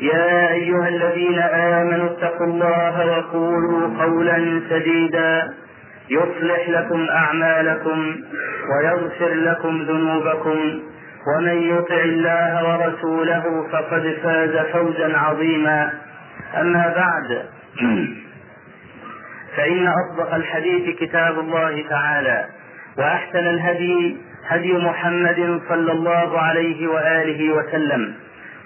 يا 0.00 0.50
أيها 0.52 0.88
الذين 0.88 1.38
آمنوا 1.38 2.06
اتقوا 2.06 2.46
الله 2.46 3.06
وقولوا 3.06 4.02
قولا 4.04 4.60
سديدا 4.70 5.48
يصلح 6.10 6.68
لكم 6.68 7.08
أعمالكم 7.08 8.16
ويغفر 8.70 9.34
لكم 9.34 9.82
ذنوبكم 9.82 10.58
ومن 11.28 11.62
يطع 11.62 11.94
الله 12.02 12.68
ورسوله 12.68 13.66
فقد 13.72 14.16
فاز 14.22 14.66
فوزا 14.72 15.18
عظيما. 15.18 15.90
أما 16.60 16.94
بعد 16.96 17.42
فإن 19.56 19.88
أصدق 19.88 20.34
الحديث 20.34 20.98
كتاب 20.98 21.38
الله 21.38 21.84
تعالى 21.90 22.44
وأحسن 22.98 23.38
الهدي 23.46 24.16
هدي 24.48 24.72
محمد 24.72 25.60
صلى 25.68 25.92
الله 25.92 26.40
عليه 26.40 26.88
وآله 26.88 27.52
وسلم. 27.52 28.14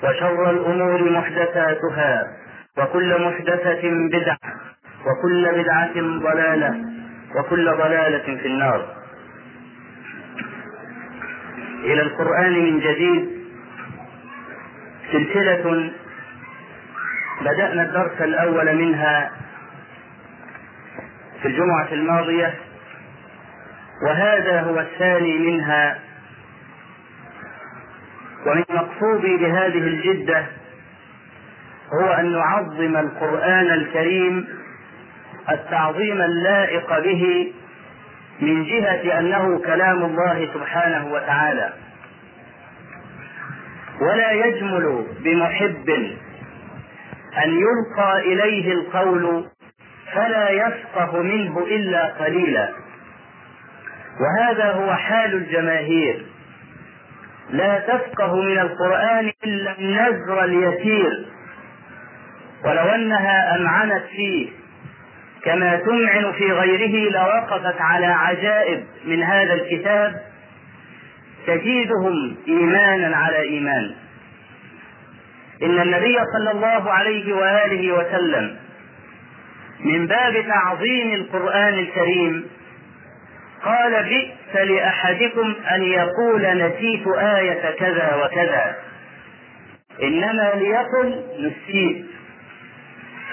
وشر 0.04 0.50
الأمور 0.50 1.10
محدثاتها 1.10 2.26
وكل 2.78 3.22
محدثة 3.26 3.82
بدعة 4.12 4.38
وكل 5.06 5.52
بدعة 5.62 5.94
ضلالة 5.96 6.84
وكل 7.36 7.70
ضلالة 7.70 8.36
في 8.42 8.47
النار. 8.48 8.86
إلى 11.84 12.02
القرآن 12.02 12.52
من 12.52 12.80
جديد 12.80 13.28
سلسلة 15.12 15.91
بدأنا 17.41 17.82
الدرس 17.82 18.20
الأول 18.20 18.77
منها 18.77 19.30
في 21.42 21.48
الجمعة 21.48 21.88
الماضية 21.92 22.55
وهذا 24.06 24.60
هو 24.60 24.80
الثاني 24.80 25.38
منها 25.38 25.98
ومن 28.47 28.64
مقصودي 28.70 29.37
بهذه 29.37 29.78
الجدة 29.78 30.47
هو 31.92 32.12
أن 32.12 32.33
نعظم 32.33 32.97
القرآن 32.97 33.70
الكريم 33.70 34.48
التعظيم 35.50 36.20
اللائق 36.23 36.98
به 36.98 37.53
من 38.41 38.65
جهة 38.65 39.19
أنه 39.19 39.59
كلام 39.59 40.05
الله 40.05 40.48
سبحانه 40.55 41.12
وتعالى. 41.12 41.72
ولا 44.00 44.33
يجمل 44.33 45.06
بمحب 45.20 45.89
أن 47.45 47.61
يلقى 47.61 48.19
إليه 48.19 48.72
القول 48.72 49.47
فلا 50.12 50.50
يفقه 50.50 51.22
منه 51.22 51.59
إلا 51.59 52.06
قليلا. 52.06 52.69
وهذا 54.20 54.72
هو 54.72 54.95
حال 54.95 55.34
الجماهير. 55.34 56.27
لا 57.50 57.78
تفقه 57.78 58.34
من 58.42 58.59
القرآن 58.59 59.33
إلا 59.45 59.78
النزر 59.78 60.45
اليسير. 60.45 61.27
ولو 62.64 62.83
أنها 62.83 63.56
أمعنت 63.56 64.03
فيه 64.17 64.48
كما 65.45 65.77
تمعن 65.77 66.33
في 66.33 66.53
غيره 66.53 67.11
لوقفت 67.11 67.81
على 67.81 68.06
عجائب 68.06 68.84
من 69.05 69.22
هذا 69.22 69.55
الكتاب 69.55 70.20
تزيدهم 71.47 72.37
إيمانا 72.49 73.16
على 73.16 73.41
إيمان. 73.41 73.94
إن 75.62 75.81
النبي 75.81 76.16
صلى 76.38 76.50
الله 76.50 76.91
عليه 76.93 77.33
وآله 77.34 77.93
وسلم 77.93 78.56
من 79.81 80.06
باب 80.06 80.44
تعظيم 80.49 81.15
القرآن 81.15 81.75
الكريم 81.75 82.44
قال 83.64 84.02
بئس 84.04 84.56
لأحدكم 84.56 85.54
أن 85.75 85.82
يقول 85.82 86.42
نسيت 86.42 87.06
آية 87.19 87.70
كذا 87.78 88.14
وكذا. 88.25 88.76
إنما 90.02 90.52
ليقل 90.54 91.22
نسيت. 91.38 92.06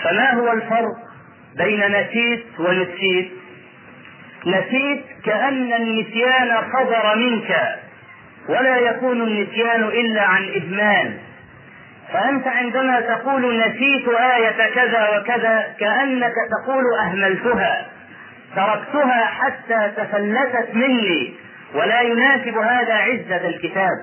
فما 0.03 0.33
هو 0.33 0.51
الفرق 0.51 0.97
بين 1.57 1.79
نسيت 1.91 2.43
ونسيت؟ 2.59 3.31
نسيت 4.45 5.03
كأن 5.25 5.73
النسيان 5.73 6.57
صدر 6.73 7.15
منك 7.15 7.75
ولا 8.49 8.77
يكون 8.77 9.21
النسيان 9.21 9.83
إلا 9.83 10.21
عن 10.21 10.43
إهمال 10.43 11.17
فأنت 12.13 12.47
عندما 12.47 13.01
تقول 13.01 13.57
نسيت 13.59 14.07
آية 14.07 14.69
كذا 14.75 15.17
وكذا 15.17 15.75
كأنك 15.79 16.33
تقول 16.51 16.83
أهملتها. 16.99 17.85
تركتها 18.55 19.25
حتى 19.25 19.91
تفلتت 19.97 20.75
مني 20.75 21.33
ولا 21.73 22.01
يناسب 22.01 22.57
هذا 22.57 22.93
عزة 22.93 23.47
الكتاب. 23.47 23.97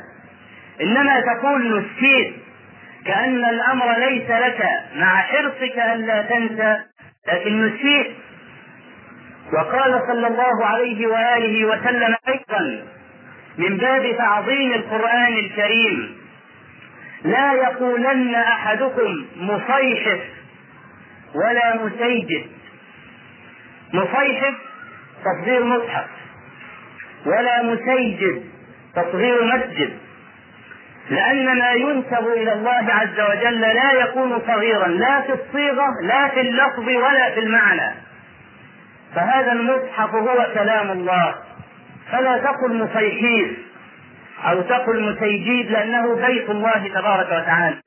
إنما 0.81 1.21
تقول 1.21 1.79
نسيت 1.79 2.35
كأن 3.07 3.45
الأمر 3.45 3.99
ليس 3.99 4.31
لك 4.31 4.67
مع 4.97 5.17
حرصك 5.17 5.79
ألا 5.79 6.23
تنسى 6.23 6.77
لكن 7.29 7.67
نسيت. 7.67 8.07
وقال 9.53 10.03
صلى 10.09 10.27
الله 10.27 10.67
عليه 10.67 11.07
وآله 11.07 11.65
وسلم 11.65 12.17
أيضا 12.29 12.85
من 13.59 13.77
باب 13.77 14.17
تعظيم 14.19 14.73
القرآن 14.73 15.33
الكريم 15.33 16.19
لا 17.25 17.53
يقولن 17.53 18.35
أحدكم 18.35 19.27
مصيحف 19.37 20.21
ولا 21.35 21.77
مسيجد. 21.77 22.58
مصيحف 23.93 24.55
تصغير 25.25 25.65
مصحف. 25.65 26.07
ولا 27.27 27.63
مسيجد 27.63 28.45
تصغير 28.97 29.45
مسجد. 29.45 29.99
لأن 31.11 31.59
ما 31.59 31.71
ينسب 31.71 32.27
إلى 32.37 32.53
الله 32.53 32.87
عز 32.89 33.21
وجل 33.21 33.61
لا 33.61 33.93
يكون 33.93 34.41
صغيرا 34.47 34.89
لا 34.89 35.21
في 35.21 35.33
الصيغة 35.33 35.87
لا 36.03 36.29
في 36.29 36.41
اللفظ 36.41 36.89
ولا 36.89 37.31
في 37.31 37.41
المعنى. 37.41 37.95
فهذا 39.15 39.53
المصحف 39.53 40.15
هو 40.15 40.47
كلام 40.55 40.91
الله. 40.91 41.35
فلا 42.13 42.39
تقل 42.39 42.85
مصيحيف 42.85 43.59
أو 44.45 44.63
تقل 44.63 45.13
مسيجيد 45.13 45.71
لأنه 45.71 46.27
بيت 46.27 46.51
الله 46.51 46.89
تبارك 46.95 47.27
وتعالى. 47.27 47.81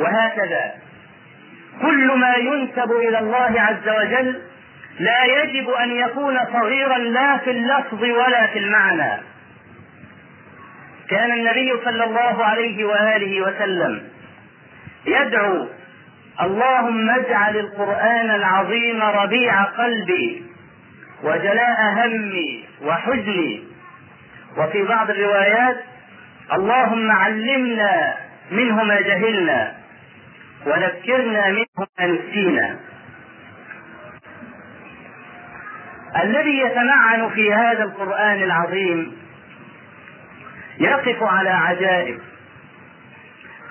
وهكذا. 0.00 0.83
كل 1.82 2.18
ما 2.18 2.36
ينسب 2.36 2.92
إلى 2.92 3.18
الله 3.18 3.60
عز 3.60 3.88
وجل 3.88 4.42
لا 5.00 5.24
يجب 5.24 5.70
أن 5.70 5.92
يكون 5.92 6.38
صغيرا 6.52 6.98
لا 6.98 7.36
في 7.36 7.50
اللفظ 7.50 8.02
ولا 8.02 8.46
في 8.46 8.58
المعنى. 8.58 9.22
كان 11.10 11.32
النبي 11.32 11.72
صلى 11.84 12.04
الله 12.04 12.44
عليه 12.44 12.84
وآله 12.84 13.42
وسلم 13.42 14.02
يدعو 15.06 15.68
اللهم 16.40 17.10
اجعل 17.10 17.56
القرآن 17.56 18.30
العظيم 18.30 19.02
ربيع 19.02 19.62
قلبي 19.62 20.42
وجلاء 21.22 21.78
همي 21.96 22.64
وحزني. 22.82 23.62
وفي 24.58 24.82
بعض 24.82 25.10
الروايات 25.10 25.76
اللهم 26.52 27.10
علمنا 27.10 28.14
منه 28.50 28.84
ما 28.84 29.00
جهلنا. 29.00 29.83
وذكرنا 30.66 31.48
منه 31.48 31.86
ما 31.98 32.06
نسينا 32.06 32.78
الذي 36.22 36.58
يتمعن 36.58 37.30
في 37.30 37.54
هذا 37.54 37.82
القرآن 37.84 38.42
العظيم 38.42 39.16
يقف 40.78 41.22
على 41.22 41.50
عجائب. 41.50 42.18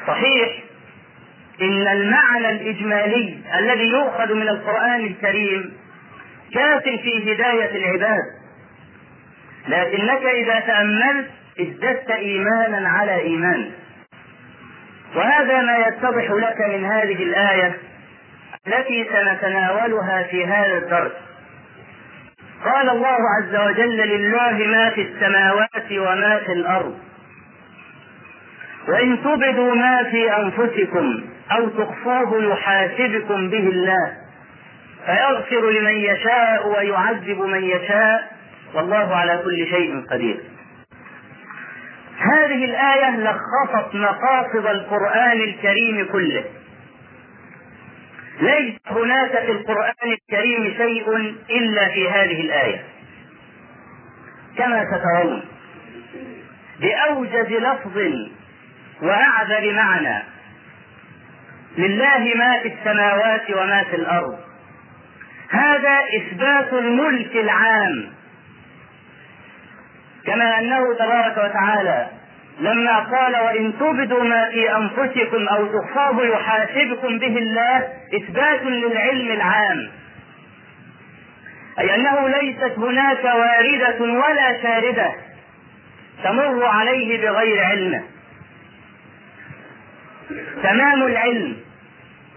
صحيح 0.08 0.64
إن 1.62 1.88
المعنى 1.88 2.50
الإجمالي 2.50 3.40
الذي 3.60 3.88
يؤخذ 3.88 4.34
من 4.34 4.50
القرآن 4.50 5.06
الكريم 5.06 5.78
كاف 6.54 6.84
في 6.84 7.34
هداية 7.34 7.76
العباد. 7.76 8.24
لكنك 9.68 10.26
إذا 10.26 10.60
تأملت 10.60 11.30
ازددت 11.60 12.12
إيمانا 12.12 12.90
على 12.90 13.16
إيمان. 13.16 13.72
وهذا 15.16 15.62
ما 15.62 15.78
يتضح 15.78 16.32
لك 16.32 16.62
من 16.70 16.86
هذه 16.86 17.24
الآية 17.24 17.78
التي 18.68 19.06
سنتناولها 19.14 20.24
في 20.24 20.46
هذا 20.46 20.78
الدرس. 20.78 21.12
قال 22.66 22.90
الله 22.90 23.18
عز 23.40 23.56
وجل 23.56 23.98
لله 23.98 24.52
ما 24.52 24.90
في 24.90 25.02
السماوات 25.02 25.92
وما 25.92 26.38
في 26.38 26.52
الأرض. 26.54 27.00
وإن 28.88 29.24
تبدوا 29.24 29.76
ما 29.76 30.04
في 30.04 30.38
أنفسكم 30.38 31.24
أو 31.52 31.70
تخفوه 31.70 32.44
يحاسبكم 32.44 33.50
به 33.50 33.70
الله 33.70 34.14
فيغفر 35.06 35.70
لمن 35.70 35.94
يشاء 35.94 36.68
ويعذب 36.68 37.42
من 37.42 37.64
يشاء. 37.64 38.32
والله 38.74 39.16
على 39.16 39.42
كل 39.44 39.68
شيء 39.68 40.06
قدير. 40.12 40.38
هذه 42.24 42.66
الآية 42.66 43.18
لخصت 43.18 43.96
مقاصد 43.96 44.66
القرآن 44.66 45.42
الكريم 45.42 46.08
كله. 46.12 46.44
ليس 48.42 48.76
هناك 48.88 49.46
في 49.46 49.52
القرآن 49.52 49.94
الكريم 50.06 50.74
شيء 50.78 51.18
إلا 51.50 51.88
في 51.88 52.10
هذه 52.10 52.42
الآية. 52.42 52.84
كما 54.58 54.86
سترون. 54.86 55.44
بأوجز 56.80 57.52
لفظ 57.52 57.98
وأعذب 59.02 59.74
معنى. 59.74 60.24
لله 61.78 62.34
ما 62.36 62.60
في 62.60 62.74
السماوات 62.74 63.52
وما 63.52 63.84
في 63.84 63.96
الأرض. 63.96 64.40
هذا 65.50 66.00
إثبات 66.18 66.74
الملك 66.74 67.36
العام. 67.36 68.23
كما 70.28 70.60
أنه 70.60 70.94
تبارك 70.94 71.38
وتعالى 71.38 72.08
لما 72.60 73.00
قال 73.00 73.36
وإن 73.36 73.74
تبدوا 73.80 74.24
ما 74.24 74.50
في 74.50 74.76
أنفسكم 74.76 75.48
أو 75.48 75.68
تخفوه 75.68 76.26
يحاسبكم 76.26 77.20
به 77.20 77.38
الله 77.38 77.88
إثبات 78.16 78.62
للعلم 78.62 79.32
العام. 79.32 79.90
أي 81.80 81.96
أنه 81.96 82.28
ليست 82.28 82.74
هناك 82.78 83.24
واردة 83.24 84.02
ولا 84.02 84.62
شاردة 84.64 85.12
تمر 86.24 86.66
عليه 86.66 87.22
بغير 87.22 87.64
علمه 87.64 88.04
تمام 90.64 91.04
العلم 91.04 91.58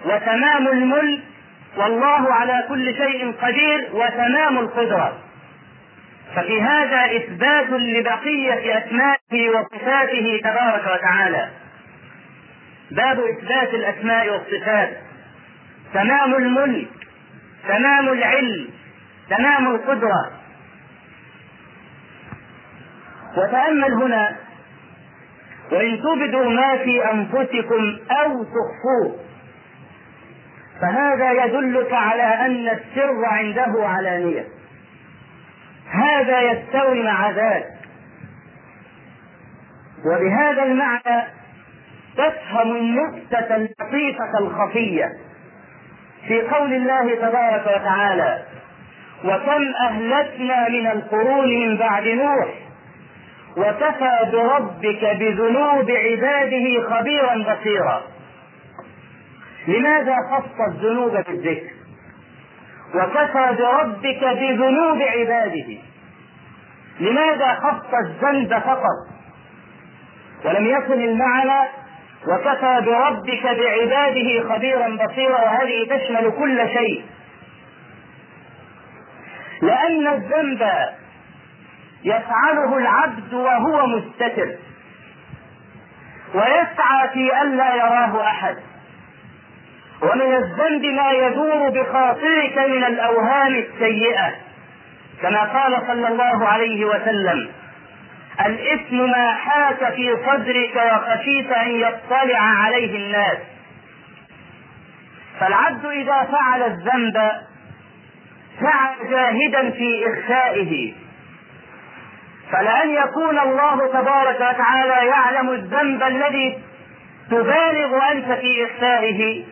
وتمام 0.04 0.68
الملك 0.68 1.20
والله 1.76 2.32
على 2.34 2.64
كل 2.68 2.94
شيء 2.94 3.32
قدير 3.42 3.88
وتمام 3.92 4.58
القدرة. 4.58 5.18
ففي 6.36 6.62
هذا 6.62 7.16
إثبات 7.16 7.70
لبقية 7.70 8.78
أسمائه 8.78 9.48
وصفاته 9.50 10.40
تبارك 10.44 10.82
وتعالى. 10.94 11.48
باب 12.90 13.20
إثبات 13.20 13.74
الأسماء 13.74 14.30
والصفات. 14.30 14.96
تمام 15.94 16.34
الملك 16.34 16.88
تمام 17.68 18.08
العلم 18.08 18.68
تمام 19.30 19.74
القدرة. 19.74 20.30
وتأمل 23.36 23.92
هنا 23.92 24.36
وإن 25.72 26.02
تبدوا 26.02 26.50
ما 26.50 26.76
في 26.76 27.10
أنفسكم 27.12 27.98
أو 28.10 28.44
تخفوه 28.44 29.16
فهذا 30.80 31.44
يدلك 31.44 31.92
على 31.92 32.22
أن 32.22 32.68
السر 32.68 33.24
عنده 33.24 33.88
علانية. 33.88 34.55
هذا 35.90 36.40
يستوي 36.40 37.02
مع 37.02 37.30
ذاك 37.30 37.66
وبهذا 40.06 40.62
المعنى 40.62 41.28
تفهم 42.16 42.76
النكتة 42.76 43.56
اللطيفة 43.56 44.38
الخفية 44.40 45.12
في 46.28 46.42
قول 46.42 46.72
الله 46.72 47.14
تبارك 47.14 47.66
وتعالى 47.66 48.42
وكم 49.24 49.72
أهلكنا 49.88 50.68
من 50.68 50.86
القرون 50.86 51.48
من 51.48 51.76
بعد 51.76 52.06
نوح 52.06 52.48
وكفى 53.56 54.30
بربك 54.32 55.04
بذنوب 55.04 55.90
عباده 55.90 56.82
خبيرا 56.90 57.34
بصيرا. 57.34 58.02
لماذا 59.68 60.16
خص 60.30 60.60
الذنوب 60.74 61.12
بالذكر؟ 61.12 61.70
وكفى 62.94 63.56
بربك 63.58 64.24
بذنوب 64.24 65.02
عباده. 65.02 65.78
لماذا 67.00 67.54
خص 67.54 67.94
الذنب 68.04 68.58
فقط؟ 68.58 69.06
ولم 70.44 70.66
يكن 70.66 71.00
المعنى 71.00 71.68
وكفى 72.28 72.80
بربك 72.86 73.42
بعباده 73.42 74.54
خبيرا 74.54 74.88
بصيرا 74.88 75.40
وهذه 75.42 75.96
تشمل 75.96 76.32
كل 76.38 76.68
شيء. 76.68 77.04
لأن 79.62 80.06
الذنب 80.06 80.70
يفعله 82.04 82.78
العبد 82.78 83.34
وهو 83.34 83.86
مستتر. 83.86 84.54
ويسعى 86.34 87.08
في 87.12 87.42
ألا 87.42 87.74
يراه 87.74 88.26
أحد. 88.26 88.56
ومن 90.02 90.34
الذنب 90.34 90.84
ما 90.84 91.10
يدور 91.10 91.70
بخاطرك 91.70 92.58
من 92.58 92.84
الأوهام 92.84 93.54
السيئة. 93.54 94.34
كما 95.22 95.40
قال 95.44 95.82
صلى 95.86 96.08
الله 96.08 96.48
عليه 96.48 96.84
وسلم 96.84 97.48
الإثم 98.46 98.96
ما 98.96 99.34
حاك 99.34 99.94
في 99.94 100.16
صدرك 100.26 100.92
وخشيت 100.92 101.50
أن 101.50 101.70
يطلع 101.70 102.40
عليه 102.40 102.96
الناس. 102.96 103.38
فالعبد 105.40 105.86
إذا 105.86 106.28
فعل 106.32 106.62
الذنب 106.62 107.30
سعى 108.60 109.08
جاهدا 109.10 109.70
في 109.70 110.04
إخفائه. 110.06 110.92
فلأن 112.52 112.90
يكون 112.90 113.38
الله 113.38 113.86
تبارك 113.92 114.36
وتعالى 114.36 115.06
يعلم 115.08 115.50
الذنب 115.50 116.02
الذي 116.02 116.58
تبالغ 117.30 118.12
أنت 118.12 118.32
في 118.32 118.66
إخفائه 118.66 119.44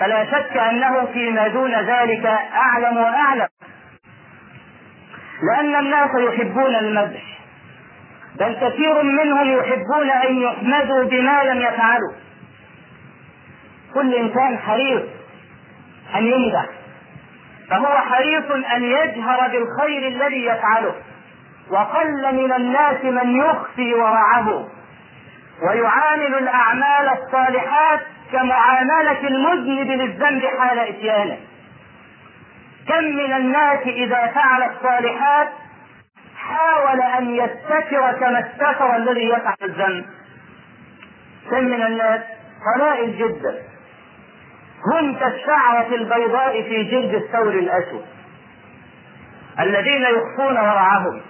فلا 0.00 0.24
شك 0.24 0.56
أنه 0.56 1.06
فيما 1.06 1.48
دون 1.48 1.74
ذلك 1.74 2.26
أعلم 2.54 2.96
وأعلم. 2.96 3.48
لأن 5.42 5.74
الناس 5.74 6.10
يحبون 6.18 6.74
المدح 6.74 7.22
بل 8.38 8.54
كثير 8.54 9.02
منهم 9.02 9.58
يحبون 9.58 10.10
أن 10.10 10.36
يحمدوا 10.36 11.04
بما 11.04 11.44
لم 11.44 11.58
يفعلوا. 11.60 12.12
كل 13.94 14.14
إنسان 14.14 14.58
حريص 14.58 15.02
أن 16.16 16.26
يمدح 16.26 16.66
فهو 17.70 17.86
حريص 17.86 18.50
أن 18.76 18.82
يجهر 18.82 19.48
بالخير 19.48 20.08
الذي 20.08 20.44
يفعله. 20.44 20.94
وقل 21.70 22.34
من 22.34 22.52
الناس 22.52 23.04
من 23.04 23.36
يخفي 23.36 23.94
ورعه 23.94 24.68
ويعامل 25.68 26.34
الأعمال 26.38 27.08
الصالحات 27.18 28.00
كمعاملة 28.32 29.28
المذنب 29.28 29.90
للذنب 29.90 30.42
حال 30.58 30.78
إتيانه. 30.78 31.38
كم 32.88 33.04
من 33.04 33.32
الناس 33.32 33.80
إذا 33.86 34.26
فعل 34.26 34.62
الصالحات 34.62 35.48
حاول 36.36 37.00
أن 37.00 37.34
يستتر 37.34 38.12
كما 38.20 38.40
استتر 38.40 38.96
الذي 38.96 39.28
يفعل 39.28 39.56
الذنب. 39.62 40.04
كم 41.50 41.64
من 41.64 41.82
الناس 41.82 42.20
قلائل 42.74 43.18
جدا. 43.18 43.62
هم 44.92 45.14
كالشعرة 45.14 45.94
البيضاء 45.94 46.62
في 46.62 46.84
جلد 46.84 47.14
الثور 47.14 47.52
الأسود. 47.52 48.06
الذين 49.60 50.02
يخفون 50.02 50.58
ورعهم 50.58 51.22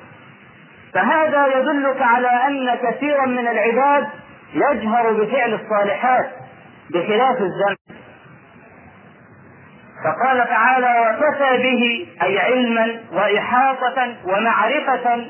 فهذا 0.94 1.46
يدلك 1.46 2.02
على 2.02 2.28
أن 2.28 2.78
كثيرا 2.82 3.26
من 3.26 3.49
العباد 3.49 4.08
يجهر 4.54 5.12
بفعل 5.12 5.54
الصالحات. 5.54 6.30
بخلاف 6.90 7.37
الذنب 7.40 7.78
فقال 10.04 10.49
تعالى 10.49 10.95
وكفى 11.00 11.62
به 11.62 12.07
أي 12.23 12.38
علما 12.38 13.00
وإحاطة 13.12 14.14
ومعرفة 14.25 15.26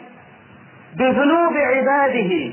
بذنوب 0.97 1.57
عباده 1.57 2.53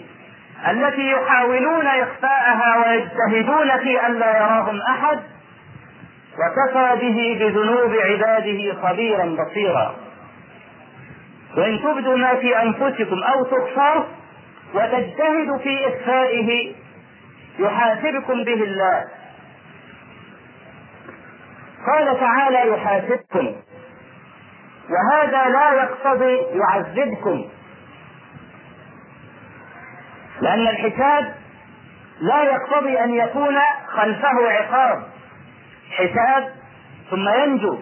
التي 0.72 1.12
يحاولون 1.12 1.88
إخفاءها 1.88 2.88
ويجتهدون 2.88 3.78
في 3.80 4.06
أن 4.06 4.20
لا 4.20 4.38
يراهم 4.38 4.82
أحد 4.82 5.20
وكفى 6.36 6.96
به 7.02 7.38
بذنوب 7.40 7.96
عباده 7.96 8.74
خبيرا 8.82 9.26
بصيرا. 9.26 9.96
وإن 11.58 11.80
تبدوا 11.84 12.18
ما 12.18 12.36
في 12.36 12.62
أنفسكم 12.62 13.24
أو 13.24 13.44
تخفوه 13.44 14.06
وتجتهدوا 14.74 15.58
في 15.58 15.88
إخفائه 15.88 16.74
يحاسبكم 17.60 18.44
به 18.44 18.64
الله. 18.64 19.06
قال 21.88 22.20
تعالى 22.20 22.68
يحاسبكم. 22.70 23.56
وهذا 24.90 25.50
لا 25.50 25.74
يقتضي 25.74 26.38
يعذبكم. 26.38 27.50
لأن 30.42 30.68
الحساب 30.68 31.36
لا 32.22 32.44
يقتضي 32.44 33.04
أن 33.04 33.14
يكون 33.14 33.56
خلفه 33.88 34.50
عقاب. 34.50 35.04
حساب 35.92 36.54
ثم 37.10 37.30
ينجو. 37.30 37.80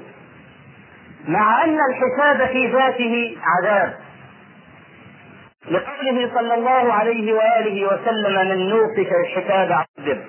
مع 1.27 1.63
أن 1.63 1.77
الحساب 1.91 2.47
في 2.47 2.71
ذاته 2.71 3.37
عذاب. 3.43 4.02
لقوله 5.71 6.31
صلى 6.33 6.53
الله 6.53 6.93
عليه 6.93 7.33
وآله 7.33 7.87
وسلم 7.87 8.49
من 8.49 8.69
نوقش 8.69 9.07
الحساب 9.25 9.71
عذب. 9.71 10.23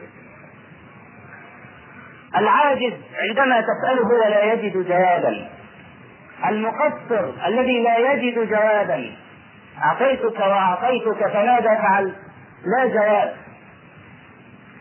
العاجز 2.36 2.92
عندما 3.28 3.60
تسأله 3.60 4.06
ولا 4.24 4.52
يجد 4.52 4.88
جوابا. 4.88 5.48
المقصر 6.48 7.46
الذي 7.46 7.82
لا 7.82 8.12
يجد 8.12 8.48
جوابا. 8.48 9.16
أعطيتك 9.84 10.40
وأعطيتك 10.40 11.26
فماذا 11.32 11.74
فعلت؟ 11.82 12.14
لا 12.66 12.86
جواب. 12.86 13.34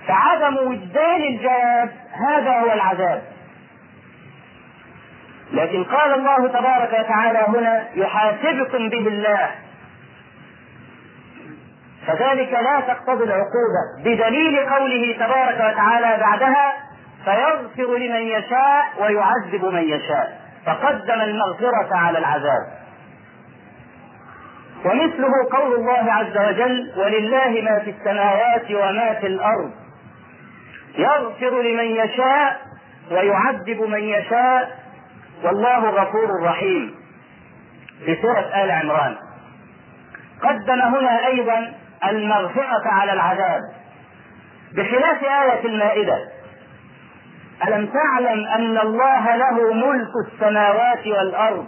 فعدم 0.07 0.57
وجدان 0.57 1.21
الجواب 1.21 1.89
هذا 2.29 2.59
هو 2.59 2.71
العذاب. 2.73 3.23
لكن 5.53 5.83
قال 5.83 6.13
الله 6.13 6.47
تبارك 6.47 6.99
وتعالى 6.99 7.39
هنا 7.47 7.87
يحاسبكم 7.95 8.89
به 8.89 9.07
الله. 9.07 9.49
فذلك 12.07 12.51
لا 12.53 12.79
تقتضي 12.79 13.23
العقوبة. 13.23 13.83
بدليل 13.99 14.69
قوله 14.69 15.15
تبارك 15.15 15.55
وتعالى 15.55 16.17
بعدها 16.21 16.73
فيغفر 17.25 17.97
لمن 17.97 18.21
يشاء 18.21 18.85
ويعذب 18.99 19.65
من 19.65 19.83
يشاء. 19.83 20.39
فقدم 20.65 21.21
المغفرة 21.21 21.95
على 21.95 22.17
العذاب. 22.17 22.83
ومثله 24.85 25.31
قول 25.51 25.75
الله 25.75 26.13
عز 26.13 26.37
وجل 26.37 26.93
ولله 26.97 27.61
ما 27.61 27.79
في 27.79 27.89
السماوات 27.89 28.71
وما 28.71 29.13
في 29.13 29.27
الأرض 29.27 29.71
يغفر 30.97 31.61
لمن 31.61 31.85
يشاء 31.85 32.61
ويعذب 33.11 33.81
من 33.81 34.03
يشاء. 34.03 34.79
والله 35.43 35.89
غفور 35.89 36.43
رحيم. 36.43 36.95
في 38.05 38.15
سورة 38.21 38.63
آل 38.63 38.71
عمران. 38.71 39.15
قدم 40.41 40.81
هنا 40.81 41.27
أيضا 41.27 41.73
المغفرة 42.09 42.83
على 42.85 43.13
العذاب. 43.13 43.61
بخلاف 44.75 45.23
آية 45.23 45.65
المائدة 45.65 46.17
ألم 47.67 47.85
تعلم 47.85 48.45
أن 48.45 48.77
الله 48.77 49.35
له 49.35 49.73
ملك 49.73 50.11
السماوات 50.27 51.07
والأرض؟ 51.07 51.65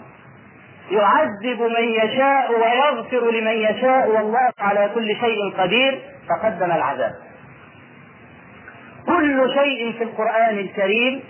يعذب 0.92 1.62
من 1.62 1.84
يشاء 1.84 2.52
ويغفر 2.52 3.32
لمن 3.32 3.52
يشاء 3.52 4.10
والله 4.10 4.52
على 4.60 4.90
كل 4.96 5.16
شيء 5.16 5.54
قدير 5.58 6.02
فقدم 6.30 6.72
العذاب. 6.72 7.12
كل 9.06 9.54
شيء 9.54 9.94
في 9.98 10.04
القرآن 10.04 10.58
الكريم 10.58 11.24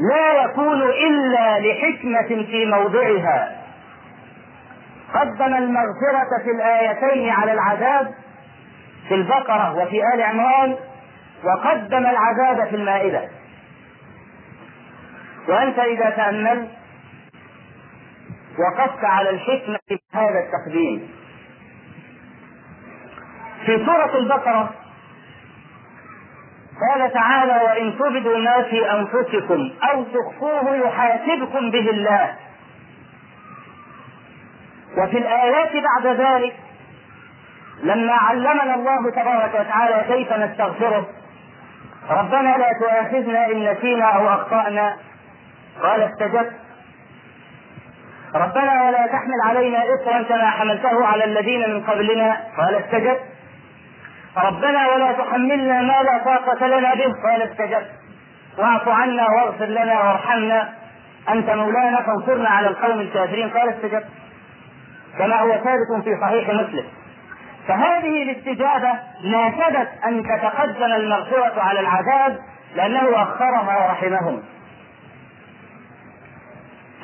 لا 0.00 0.42
يكون 0.44 0.82
إلا 0.82 1.58
لحكمة 1.60 2.46
في 2.50 2.66
موضعها. 2.66 3.65
قدم 5.20 5.54
المغفرة 5.54 6.44
في 6.44 6.50
الآيتين 6.50 7.30
على 7.30 7.52
العذاب 7.52 8.14
في 9.08 9.14
البقرة 9.14 9.74
وفي 9.74 10.02
آل 10.14 10.22
عمران 10.22 10.76
وقدم 11.44 12.06
العذاب 12.06 12.68
في 12.68 12.76
المائدة. 12.76 13.28
وأنت 15.48 15.78
إذا 15.78 16.10
تأملت 16.10 16.68
وقفت 18.58 19.04
على 19.04 19.30
الحكمة 19.30 19.78
في 19.88 19.98
هذا 20.14 20.38
التقديم. 20.46 21.10
في 23.66 23.86
سورة 23.86 24.18
البقرة 24.18 24.70
قال 26.90 27.12
تعالى 27.12 27.52
وإن 27.64 27.98
تبدوا 27.98 28.38
ما 28.38 28.62
في 28.62 28.90
أنفسكم 28.90 29.70
أو 29.92 30.04
تخفوه 30.04 30.76
يحاسبكم 30.76 31.70
به 31.70 31.90
الله. 31.90 32.34
وفي 34.98 35.18
الآيات 35.18 35.70
بعد 35.72 36.06
ذلك 36.06 36.56
لما 37.82 38.12
علمنا 38.12 38.74
الله 38.74 39.10
تبارك 39.10 39.54
وتعالى 39.54 40.04
كيف 40.08 40.32
نستغفره 40.32 41.06
ربنا 42.10 42.56
لا 42.56 42.68
تؤاخذنا 42.80 43.46
إن 43.46 43.72
نسينا 43.72 44.04
أو 44.04 44.28
أخطأنا. 44.28 44.96
قال 45.82 46.02
استجبت. 46.02 46.52
ربنا 48.34 48.84
ولا 48.84 49.06
تحمل 49.06 49.40
علينا 49.44 49.78
إصرا 49.78 50.22
كما 50.22 50.50
حملته 50.50 51.06
على 51.06 51.24
الذين 51.24 51.70
من 51.70 51.80
قبلنا. 51.80 52.40
قال 52.58 52.74
استجبت. 52.74 53.20
ربنا 54.36 54.88
ولا 54.88 55.12
تحملنا 55.12 55.82
ما 55.82 56.02
لا 56.02 56.24
طاقة 56.24 56.66
لنا 56.66 56.94
به. 56.94 57.12
قال 57.30 57.42
استجبت. 57.42 57.90
واعف 58.58 58.88
عنا 58.88 59.26
واغفر 59.30 59.66
لنا 59.66 60.02
وارحمنا. 60.02 60.68
أنت 61.28 61.50
مولانا 61.50 62.02
فانصرنا 62.02 62.48
على 62.48 62.68
القوم 62.68 63.00
الكافرين. 63.00 63.50
قال 63.50 63.68
استجبت. 63.68 64.06
كما 65.18 65.40
هو 65.40 65.50
ثابت 65.50 66.04
في 66.04 66.20
صحيح 66.20 66.48
مسلم. 66.48 66.84
فهذه 67.68 68.22
الاستجابة 68.22 68.92
ناسبت 69.24 69.88
أن 70.04 70.22
تتقدم 70.22 70.92
المغفرة 70.92 71.60
على 71.60 71.80
العذاب 71.80 72.38
لأنه 72.76 73.22
أخرها 73.22 73.86
ورحمهم 73.86 74.42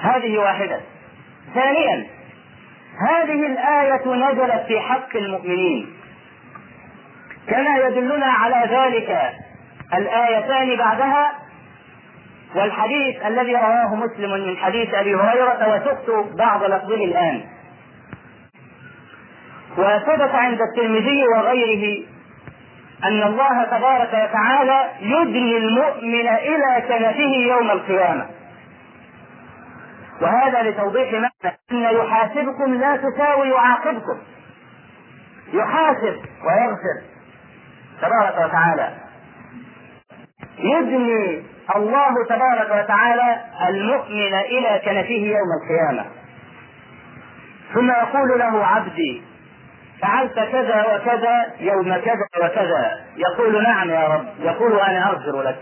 هذه 0.01 0.39
واحدة. 0.39 0.81
ثانيا 1.55 2.07
هذه 3.11 3.47
الآية 3.47 4.15
نزلت 4.15 4.67
في 4.67 4.81
حق 4.81 5.17
المؤمنين. 5.17 5.87
كما 7.49 7.77
يدلنا 7.79 8.27
على 8.27 8.77
ذلك 8.77 9.33
الآيتان 9.95 10.77
بعدها 10.77 11.33
والحديث 12.55 13.27
الذي 13.27 13.55
رواه 13.55 13.95
مسلم 13.95 14.31
من 14.31 14.57
حديث 14.57 14.95
أبي 14.95 15.15
هريرة 15.15 15.69
وسقت 15.69 16.37
بعض 16.39 16.65
لفظه 16.65 17.05
الآن. 17.05 17.45
وثبت 19.79 20.35
عند 20.35 20.61
الترمذي 20.61 21.25
وغيره 21.37 22.07
أن 23.05 23.23
الله 23.23 23.65
تبارك 23.65 24.09
وتعالى 24.09 24.91
يدني 25.01 25.57
المؤمن 25.57 26.29
إلى 26.29 26.83
كنفه 26.89 27.37
يوم 27.37 27.71
القيامة. 27.71 28.27
وهذا 30.21 30.63
لتوضيح 30.63 31.13
معنى 31.13 31.57
أن 31.73 31.97
يحاسبكم 31.97 32.75
لا 32.75 32.97
تساوي 32.97 33.49
يعاقبكم. 33.49 34.19
يحاسب 35.53 36.17
ويغفر 36.45 37.03
تبارك 38.03 38.49
وتعالى. 38.49 38.93
يدني 40.59 41.43
الله 41.77 42.15
تبارك 42.29 42.85
وتعالى 42.85 43.41
المؤمن 43.69 44.35
إلى 44.35 44.81
كنفه 44.85 45.37
يوم 45.39 45.49
القيامة. 45.63 46.11
ثم 47.75 47.91
يقول 47.91 48.39
له 48.39 48.67
عبدي 48.67 49.23
فعلت 50.03 50.35
كذا 50.35 50.85
وكذا 50.95 51.47
يوم 51.61 51.97
كذا 51.97 52.27
وكذا. 52.37 53.01
يقول 53.17 53.63
نعم 53.63 53.91
يا 53.91 54.09
رب 54.09 54.27
يقول 54.41 54.81
أنا 54.81 55.09
أغفر 55.09 55.43
لك. 55.43 55.57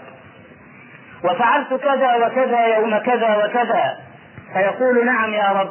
وفعلت 1.25 1.75
كذا 1.75 2.27
وكذا 2.27 2.67
يوم 2.67 2.99
كذا 2.99 3.45
وكذا. 3.45 3.97
فيقول 4.53 5.07
نعم 5.07 5.35
يا 5.35 5.49
رب 5.49 5.71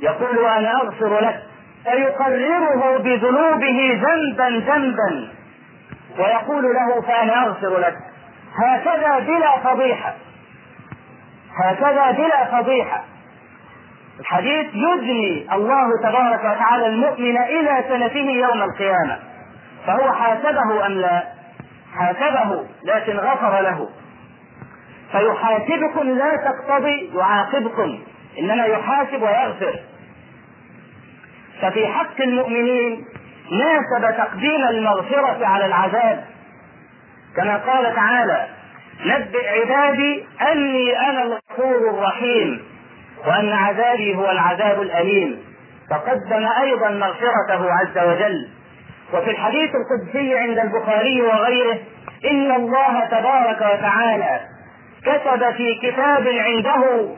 يقول 0.00 0.46
أنا 0.46 0.76
أغفر 0.76 1.20
لك. 1.20 1.42
فيقرره 1.84 2.98
بذنوبه 2.98 4.02
ذنبا 4.02 4.72
ذنبا. 4.72 5.28
ويقول 6.18 6.74
له 6.74 7.00
فأنا 7.00 7.46
أغفر 7.46 7.78
لك. 7.78 7.96
هكذا 8.64 9.18
بلا 9.18 9.58
فضيحة. 9.58 10.14
هكذا 11.64 12.10
بلا 12.10 12.44
فضيحة. 12.44 13.04
الحديث 14.20 14.66
يدني 14.74 15.46
الله 15.52 15.86
تبارك 16.02 16.40
وتعالى 16.40 16.86
المؤمن 16.86 17.36
إلى 17.38 17.84
سنته 17.88 18.30
يوم 18.30 18.62
القيامة. 18.62 19.18
فهو 19.86 20.12
حاسبه 20.12 20.86
أم 20.86 20.92
لا؟ 20.92 21.24
حاسبه 21.96 22.64
لكن 22.84 23.16
غفر 23.16 23.60
له. 23.60 23.88
فيحاسبكم 25.12 26.08
لا 26.08 26.36
تقتضي 26.36 27.10
يعاقبكم 27.14 27.98
إنما 28.38 28.64
يحاسب 28.64 29.22
ويغفر. 29.22 29.80
ففي 31.62 31.86
حق 31.86 32.20
المؤمنين 32.20 33.04
ناسب 33.50 34.16
تقديم 34.16 34.64
المغفرة 34.68 35.46
على 35.46 35.66
العذاب. 35.66 36.24
كما 37.36 37.56
قال 37.56 37.94
تعالى 37.94 38.46
نبئ 39.06 39.48
عبادي 39.48 40.26
أني 40.52 41.10
أنا 41.10 41.22
الغفور 41.22 41.90
الرحيم. 41.90 42.73
وأن 43.26 43.52
عذابي 43.52 44.16
هو 44.16 44.30
العذاب 44.30 44.82
الأليم. 44.82 45.38
فقدم 45.90 46.46
أيضا 46.62 46.88
مغفرته 46.88 47.72
عز 47.72 47.98
وجل. 47.98 48.48
وفي 49.12 49.30
الحديث 49.30 49.70
القدسي 49.74 50.38
عند 50.38 50.58
البخاري 50.58 51.22
وغيره 51.22 51.78
إن 52.30 52.52
الله 52.52 53.04
تبارك 53.04 53.60
وتعالى 53.60 54.40
كتب 55.02 55.52
في 55.56 55.74
كتاب 55.74 56.28
عنده 56.28 57.08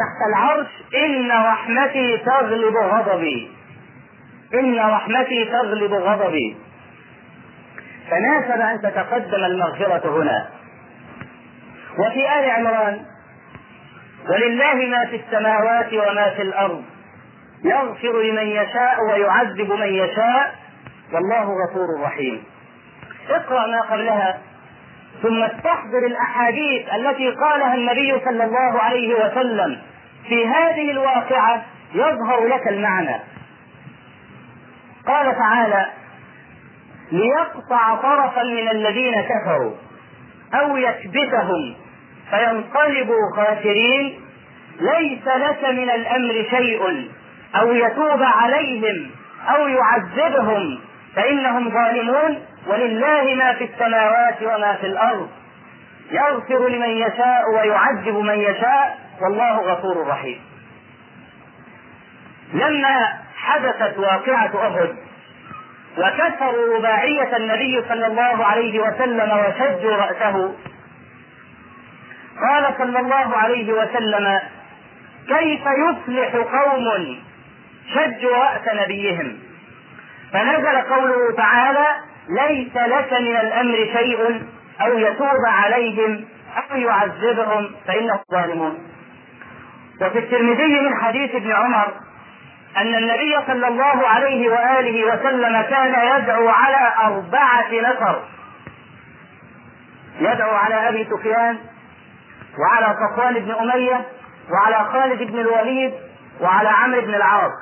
تحت 0.00 0.20
العرش 0.28 0.66
إن 1.04 1.30
رحمتي 1.30 2.18
تغلب 2.18 2.76
غضبي. 2.76 3.50
إن 4.54 4.78
رحمتي 4.78 5.44
تغلب 5.44 5.92
غضبي. 5.92 6.56
فناسب 8.10 8.60
أن 8.60 8.80
تتقدم 8.82 9.44
المغفرة 9.44 10.22
هنا. 10.22 10.46
وفي 11.98 12.38
آل 12.38 12.50
عمران 12.50 13.04
ولله 14.28 14.74
ما 14.74 15.06
في 15.06 15.16
السماوات 15.16 15.92
وما 15.92 16.30
في 16.30 16.42
الأرض. 16.42 16.84
يغفر 17.64 18.22
لمن 18.22 18.46
يشاء 18.46 19.04
ويعذب 19.08 19.72
من 19.72 19.94
يشاء. 19.94 20.54
والله 21.12 21.42
غفور 21.42 22.00
رحيم. 22.02 22.44
اقرأ 23.30 23.66
ما 23.66 23.80
قبلها. 23.80 24.38
ثم 25.22 25.42
استحضر 25.42 26.06
الأحاديث 26.06 26.94
التي 26.94 27.30
قالها 27.30 27.74
النبي 27.74 28.20
صلى 28.24 28.44
الله 28.44 28.82
عليه 28.82 29.14
وسلم. 29.14 29.78
في 30.28 30.46
هذه 30.46 30.90
الواقعة 30.90 31.62
يظهر 31.94 32.46
لك 32.46 32.68
المعنى. 32.68 33.20
قال 35.06 35.36
تعالى 35.38 35.86
ليقطع 37.12 37.94
طرفا 37.94 38.42
من 38.42 38.68
الذين 38.68 39.14
كفروا 39.22 39.74
أو 40.54 40.76
يكبتهم. 40.76 41.85
فينقلبوا 42.30 43.36
خاسرين 43.36 44.20
ليس 44.80 45.26
لك 45.26 45.64
من 45.64 45.90
الأمر 45.90 46.44
شيء 46.50 47.10
أو 47.60 47.72
يتوب 47.72 48.22
عليهم 48.22 49.10
أو 49.48 49.68
يعذبهم 49.68 50.80
فإنهم 51.16 51.70
ظالمون 51.70 52.38
ولله 52.66 53.34
ما 53.34 53.52
في 53.52 53.64
السماوات 53.64 54.42
وما 54.42 54.72
في 54.80 54.86
الأرض. 54.86 55.28
يغفر 56.10 56.68
لمن 56.68 56.88
يشاء 56.88 57.42
ويعذب 57.54 58.16
من 58.16 58.38
يشاء 58.40 58.98
والله 59.22 59.60
غفور 59.60 60.06
رحيم. 60.06 60.40
لما 62.54 63.12
حدثت 63.36 63.98
واقعة 63.98 64.50
أحد 64.68 64.96
وكسروا 65.98 66.76
رباعية 66.78 67.36
النبي 67.36 67.82
صلى 67.88 68.06
الله 68.06 68.44
عليه 68.44 68.80
وسلم 68.80 69.30
وشجوا 69.38 69.96
رأسه 69.96 70.54
قال 72.40 72.74
صلى 72.78 72.98
الله 73.00 73.36
عليه 73.36 73.72
وسلم 73.72 74.40
كيف 75.28 75.60
يفلح 75.66 76.36
قوم 76.36 77.18
شجوا 77.94 78.36
رأس 78.36 78.74
نبيهم؟ 78.84 79.38
فنزل 80.32 80.78
قوله 80.78 81.36
تعالى 81.36 81.86
ليس 82.28 82.76
لك 82.76 83.12
من 83.12 83.36
الأمر 83.36 83.74
شيء 83.76 84.42
أو 84.80 84.98
يتوب 84.98 85.46
عليهم 85.46 86.24
أو 86.70 86.76
يعذبهم 86.76 87.70
فإنهم 87.86 88.18
ظالمون. 88.32 88.78
وفي 90.02 90.18
الترمذي 90.18 90.80
من 90.80 91.00
حديث 91.02 91.34
ابن 91.34 91.52
عمر 91.52 91.92
أن 92.76 92.94
النبي 92.94 93.36
صلى 93.46 93.68
الله 93.68 94.08
عليه 94.08 94.50
وآله 94.50 95.04
وسلم 95.04 95.62
كان 95.62 96.18
يدعو 96.18 96.48
على 96.48 96.92
أربعة 97.02 97.68
نفر. 97.72 98.22
يدعو 100.20 100.50
على 100.50 100.88
أبي 100.88 101.04
سفيان 101.10 101.58
وعلى 102.58 102.96
صفوان 103.00 103.34
بن 103.34 103.50
أمية 103.50 104.00
وعلى 104.52 104.84
خالد 104.92 105.22
بن 105.22 105.38
الوليد 105.38 105.94
وعلى 106.40 106.68
عمرو 106.68 107.00
بن 107.00 107.14
العاص. 107.14 107.52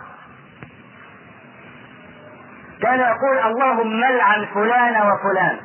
كان 2.83 3.01
يقول 3.01 3.39
اللهم 3.39 4.01
لعن 4.01 4.47
فلان 4.55 5.11
وفلان. 5.11 5.61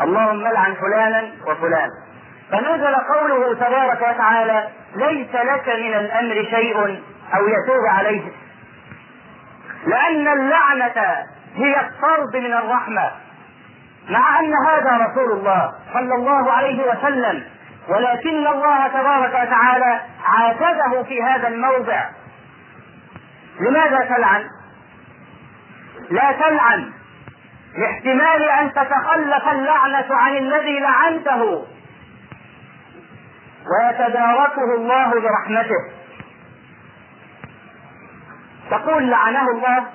اللهم 0.00 0.42
لعن 0.42 0.74
فلانا 0.74 1.30
وفلان. 1.46 1.88
فنزل 2.50 2.94
قوله 2.94 3.54
تبارك 3.54 4.02
وتعالى 4.02 4.68
ليس 4.96 5.34
لك 5.34 5.68
من 5.68 5.94
الأمر 5.94 6.34
شيء 6.34 6.78
أو 7.34 7.46
يتوب 7.48 7.86
عليه 7.88 8.22
لأن 9.86 10.28
اللعنة 10.28 11.24
هي 11.54 11.80
الطرد 11.80 12.36
من 12.36 12.52
الرحمة. 12.52 13.10
مع 14.08 14.40
أن 14.40 14.52
هذا 14.68 15.06
رسول 15.06 15.32
الله 15.32 15.72
صلى 15.92 16.14
الله 16.14 16.52
عليه 16.52 16.82
وسلم 16.90 17.44
ولكن 17.88 18.46
الله 18.46 18.88
تبارك 18.88 19.30
وتعالى 19.30 20.00
عاتبه 20.24 21.02
في 21.02 21.22
هذا 21.22 21.48
الموضع. 21.48 22.10
لماذا 23.60 24.04
تلعن؟ 24.16 24.44
لا 26.10 26.32
تلعن 26.32 26.92
لاحتمال 27.78 28.48
أن 28.48 28.72
تتخلف 28.72 29.48
اللعنة 29.48 30.06
عن 30.10 30.36
الذي 30.36 30.80
لعنته. 30.80 31.66
ويتداركه 33.66 34.74
الله 34.74 35.20
برحمته. 35.20 35.90
تقول 38.70 39.10
لعنه 39.10 39.50
الله 39.50 39.86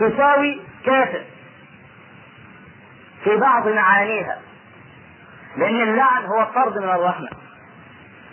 تساوي 0.00 0.60
كافر 0.86 1.22
في 3.24 3.36
بعض 3.36 3.68
معانيها. 3.68 4.38
لأن 5.56 5.80
اللعن 5.80 6.24
هو 6.24 6.42
الطرد 6.42 6.78
من 6.78 6.88
الرحمة. 6.88 7.28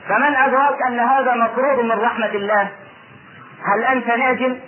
فمن 0.08 0.36
أدراك 0.36 0.82
أن 0.88 1.00
هذا 1.00 1.36
مطرود 1.36 1.80
من 1.86 1.92
رحمة 1.92 2.32
الله؟ 2.32 2.70
هل 3.66 3.84
أنت 3.84 4.08
ناجم؟ 4.08 4.60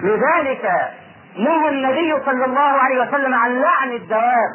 لذلك 0.00 0.92
نهى 1.36 1.68
النبي 1.68 2.24
صلى 2.24 2.44
الله 2.44 2.60
عليه 2.60 3.00
وسلم 3.00 3.34
عن 3.34 3.60
لعن 3.60 3.92
الدواب. 3.92 4.50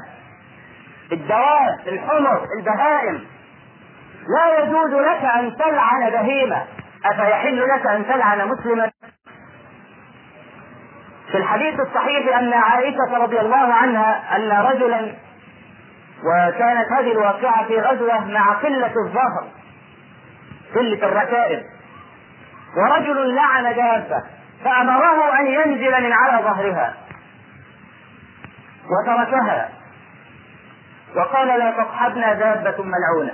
الدواب 1.11 1.87
الحمر 1.87 2.47
البهائم. 2.57 3.25
لا 4.27 4.59
يجوز 4.59 4.93
لك 4.93 5.23
أن 5.23 5.57
تلعن 5.57 6.09
بهيمة. 6.09 6.65
أفيحل 7.05 7.67
لك 7.69 7.85
أن 7.85 8.05
تلعن 8.05 8.47
مسلما؟ 8.47 8.91
في 11.31 11.37
الحديث 11.37 11.79
الصحيح 11.79 12.37
أن 12.37 12.53
عائشة 12.53 13.17
رضي 13.17 13.39
الله 13.39 13.73
عنها 13.73 14.35
أن 14.35 14.51
رجلا 14.51 15.15
وكانت 16.23 16.91
هذه 16.91 17.11
الواقعة 17.11 17.67
في 17.67 17.79
غزوة 17.79 18.25
مع 18.25 18.53
قلة 18.53 18.93
الظهر 19.05 19.47
قلة 20.75 21.05
الركائب. 21.07 21.63
ورجل 22.77 23.35
لعن 23.35 23.63
دابة 23.63 24.23
فأمره 24.63 25.39
أن 25.39 25.47
ينزل 25.47 26.03
من 26.03 26.13
على 26.13 26.43
ظهرها. 26.43 26.93
وتركها. 28.83 29.69
وقال 31.15 31.47
لا 31.47 31.71
تصحبنا 31.71 32.33
دابة 32.33 32.83
ملعونة. 32.83 33.33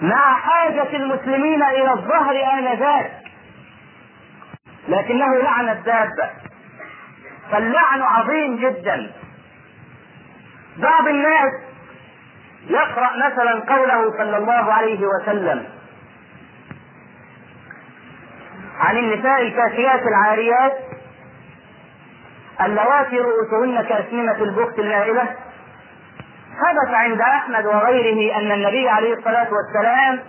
مع 0.00 0.38
حاجة 0.38 0.96
المسلمين 0.96 1.62
إلى 1.62 1.92
الظهر 1.92 2.58
آنذاك. 2.58 3.12
لكنه 4.88 5.38
لعن 5.42 5.68
الدابة. 5.68 6.30
فاللعن 7.50 8.02
عظيم 8.02 8.56
جدا. 8.56 9.12
بعض 10.78 11.08
الناس 11.08 11.52
يقرأ 12.68 13.10
مثلا 13.16 13.74
قوله 13.74 14.18
صلى 14.18 14.36
الله 14.36 14.72
عليه 14.72 15.06
وسلم 15.06 15.66
عن 18.78 18.96
النساء 18.96 19.42
الكاسيات 19.42 20.02
العاريات 20.02 20.72
اللواتي 22.60 23.18
رؤوسهن 23.18 23.82
كأسنمة 23.82 24.36
البخت 24.42 24.78
المائلة. 24.78 25.24
ثبت 26.56 26.94
عند 26.94 27.20
أحمد 27.20 27.66
وغيره 27.66 28.36
أن 28.36 28.52
النبي 28.52 28.88
عليه 28.88 29.14
الصلاة 29.14 29.48
والسلام 29.52 30.20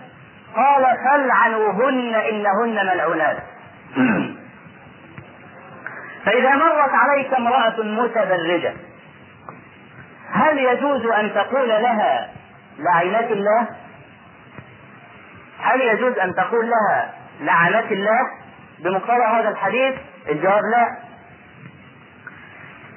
قال 0.56 0.86
فلعنوهن 1.04 2.14
إنهن 2.14 2.86
ملعونات. 2.86 3.36
فإذا 6.24 6.54
مرت 6.54 6.90
عليك 6.92 7.34
امرأة 7.34 7.82
متبرجة 7.82 8.74
هل 10.32 10.58
يجوز 10.58 11.06
أن 11.06 11.34
تقول 11.34 11.68
لها 11.68 12.30
لعنة 12.78 13.30
الله؟ 13.30 13.66
هل 15.60 15.80
يجوز 15.80 16.18
أن 16.18 16.34
تقول 16.34 16.70
لها 16.70 17.12
لعنة 17.40 17.90
الله 17.90 18.20
بمقتضى 18.78 19.24
هذا 19.24 19.48
الحديث؟ 19.48 19.94
الجواب 20.28 20.62
لا. 20.64 20.98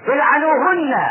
العنوهن 0.07 1.07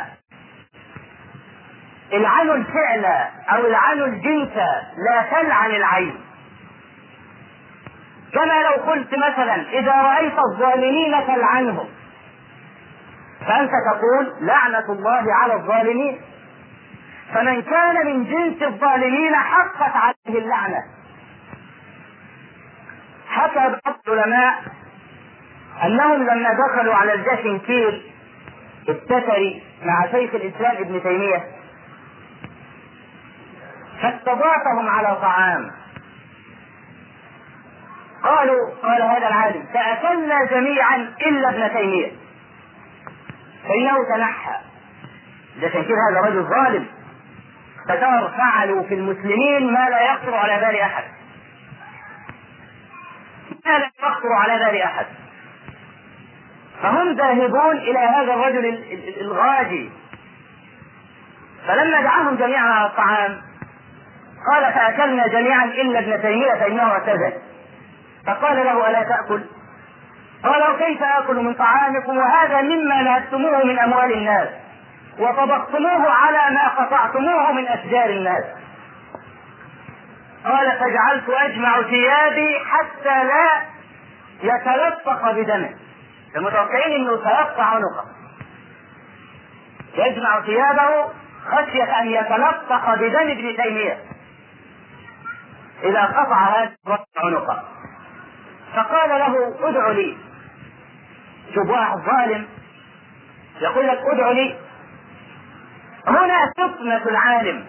العنوا 2.13 2.55
الفعل 2.55 3.05
أو 3.49 3.67
العنوا 3.67 4.07
الجنس 4.07 4.57
لا 4.97 5.23
تلعن 5.31 5.71
العين 5.71 6.21
كما 8.33 8.63
لو 8.63 8.91
قلت 8.91 9.15
مثلا 9.15 9.55
إذا 9.55 9.93
رأيت 9.93 10.35
الظالمين 10.39 11.21
فالعنهم 11.27 11.89
فأنت 13.46 13.70
تقول 13.92 14.33
لعنة 14.40 14.92
الله 14.92 15.35
على 15.35 15.55
الظالمين. 15.55 16.20
فمن 17.35 17.62
كان 17.62 18.07
من 18.07 18.24
جنس 18.24 18.62
الظالمين 18.62 19.35
حقت 19.37 19.96
عليه 19.96 20.38
اللعنة. 20.38 20.79
حكى 23.29 23.74
بعض 23.85 23.96
العلماء 24.09 24.55
أنهم 25.85 26.22
لما 26.22 26.48
دخلوا 26.53 26.94
على 26.94 27.14
الجاشنكير 27.14 28.12
التتري 28.88 29.62
مع 29.85 30.07
شيخ 30.11 30.35
الإسلام 30.35 30.76
ابن 30.76 31.03
تيمية 31.03 31.44
فاستضافهم 34.03 34.88
على 34.88 35.16
طعام. 35.16 35.70
قالوا 38.22 38.70
قال 38.83 39.03
هذا 39.03 39.29
العالم 39.29 39.66
فأكلنا 39.74 40.44
جميعا 40.44 40.96
إلا 41.26 41.48
ابن 41.48 41.74
تيمية. 41.76 42.12
فإنه 43.68 44.05
تنحى. 44.16 44.57
لكن 45.57 45.83
كده 45.83 45.99
هذا 46.11 46.20
رجل 46.20 46.42
ظالم. 46.42 46.87
فصار 47.88 48.35
فعلوا 48.38 48.83
في 48.83 48.94
المسلمين 48.94 49.73
ما 49.73 49.88
لا 49.90 50.12
يخطر 50.12 50.35
على 50.35 50.66
بال 50.66 50.81
أحد. 50.81 51.05
ما 53.66 53.79
لا 53.79 53.90
يخطر 54.03 54.33
على 54.33 54.64
بال 54.64 54.83
أحد. 54.83 55.07
فهم 56.83 57.12
ذاهبون 57.12 57.77
إلى 57.77 57.99
هذا 57.99 58.35
الرجل 58.35 58.85
الغاجي. 59.20 59.90
فلما 61.66 62.01
دعاهم 62.01 62.35
جميعا 62.35 62.68
على 62.70 62.87
الطعام 62.87 63.40
قال 64.53 64.73
فأكلنا 64.73 65.27
جميعا 65.27 65.64
إلا 65.64 65.99
ابن 65.99 66.23
تيمية 66.23 66.53
فإنه 66.53 66.83
اعتزل. 66.83 67.33
فقال 68.27 68.57
له 68.57 68.90
ألا 68.90 69.03
تأكل؟ 69.03 69.42
قال 70.44 70.74
وكيف 70.74 71.03
آكل 71.03 71.37
من 71.37 71.55
طعامكم 71.55 72.18
وهذا 72.18 72.61
مما 72.61 73.03
نهبتموه 73.03 73.64
من 73.64 73.79
أموال 73.79 74.12
الناس 74.12 74.48
وطبختموه 75.18 76.11
على 76.11 76.55
ما 76.55 76.68
قطعتموه 76.68 77.53
من 77.53 77.68
أشجار 77.68 78.11
الناس. 78.11 78.44
قال 80.44 80.72
فجعلت 80.72 81.29
أجمع 81.29 81.83
ثيابي 81.83 82.59
حتى 82.59 83.24
لا 83.24 83.62
يتلطخ 84.42 85.31
بدمه. 85.31 85.70
المتوقعين 86.37 86.92
إنه 86.92 87.16
سيقطع 87.16 87.64
عنقه. 87.64 88.05
يجمع 89.94 90.40
ثيابه 90.40 91.12
خشية 91.46 92.00
أن 92.00 92.07
يتلطخ 92.07 92.94
بدم 92.94 93.31
ابن 93.31 93.57
تيمية. 93.62 93.98
إذا 95.83 96.05
قطع 96.05 96.48
هذا 96.48 96.72
عنقه. 97.16 97.62
فقال 98.74 99.09
له 99.09 99.55
ادع 99.68 99.88
لي. 99.88 100.30
شوف 101.55 101.71
واحد 101.71 101.97
ظالم. 101.99 102.47
يقول 103.61 103.87
لك 103.89 103.99
ادع 104.13 104.31
لي. 104.31 104.57
هنا 106.07 106.53
فتنة 106.57 107.09
العالم. 107.09 107.65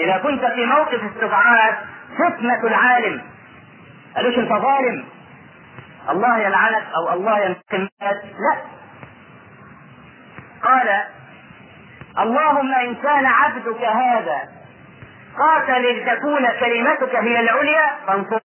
إذا 0.00 0.18
كنت 0.18 0.44
في 0.44 0.66
موقف 0.66 1.00
استضعاف 1.04 1.74
فتنة 2.18 2.60
العالم. 2.64 3.22
قالوش 4.16 4.38
أنت 4.38 4.52
ظالم؟ 4.52 5.04
الله 6.10 6.38
يلعنك 6.38 6.84
أو 6.96 7.12
الله 7.12 7.38
ينتقم 7.38 7.88
لا. 8.00 8.56
قال 10.62 11.04
اللهم 12.18 12.74
إن 12.74 12.94
كان 12.94 13.26
عبدك 13.26 13.84
هذا 13.84 14.38
قاتل 15.38 15.82
لتكون 15.82 16.46
كلمتك 16.60 17.14
هي 17.14 17.40
العليا 17.40 17.86
فانصره 18.06 18.40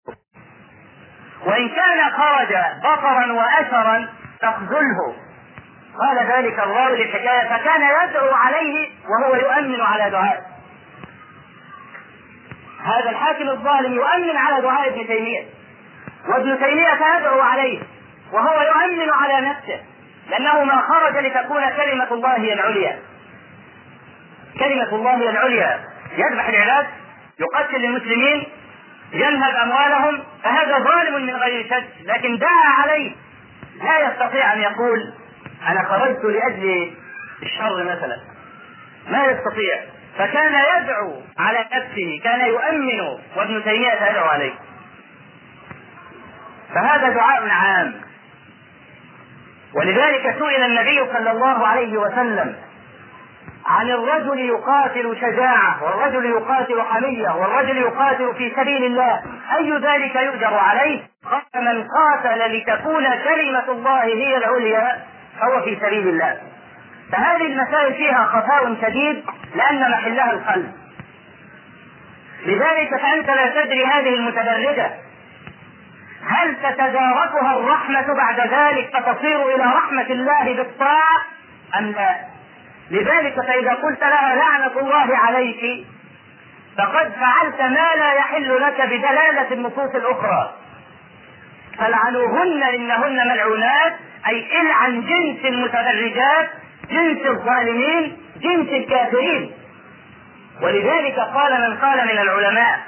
وإن 1.46 1.70
كان 1.70 2.12
خرج 2.12 2.56
بطرا 2.84 3.32
وأثرا 3.34 4.08
فاخذله 4.42 5.16
قال 6.00 6.18
ذلك 6.18 6.60
الراوي 6.60 7.04
للحكاية 7.04 7.50
فكان 7.50 7.82
يدعو 7.82 8.34
عليه 8.34 8.90
وهو 9.10 9.36
يؤمن 9.36 9.82
على 9.82 10.10
دعائه 10.10 10.42
هذا 12.84 13.10
الحاكم 13.10 13.50
الظالم 13.50 13.94
يؤمن 13.94 14.38
على 14.38 14.62
دعاء 14.62 14.88
ابن 14.88 15.08
تيمية. 15.08 15.46
وابن 16.28 16.60
تيمية 16.60 17.00
يدعو 17.18 17.42
عليه 17.42 17.80
وهو 18.32 18.62
يؤمن 18.62 19.10
على 19.10 19.50
نفسه 19.50 19.80
لأنه 20.30 20.64
ما 20.64 20.82
خرج 20.82 21.18
لتكون 21.18 21.70
كلمة 21.70 22.08
الله 22.12 22.38
هي 22.38 22.54
العليا. 22.54 23.00
كلمة 24.60 24.96
الله 24.96 25.18
هي 25.18 25.30
العليا. 25.30 25.80
يذبح 26.18 26.48
العباد 26.48 26.88
يقتل 27.40 27.86
المسلمين 27.86 28.48
ينهب 29.14 29.56
أموالهم 29.56 30.24
فهذا 30.44 30.80
ظالم 30.80 31.26
من 31.26 31.36
غير 31.36 31.70
شك 31.70 31.88
لكن 32.06 32.38
دعا 32.38 32.70
عليه. 32.82 33.12
لا 33.84 34.10
يستطيع 34.10 34.54
أن 34.54 34.60
يقول 34.60 35.14
أنا 35.68 35.84
خرجت 35.84 36.24
لأجل 36.26 36.94
الشر 37.44 37.84
مثلا. 37.84 38.18
ما 39.10 39.26
يستطيع. 39.26 39.80
فكان 40.18 40.54
يدعو 40.54 41.22
على 41.38 41.60
نفسه 41.60 42.22
كان 42.24 42.48
يؤمن 42.48 43.00
وابن 43.36 43.64
تيمية 43.64 44.10
يدعو 44.10 44.28
عليه. 44.28 44.54
فهذا 46.76 47.10
دعاء 47.10 47.50
عام. 47.50 47.94
ولذلك 49.74 50.36
سئل 50.40 50.64
النبي 50.64 51.00
صلى 51.14 51.32
الله 51.32 51.68
عليه 51.68 51.98
وسلم 51.98 52.56
عن 53.70 53.90
الرجل 53.90 54.40
يقاتل 54.40 55.18
شجاعة 55.22 55.84
والرجل 55.84 56.26
يقاتل 56.26 56.82
حمية 56.82 57.30
والرجل 57.30 57.78
يقاتل 57.78 58.36
في 58.38 58.54
سبيل 58.56 58.84
الله. 58.84 59.22
أي 59.58 59.78
ذلك 59.78 60.16
يؤجر 60.16 60.54
عليه؟ 60.54 61.02
قال 61.26 61.66
من 61.66 61.88
قاتل 61.88 62.58
لتكون 62.58 63.04
كلمة 63.24 63.72
الله 63.72 64.04
هي 64.04 64.38
العليا 64.38 65.00
فهو 65.40 65.62
في 65.62 65.76
سبيل 65.76 66.08
الله. 66.08 66.38
فهذه 67.12 67.42
المسائل 67.42 67.94
فيها 67.94 68.26
خطر 68.26 68.76
شديد 68.82 69.24
لأن 69.56 69.92
محلها 69.92 70.32
القلب. 70.32 70.72
لذلك 72.46 73.02
فأنت 73.02 73.28
لا 73.28 73.64
تدري 73.64 73.86
هذه 73.86 74.14
المتدرجة 74.16 74.92
هل 76.26 76.56
تتداركها 76.56 77.58
الرحمة 77.58 78.14
بعد 78.14 78.40
ذلك 78.40 78.90
فتصير 78.94 79.56
إلى 79.56 79.64
رحمة 79.64 80.08
الله 80.10 80.54
بالطاعة 80.54 81.18
أم 81.78 81.86
لا؟ 81.86 82.29
لذلك 82.92 83.36
فإذا 83.48 83.74
قلت 83.74 84.02
لها 84.02 84.36
لعنة 84.36 84.80
الله 84.80 85.18
عليك 85.18 85.86
فقد 86.78 87.12
فعلت 87.14 87.62
ما 87.62 87.88
لا 87.96 88.14
يحل 88.14 88.62
لك 88.62 88.82
بدلالة 88.82 89.52
النصوص 89.54 89.96
الأخرى. 89.96 90.54
فلعنوهن 91.78 92.64
إنهن 92.64 93.28
ملعونات 93.30 93.94
أي 94.28 94.62
العن 94.62 95.02
جنس 95.02 95.46
المتدرجات 95.46 96.50
جنس 96.90 97.26
الظالمين 97.26 98.18
جنس 98.42 98.70
الكافرين. 98.70 99.52
ولذلك 100.62 101.20
قال 101.20 101.62
من 101.62 101.78
قال 101.78 102.06
من 102.08 102.20
العلماء 102.20 102.80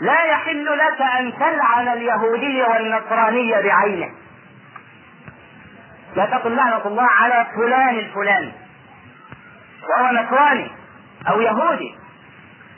لا 0.00 0.24
يحل 0.24 0.64
لك 0.64 1.00
أن 1.18 1.32
تلعن 1.38 1.88
اليهودي 1.88 2.62
والنصراني 2.62 3.52
بعينه 3.62 4.10
لا 6.16 6.26
تقل 6.26 6.56
لعنة 6.56 6.86
الله 6.86 7.06
على 7.10 7.46
فلان 7.56 7.98
الفلاني. 7.98 8.52
وهو 9.88 10.12
نصراني 10.12 10.70
أو 11.28 11.40
يهودي. 11.40 11.94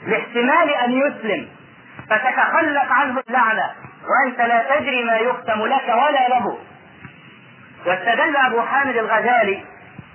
لاحتمال 0.07 0.69
أن 0.69 0.91
يسلم. 0.91 1.47
فتتخلق 2.09 2.91
عنه 2.91 3.23
اللعنة. 3.27 3.71
وأنت 4.07 4.39
لا 4.39 4.75
تدري 4.75 5.03
ما 5.03 5.17
يختم 5.17 5.65
لك 5.65 5.87
ولا 5.87 6.27
له. 6.27 6.57
واستدل 7.85 8.35
أبو 8.37 8.61
حامد 8.61 8.97
الغزالي 8.97 9.65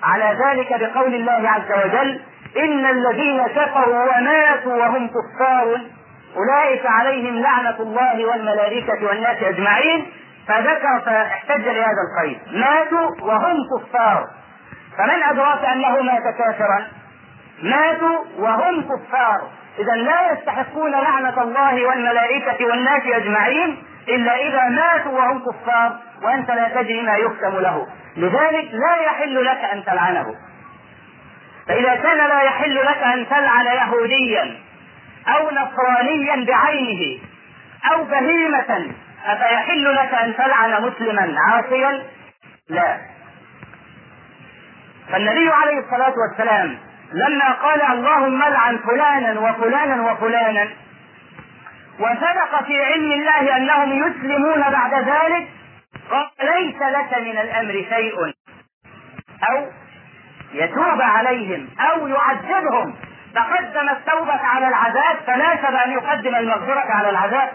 على 0.02 0.38
ذلك 0.44 0.80
بقول 0.80 1.14
الله 1.14 1.50
عز 1.50 1.85
وجل 1.85 2.20
إن 2.56 2.87
الذين 2.87 3.46
كفروا 3.46 4.16
وماتوا 4.16 4.76
وهم 4.76 5.08
كفار 5.08 5.80
أولئك 6.37 6.87
عليهم 6.87 7.42
لعنة 7.42 7.76
الله 7.80 8.26
والملائكة 8.26 9.06
والناس 9.06 9.42
أجمعين. 9.42 10.06
فذكر 10.48 11.00
فاحتج 11.07 11.68
لهذا 11.68 12.02
القيد 12.09 12.38
ماتوا 12.52 13.11
وهم 13.20 13.57
كفار. 13.76 14.28
فمن 14.98 15.22
أدراك 15.22 15.64
أنه 15.64 16.00
مات 16.02 16.22
كافرا؟ 16.38 16.87
ماتوا 17.62 18.18
وهم 18.38 18.83
كفار. 18.83 19.50
إذا 19.78 19.92
لا 19.92 20.33
يستحقون 20.33 20.90
لعنة 20.90 21.42
الله 21.42 21.87
والملائكة 21.87 22.66
والناس 22.66 23.02
أجمعين 23.07 23.83
إلا 24.09 24.37
إذا 24.37 24.68
ماتوا 24.68 25.12
وهم 25.12 25.44
كفار 25.50 25.96
وأنت 26.22 26.50
لا 26.50 26.68
تدري 26.68 27.02
ما 27.02 27.16
يختم 27.16 27.59
له. 27.59 27.87
لذلك 28.16 28.68
لا 28.72 28.96
يحل 29.07 29.44
لك 29.44 29.64
أن 29.72 29.85
تلعنه. 29.85 30.35
فإذا 31.68 31.94
كان 31.96 32.18
لا 32.28 32.42
يحل 32.42 32.76
لك 32.76 32.98
أن 32.98 33.28
تلعن 33.28 33.66
يهوديا 33.66 34.57
أو 35.28 35.50
نصرانيا 35.50 36.46
بعينه 36.46 37.20
أو 37.92 38.05
بهيمة 38.05 38.92
أفيحل 39.24 39.94
لك 39.94 40.14
أن 40.14 40.37
تلعن 40.37 40.82
مسلما؟ 40.82 41.35
عاصيا؟ 41.48 42.02
لا. 42.68 42.98
فالنبي 45.12 45.48
عليه 45.50 45.78
الصلاة 45.78 46.14
والسلام 46.28 46.78
لما 47.12 47.52
قال 47.52 47.82
اللهم 47.82 48.42
العن 48.42 48.78
فلانا 48.78 49.40
وفلانا 49.40 50.12
وفلانا 50.12 50.68
وصدق 52.00 52.64
في 52.66 52.85
علم 52.85 53.12
الله 53.12 53.56
أنهم 53.56 53.92
يسلمون 53.92 54.61
بعد 54.61 54.94
ذلك 54.94 55.48
قال 56.11 56.28
ليس 56.40 56.82
لك 56.82 57.18
من 57.18 57.38
الأمر 57.38 57.72
شيء. 57.72 58.14
أو 59.50 59.66
يتوب 60.52 61.00
عليهم 61.00 61.68
أو 61.80 62.08
يعذبهم. 62.08 62.94
تقدم 63.35 63.88
التوبة 63.88 64.40
على 64.46 64.68
العذاب 64.68 65.16
فناسب 65.26 65.74
ان 65.74 65.92
يقدم 65.92 66.35
المغفرة 66.35 66.92
على 66.92 67.11
العذاب. 67.11 67.48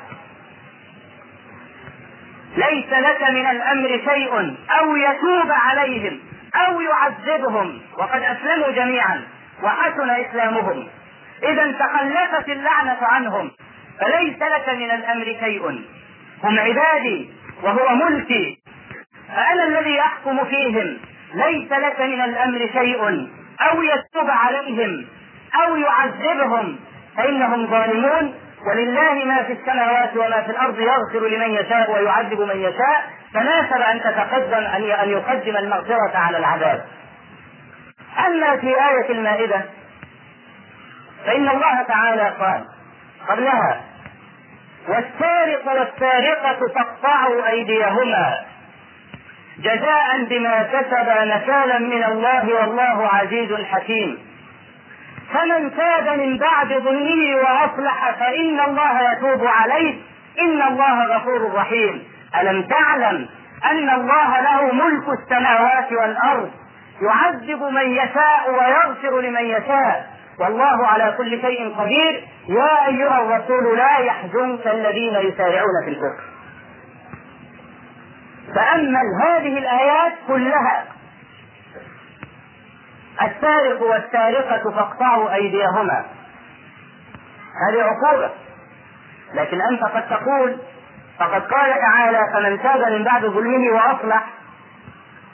ليس 2.55 2.93
لك 2.93 3.29
من 3.29 3.45
الأمر 3.45 3.87
شيء 3.87 4.55
أو 4.79 4.95
يتوب 4.95 5.51
عليهم 5.51 6.19
أو 6.55 6.81
يعذبهم. 6.81 7.81
وقد 7.97 8.21
أسلموا 8.21 8.71
جميعا 8.71 9.21
وحسن 9.63 10.09
إسلامهم. 10.09 10.87
إذا 11.43 11.71
تخلفت 11.71 12.49
اللعنة 12.49 12.97
عنهم 13.01 13.51
فليس 13.99 14.41
لك 14.41 14.69
من 14.69 14.91
الأمر 14.91 15.25
شيء. 15.25 15.81
هم 16.43 16.59
عبادي 16.59 17.29
وهو 17.63 17.95
ملكي 17.95 18.57
فأنا 19.35 19.63
الذي 19.63 19.99
أحكم 20.01 20.45
فيهم. 20.45 20.97
ليس 21.33 21.71
لك 21.71 22.01
من 22.01 22.21
الأمر 22.21 22.59
شيء 22.73 23.29
أو 23.61 23.83
يتوب 23.83 24.29
عليهم 24.29 25.05
أو 25.63 25.75
يعذبهم. 25.75 26.79
فإنهم 27.17 27.67
ظالمون 27.67 28.33
ولله 28.65 29.13
ما 29.25 29.43
في 29.43 29.53
السماوات 29.53 30.17
وما 30.17 30.41
في 30.41 30.51
الأرض 30.51 30.79
يغفر 30.79 31.27
لمن 31.27 31.49
يشاء 31.55 31.91
ويعذب 31.91 32.39
من 32.39 32.59
يشاء 32.59 33.03
فناسب 33.33 33.81
أن 33.81 34.01
تتقدم 34.01 34.65
أن 34.65 34.83
أن 34.91 35.09
يقدم 35.09 35.57
المغفرة 35.57 36.11
على 36.17 36.37
العذاب 36.37 36.85
أما 38.27 38.57
في 38.57 38.67
آية 38.67 39.11
المائدة 39.11 39.61
فإن 41.25 41.49
الله 41.49 41.81
تعالى 41.87 42.33
قال 42.39 42.65
قبلها 43.27 43.81
والسارق 44.87 45.67
والسارقة 45.67 46.59
فاقطعوا 46.75 47.47
أيديهما 47.49 48.45
جزاء 49.59 50.23
بما 50.29 50.63
كسبا 50.63 51.25
نكالا 51.25 51.79
من 51.79 52.03
الله 52.03 52.53
والله 52.53 53.07
عزيز 53.07 53.53
حكيم. 53.53 54.26
فمن 55.33 55.75
تاب 55.75 56.19
من 56.19 56.37
بعد 56.37 56.67
ظلمه 56.67 57.35
وأصلح 57.35 58.11
فإن 58.19 58.59
الله 58.59 59.11
يتوب 59.11 59.47
عليه. 59.47 59.95
إن 60.41 60.61
الله 60.61 61.05
غفور 61.05 61.53
رحيم. 61.53 62.03
ألم 62.41 62.63
تعلم 62.63 63.29
أن 63.71 63.89
الله 63.89 64.39
له 64.41 64.73
ملك 64.73 65.03
السماوات 65.19 65.91
والأرض؟ 65.91 66.51
يعذب 67.01 67.63
من 67.63 67.91
يشاء 67.91 68.49
ويغفر 68.49 69.21
لمن 69.21 69.45
يشاء. 69.45 70.09
والله 70.39 70.87
على 70.87 71.15
كل 71.17 71.41
شيء 71.41 71.75
قدير. 71.77 72.23
يا 72.49 72.87
أيها 72.87 73.21
الرسول 73.21 73.77
لا 73.77 73.97
يحزنك 73.97 74.67
الذين 74.67 75.15
يسارعون 75.15 75.83
في 75.85 75.89
الكفر. 75.89 76.23
تامل 78.55 78.97
هذه 79.23 79.57
الآيات 79.57 80.13
كلها 80.27 80.85
السارق 83.21 83.81
والسارقة 83.81 84.71
فاقطعوا 84.71 85.33
أيديهما. 85.33 86.05
هذه 87.69 87.83
عقوبة. 87.83 88.29
لكن 89.33 89.61
أنت 89.61 89.83
قد 89.83 90.09
تقول 90.09 90.57
فقد 91.19 91.41
قال 91.41 91.73
تعالى 91.81 92.19
فمن 92.33 92.61
تاب 92.61 92.91
من 92.91 93.03
بعد 93.03 93.25
ظلمه 93.25 93.75
وأصلح 93.75 94.23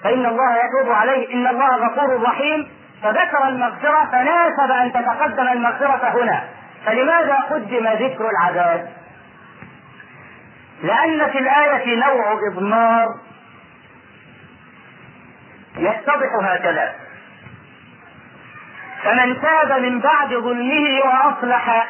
فإن 0.03 0.25
الله 0.25 0.55
يتوب 0.55 0.91
عليه. 0.91 1.33
إن 1.33 1.47
الله 1.47 1.75
غفور 1.75 2.23
رحيم. 2.23 2.67
فذكر 3.03 3.47
المغفرة 3.47 4.09
فناسب 4.11 4.71
أن 4.71 4.93
تتقدم 4.93 5.47
المغفرة 5.47 6.23
هنا. 6.23 6.43
فلماذا 6.85 7.35
قدم 7.35 7.87
ذكر 7.87 8.29
العذاب؟ 8.29 8.89
لأن 10.83 11.31
في 11.31 11.39
الآية 11.39 11.95
نوع 11.95 12.39
إضمار 12.51 13.07
يتضح 15.77 16.29
هكذا. 16.43 17.02
فمن 19.03 19.41
تاب 19.41 19.81
من 19.81 19.99
بعد 19.99 20.29
ظلمه 20.33 20.99
وأصلح 21.05 21.87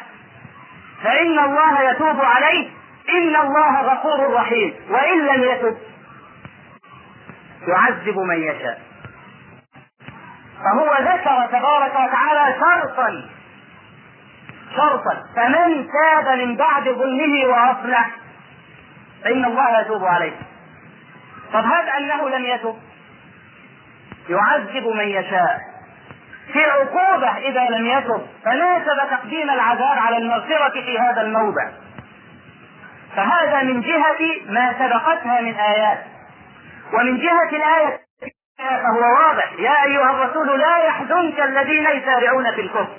فإن 1.02 1.38
الله 1.38 1.90
يتوب 1.90 2.20
عليه 2.20 2.70
إن 3.08 3.36
الله 3.36 3.80
غفور 3.80 4.34
رحيم 4.34 4.74
وإن 4.90 5.26
لم 5.26 5.42
يتب 5.42 5.76
يعذب 7.68 8.18
من 8.18 8.42
يشاء. 8.42 8.80
فهو 10.64 10.94
ذكر 11.00 11.46
تبارك 11.58 11.92
وتعالى 11.92 12.54
شرطا 12.60 13.28
شرطا 14.76 15.22
فمن 15.36 15.86
تاب 15.88 16.38
من 16.38 16.56
بعد 16.56 16.84
ظلمه 16.88 17.46
وأصلح 17.46 18.10
فإن 19.24 19.44
الله 19.44 19.80
يتوب 19.80 20.04
عليه. 20.04 20.36
طب 21.52 21.64
هذا 21.64 21.92
أنه 21.98 22.28
لم 22.28 22.44
يتب 22.44 22.76
يعذب 24.28 24.86
من 24.86 25.08
يشاء. 25.08 25.73
في 26.52 26.64
عقوبة 26.64 27.38
إذا 27.38 27.68
لم 27.70 27.86
يتب 27.86 28.26
فناسب 28.44 29.10
تقديم 29.10 29.50
العذاب 29.50 29.98
على 29.98 30.16
المغفرة 30.16 30.80
في 30.80 30.98
هذا 30.98 31.20
الموضع. 31.20 31.68
فهذا 33.16 33.62
من 33.62 33.80
جهة 33.80 34.40
ما 34.48 34.72
سبقتها 34.78 35.40
من 35.40 35.54
آيات. 35.54 35.98
ومن 36.92 37.18
جهة 37.18 37.48
الآية 37.52 38.00
فهو 38.58 39.26
واضح. 39.26 39.52
يا 39.58 39.84
أيها 39.84 40.10
الرسول 40.10 40.60
لا 40.60 40.76
يحزنك 40.76 41.40
الذين 41.40 41.86
يسارعون 41.86 42.52
في 42.54 42.60
الكفر. 42.60 42.96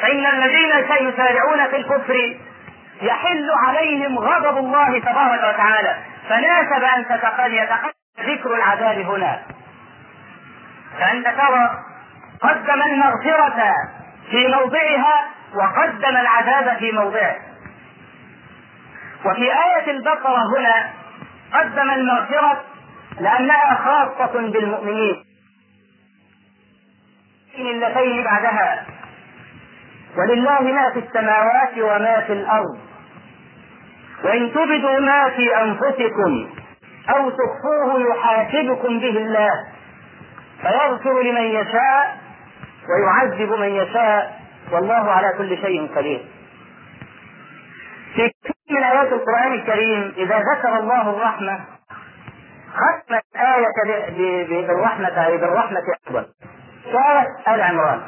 فإن 0.00 0.26
الذين 0.26 0.72
سيسارعون 0.88 1.68
في 1.68 1.76
الكفر 1.76 2.36
يحل 3.02 3.50
عليهم 3.66 4.18
غضب 4.18 4.58
الله 4.58 4.98
تبارك 4.98 5.54
وتعالى. 5.54 5.96
فناسب 6.28 6.84
أن 6.84 7.04
تتقل 7.08 7.68
ذكر 8.20 8.54
العذاب 8.54 8.98
هنا. 8.98 9.42
فأنت 10.98 11.28
ترى 11.28 11.70
قدم 12.42 12.82
المغفرة 12.82 13.74
في 14.30 14.46
موضعها 14.48 15.26
وقدم 15.54 16.16
العذاب 16.16 16.78
في 16.78 16.92
موضعه. 16.92 17.36
وفي 19.24 19.42
آية 19.42 19.90
البقرة 19.90 20.38
هنا 20.56 20.92
قدم 21.54 21.90
المغفرة 21.90 22.64
لأنها 23.20 23.74
خاصة 23.84 24.32
بالمؤمنين. 24.50 25.24
اللتين 27.58 28.24
بعدها. 28.24 28.86
ولله 30.16 30.60
ما 30.60 30.90
في 30.90 30.98
السماوات 30.98 31.78
وما 31.78 32.20
في 32.20 32.32
الأرض. 32.32 32.78
وإن 34.24 34.52
تبدوا 34.52 35.00
ما 35.00 35.30
في 35.30 35.62
أنفسكم 35.62 36.50
أو 37.10 37.30
تخفوه 37.30 38.00
يحاسبكم 38.10 39.00
به 39.00 39.16
الله 39.16 39.50
فيغفر 40.62 41.22
لمن 41.22 41.42
يشاء 41.42 42.17
ويعذب 42.88 43.52
من 43.52 43.68
يشاء 43.68 44.40
والله 44.72 45.10
على 45.10 45.34
كل 45.38 45.56
شيء 45.56 45.96
قدير. 45.96 46.20
في 48.14 48.30
كثير 48.44 48.54
من 48.70 48.82
آيات 48.82 49.12
القرآن 49.12 49.52
الكريم 49.52 50.12
إذا 50.16 50.38
ذكر 50.38 50.78
الله 50.78 51.10
الرحمة 51.10 51.60
ختم 52.74 53.14
الآية 53.34 54.66
بالرحمة 54.66 55.26
أي 55.26 55.36
بالرحمة 55.36 55.82
أيضا. 56.08 56.26
سورة 56.84 57.54
آل 57.54 57.60
عمران. 57.60 58.00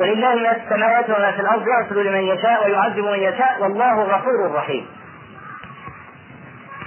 ولله 0.00 0.34
ما 0.34 0.52
في 0.52 0.60
السماوات 0.64 1.10
وما 1.10 1.32
في 1.32 1.40
الأرض 1.40 1.64
يغفر 1.68 2.02
لمن 2.02 2.20
يشاء 2.20 2.64
ويعذب 2.64 3.04
من 3.04 3.18
يشاء 3.18 3.62
والله 3.62 4.02
غفور 4.02 4.52
رحيم. 4.54 4.86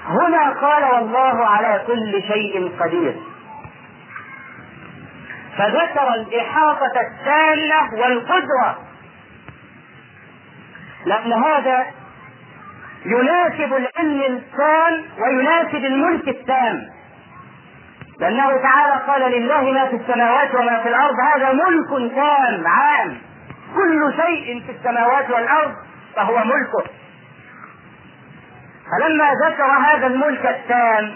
هنا 0.05 0.49
قال 0.49 0.83
والله 0.83 1.45
على 1.45 1.81
كل 1.87 2.23
شيء 2.23 2.71
قدير. 2.79 3.15
فذكر 5.59 6.13
الإحاطة 6.13 6.91
التامة 7.01 8.01
والقدرة 8.01 8.77
لأن 11.05 11.33
هذا 11.33 11.85
يناسب 13.05 13.73
العلم 13.73 14.21
التام 14.21 15.03
ويناسب 15.21 15.85
الملك 15.85 16.27
التام. 16.27 16.81
لأنه 18.19 18.57
تعالى 18.57 19.01
قال 19.07 19.31
لله 19.31 19.61
ما 19.61 19.85
في 19.85 19.95
السماوات 19.95 20.55
وما 20.55 20.79
في 20.83 20.89
الأرض 20.89 21.15
هذا 21.35 21.51
ملك 21.53 22.15
تام 22.15 22.67
عام. 22.67 23.17
كل 23.75 24.13
شيء 24.15 24.63
في 24.65 24.71
السماوات 24.71 25.29
والأرض 25.29 25.73
فهو 26.15 26.37
ملكه. 26.37 26.91
فلما 28.91 29.29
ذكر 29.45 29.63
هذا 29.63 30.07
الملك 30.07 30.45
التام 30.45 31.11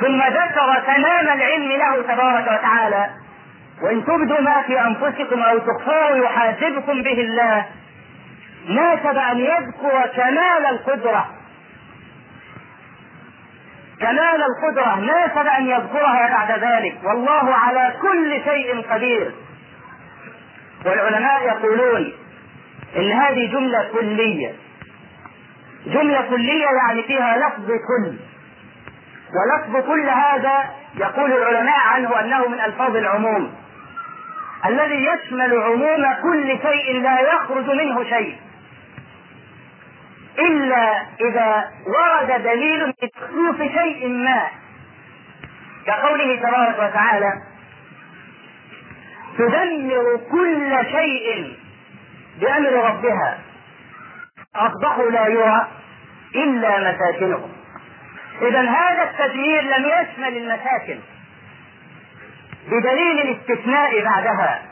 ثم 0.00 0.22
ذكر 0.22 0.82
تمام 0.86 1.38
العلم 1.38 1.72
له 1.72 2.02
تبارك 2.02 2.58
وتعالى 2.58 3.10
وإن 3.82 4.04
تبدوا 4.04 4.40
ما 4.40 4.62
في 4.62 4.80
أنفسكم 4.80 5.42
أو 5.42 5.58
تخفوه 5.58 6.16
يحاسبكم 6.16 7.02
به 7.02 7.20
الله 7.20 7.66
ناسب 8.68 9.16
أن 9.16 9.38
يذكر 9.38 10.06
كمال 10.16 10.66
القدرة. 10.70 11.30
كمال 14.00 14.42
القدرة 14.42 14.94
ناسب 15.00 15.46
أن 15.46 15.66
يذكرها 15.66 16.28
بعد 16.28 16.58
ذلك. 16.64 16.98
والله 17.04 17.54
على 17.54 17.94
كل 18.02 18.40
شيء 18.44 18.82
قدير. 18.90 19.32
والعلماء 20.86 21.42
يقولون 21.42 22.12
إن 22.96 23.12
هذه 23.12 23.52
جملة 23.52 23.88
كلية. 23.92 24.52
جملة 25.86 26.22
كلية 26.30 26.66
يعني 26.66 27.02
فيها 27.02 27.36
لفظ 27.36 27.66
كل. 27.66 28.16
ولفظ 29.34 29.86
كل 29.86 30.08
هذا 30.08 30.64
يقول 30.94 31.32
العلماء 31.32 31.80
عنه 31.94 32.20
أنه 32.20 32.48
من 32.48 32.60
ألفاظ 32.60 32.96
العموم. 32.96 33.54
الذي 34.66 35.06
يشمل 35.06 35.62
عموم 35.62 36.14
كل 36.22 36.58
شيء 36.62 37.02
لا 37.02 37.20
يخرج 37.20 37.70
منه 37.70 38.04
شيء. 38.04 38.36
إلا 40.38 41.02
إذا 41.20 41.70
ورد 41.86 42.42
دليل 42.42 42.92
بتخصيص 42.92 43.72
شيء 43.72 44.08
ما. 44.08 44.48
كقوله 45.86 46.36
تبارك 46.36 46.78
وتعالى 46.78 47.32
تدمر 49.38 50.20
كل 50.30 50.86
شيء 50.90 51.56
بأمر 52.40 52.72
ربها. 52.72 53.38
أصبحوا 54.56 55.10
لا 55.10 55.26
يرى 55.26 55.68
إلا 56.34 56.92
مساكنهم. 56.92 57.52
إذا 58.42 58.60
هذا 58.60 59.02
التدمير 59.02 59.62
لم 59.62 59.84
يشمل 59.84 60.36
المساكن. 60.36 61.00
بدليل 62.70 63.20
الاستثناء 63.20 64.04
بعدها. 64.04 64.62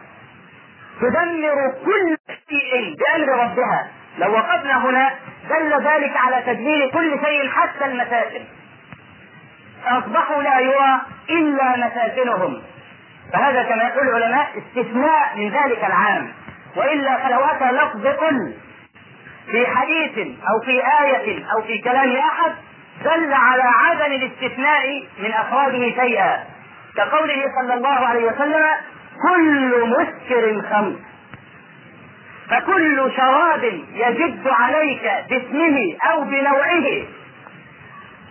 تدمر 1.00 1.74
كل 1.84 2.16
شيء 2.48 2.96
بأمر 2.98 3.42
ربها. 3.42 3.88
لو 4.18 4.32
وقفنا 4.32 4.84
هنا 4.84 5.10
دل 5.50 5.86
ذلك 5.86 6.16
على 6.16 6.42
تدمير 6.46 6.90
كل 6.90 7.20
شيء 7.24 7.50
حتى 7.50 7.84
المساكن. 7.84 8.44
أصبحوا 9.86 10.42
لا 10.42 10.60
يرى 10.60 11.00
إلا 11.30 11.86
مساكنهم. 11.86 12.62
فهذا 13.32 13.62
كما 13.62 13.82
يقول 13.82 14.08
العلماء 14.08 14.48
استثناء 14.58 15.36
من 15.36 15.48
ذلك 15.48 15.84
العام. 15.84 16.32
وإلا 16.76 17.16
فلو 17.16 17.40
اتى 17.40 17.64
لفظ 17.64 18.06
كل 18.06 18.54
في 19.50 19.66
حديث 19.66 20.18
أو 20.18 20.66
في 20.66 20.82
آية 21.02 21.44
أو 21.52 21.62
في 21.62 21.78
كلام 21.78 22.16
أحد 22.16 22.52
دل 23.04 23.32
على 23.32 23.62
عدم 23.62 24.12
الاستثناء 24.12 25.04
من 25.18 25.32
أفراده 25.32 26.02
شيئا. 26.02 26.55
كقوله 26.96 27.44
صلى 27.60 27.74
الله 27.74 28.06
عليه 28.06 28.24
وسلم 28.24 28.64
كل 29.22 29.88
مسكر 29.88 30.62
خمر. 30.70 30.96
فكل 32.50 33.12
شراب 33.16 33.64
يجد 33.92 34.48
عليك 34.48 35.24
باسمه 35.30 35.96
أو 36.10 36.24
بنوعه. 36.24 36.86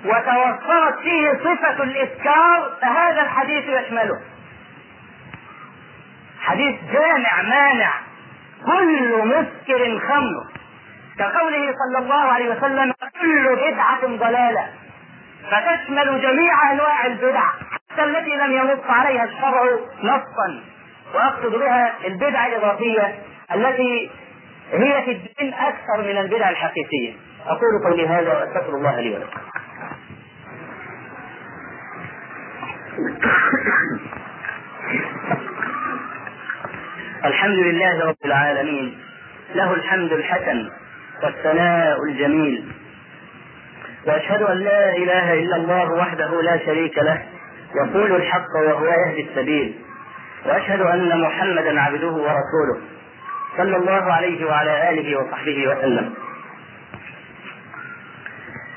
وتوفرت 0.06 0.99
فيه 0.99 1.34
صفة 1.34 1.84
الإسكار 1.84 2.71
فهذا 2.82 3.21
الحديث 3.21 3.63
يشمله. 3.67 4.19
حديث 6.41 6.75
جامع 6.93 7.41
مانع. 7.41 7.93
كل 8.65 9.25
مسكر 9.25 9.99
خمر. 9.99 10.45
كقوله 11.19 11.73
صلى 11.73 11.97
الله 11.97 12.32
عليه 12.32 12.49
وسلم 12.49 12.93
كل 13.21 13.56
بدعة 13.56 14.06
ضلالة. 14.06 14.67
فتشمل 15.51 16.21
جميع 16.21 16.71
أنواع 16.71 17.06
البدع. 17.06 17.43
حتى 17.95 18.03
التي 18.03 18.36
لم 18.36 18.51
ينص 18.51 18.84
عليها 18.89 19.23
الشرع 19.23 19.63
نصا. 20.03 20.62
وأقصد 21.13 21.51
بها 21.51 21.93
البدعة 22.08 22.47
الإضافية 22.47 23.15
التي 23.55 24.12
هي 24.71 25.03
في 25.05 25.12
الدين 25.12 25.53
أكثر 25.53 26.01
من 26.01 26.17
البدع 26.17 26.49
الحقيقية. 26.49 27.13
أقول 27.47 27.84
قولي 27.86 28.08
هذا 28.08 28.34
وأستغفر 28.34 28.75
الله 28.75 28.99
لي 28.99 29.15
ولكم. 29.15 29.39
الحمد 37.25 37.58
لله 37.58 38.05
رب 38.05 38.25
العالمين. 38.25 38.99
له 39.55 39.73
الحمد 39.73 40.12
الحسن 40.13 40.69
والثناء 41.23 41.97
الجميل. 42.10 42.71
وأشهد 44.08 44.41
أن 44.41 44.58
لا 44.58 44.95
إله 44.95 45.34
إلا 45.34 45.55
الله 45.55 45.91
وحده 45.91 46.41
لا 46.41 46.58
شريك 46.65 46.97
له. 46.97 47.35
يقول 47.75 48.15
الحق 48.15 48.56
وهو 48.67 48.86
يهدي 48.86 49.30
السبيل. 49.30 49.75
وأشهد 50.45 50.82
أن 50.82 51.21
محمدا 51.21 51.82
عبده 51.82 52.12
ورسوله 52.12 52.82
صلى 53.58 53.78
الله 53.78 54.13
عليه 54.13 54.45
وعلى 54.45 54.89
آله 54.89 55.19
وصحبه 55.19 55.67
وسلم. 55.67 56.13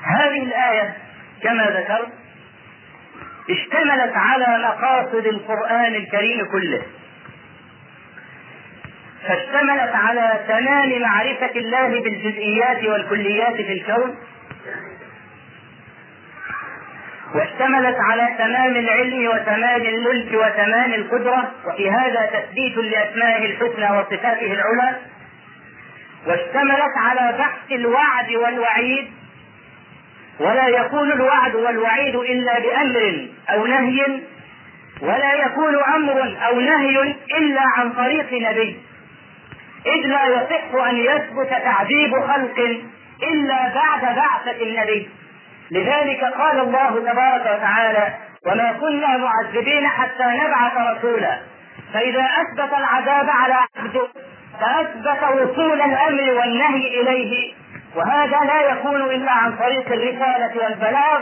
هذه 0.03 0.43
الآية 0.43 0.93
كما 1.43 1.65
ذكرت 1.65 2.09
اشتملت 3.49 4.13
على 4.15 4.67
مقاصد 4.67 5.25
القرآن 5.27 5.95
الكريم 5.95 6.45
كله. 6.51 6.81
فاشتملت 9.27 9.95
على 9.95 10.39
تمام 10.47 11.01
معرفة 11.01 11.51
الله 11.55 11.87
بالجزئيات 11.87 12.83
والكليات 12.83 13.55
في 13.55 13.73
الكون 13.73 14.15
واشتملت 17.35 17.95
على 17.99 18.35
تمام 18.37 18.75
العلم 18.75 19.27
وتمام 19.27 19.81
الملك 19.81 20.33
وتمام 20.33 20.93
القدرة 20.93 21.51
وفي 21.65 21.89
هذا 21.91 22.25
تثبيت 22.25 22.77
لأسمائه 22.77 23.45
الحسنى 23.45 23.97
وصفاته 23.97 24.53
العلى. 24.53 24.95
واشتملت 26.27 26.93
على 26.97 27.37
بحث 27.37 27.71
الوعد 27.71 28.31
والوعيد 28.31 29.11
ولا 30.39 30.67
يكون 30.67 31.11
الوعد 31.11 31.55
والوعيد 31.55 32.15
إلا 32.15 32.59
بأمر 32.59 33.27
أو 33.49 33.65
نهي 33.65 34.19
ولا 35.01 35.33
يكون 35.33 35.75
أمر 35.95 36.37
أو 36.47 36.59
نهي 36.59 37.15
إلا 37.37 37.61
عن 37.77 37.93
طريق 37.93 38.33
نبي. 38.33 38.79
إذ 39.85 40.07
لا 40.07 40.25
يصح 40.25 40.87
أن 40.89 40.97
يثبت 40.97 41.49
تعذيب 41.49 42.11
خلق 42.11 42.59
إلا 43.23 43.73
بعد 43.75 44.15
بعثة 44.15 44.63
النبي. 44.63 45.09
لذلك 45.71 46.23
قال 46.23 46.59
الله 46.59 47.11
تبارك 47.11 47.41
وتعالى 47.41 48.13
وما 48.45 48.71
كنا 48.71 49.17
معذبين 49.17 49.87
حتى 49.87 50.23
نبعث 50.23 50.97
رسولا. 50.97 51.37
فإذا 51.93 52.27
أثبت 52.41 52.77
العذاب 52.77 53.29
على 53.29 53.53
عبده 53.53 54.07
فأثبت 54.61 55.23
وصول 55.23 55.81
الأمر 55.81 56.39
والنهي 56.39 57.01
إليه. 57.01 57.53
وهذا 57.95 58.37
لا 58.45 58.71
يكون 58.71 59.01
إلا 59.01 59.31
عن 59.31 59.57
طريق 59.57 59.91
الرسالة 59.91 60.63
والبلاغ 60.63 61.19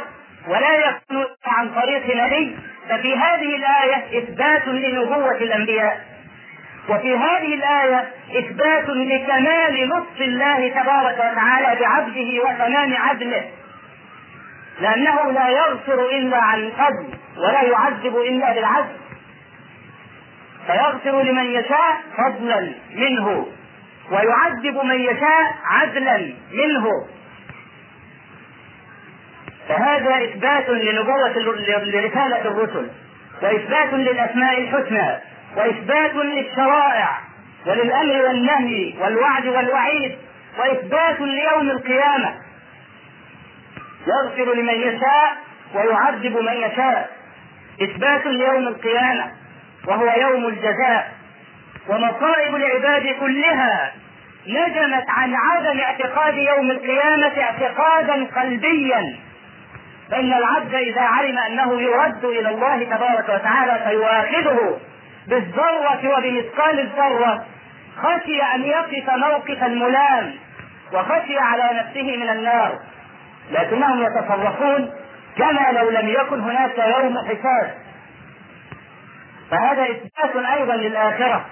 ولا 0.47 0.75
يكون 0.75 1.21
إلا 1.21 1.35
عن 1.45 1.69
طريق 1.69 2.15
نبي. 2.25 2.57
ففي 2.89 3.15
هذه 3.15 3.55
الآية 3.55 4.19
إثبات 4.19 4.67
لنبوة 4.67 5.31
الأنبياء. 5.31 5.97
وفي 6.89 7.17
هذه 7.17 7.53
الآية 7.53 8.07
إثبات 8.39 8.89
لكمال 8.89 9.89
لطف 9.89 10.21
الله 10.21 10.69
تبارك 10.69 11.15
وتعالى 11.15 11.79
بعبده 11.79 12.43
وتمام 12.43 12.93
عدله. 12.97 13.43
لأنه 14.79 15.31
لا 15.31 15.49
يغفر 15.49 16.09
إلا 16.09 16.37
عن 16.37 16.71
فضل 16.77 17.17
ولا 17.37 17.61
يعذب 17.61 18.17
إلا 18.17 18.53
بالعدل 18.53 18.95
فيغفر 20.67 21.21
لمن 21.21 21.45
يشاء 21.45 21.97
فضلا 22.17 22.71
منه 22.95 23.47
ويعذب 24.11 24.83
من 24.85 24.99
يشاء 24.99 25.55
عدلا 25.65 26.17
منه. 26.53 26.87
فهذا 29.69 30.23
إثبات 30.25 30.69
لنبوة 30.69 31.37
لرسالة 31.83 32.41
الرسل 32.41 32.89
وإثبات 33.41 33.93
للأسماء 33.93 34.59
الحسنى 34.59 35.17
وإثبات 35.57 36.15
للشرائع 36.15 37.19
وللأمر 37.65 38.21
والنهي 38.27 38.93
والوعد 39.01 39.47
والوعيد 39.47 40.17
وإثبات 40.59 41.19
ليوم 41.21 41.69
القيامة. 41.69 42.35
يغفر 44.07 44.53
لمن 44.53 44.73
يشاء 44.73 45.37
ويعذب 45.75 46.37
من 46.37 46.53
يشاء. 46.53 47.09
إثبات 47.81 48.25
ليوم 48.25 48.67
القيامة 48.67 49.31
وهو 49.87 50.05
يوم 50.05 50.45
الجزاء. 50.45 51.11
ومصائب 51.89 52.55
العباد 52.55 53.15
كلها 53.19 53.91
نجمت 54.47 55.05
عن 55.09 55.35
عدم 55.35 55.79
اعتقاد 55.79 56.37
يوم 56.37 56.71
القيامة 56.71 57.41
اعتقادا 57.41 58.27
قلبيا. 58.35 59.15
فإن 60.11 60.33
العبد 60.33 60.75
إذا 60.75 61.01
علم 61.01 61.37
أنه 61.37 61.81
يرد 61.81 62.25
إلى 62.25 62.49
الله 62.49 62.83
تبارك 62.83 63.29
وتعالى 63.29 63.83
فيؤاخذه 63.89 64.79
بالذرة 65.27 66.17
وبمثقال 66.17 66.79
الذرة. 66.79 67.45
خشي 67.97 68.41
أن 68.41 68.63
يقف 68.63 69.09
موقف 69.09 69.63
الملام 69.63 70.33
وخشي 70.93 71.37
على 71.39 71.69
نفسه 71.79 72.17
من 72.17 72.29
النار. 72.29 72.79
لكنهم 73.51 74.01
يتصرفون 74.01 74.91
كما 75.37 75.71
لو 75.71 75.89
لم 75.89 76.07
يكن 76.07 76.39
هناك 76.41 76.77
يوم 76.77 77.17
حساب. 77.17 77.75
فهذا 79.51 79.83
إثبات 79.83 80.45
أيضا 80.57 80.75
للآخرة. 80.75 81.45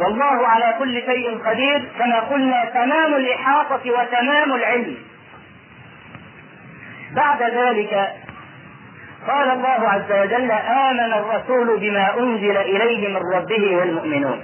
والله 0.00 0.46
على 0.48 0.74
كل 0.78 1.02
شيء 1.02 1.38
قدير 1.46 1.88
كما 1.98 2.20
قلنا 2.20 2.64
تمام 2.64 3.14
الإحاطة 3.14 3.90
وتمام 3.90 4.54
العلم. 4.54 4.96
بعد 7.12 7.42
ذلك 7.42 8.12
قال 9.28 9.50
الله 9.50 9.88
عز 9.88 10.12
وجل 10.12 10.50
آمن 10.50 11.12
الرسول 11.12 11.80
بما 11.80 12.18
أنزل 12.18 12.56
إليه 12.56 13.08
من 13.08 13.20
ربه 13.34 13.76
والمؤمنون. 13.76 14.42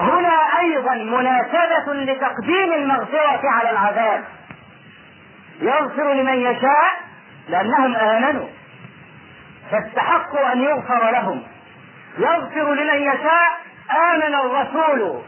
هنا 0.00 0.58
أيضا 0.60 0.94
مناسبة 0.94 1.92
لتقديم 1.94 2.72
المغفرة 2.72 3.40
على 3.44 3.70
العذاب. 3.70 4.24
يغفر 5.60 6.12
لمن 6.12 6.40
يشاء 6.40 6.90
لأنهم 7.48 7.96
آمنوا. 7.96 8.46
فاستحقوا 9.70 10.52
أن 10.52 10.62
يغفر 10.62 11.10
لهم. 11.10 11.42
يغفر 12.18 12.74
لمن 12.74 13.02
يشاء 13.02 13.66
آمن 14.14 14.34
الرسول 14.34 15.22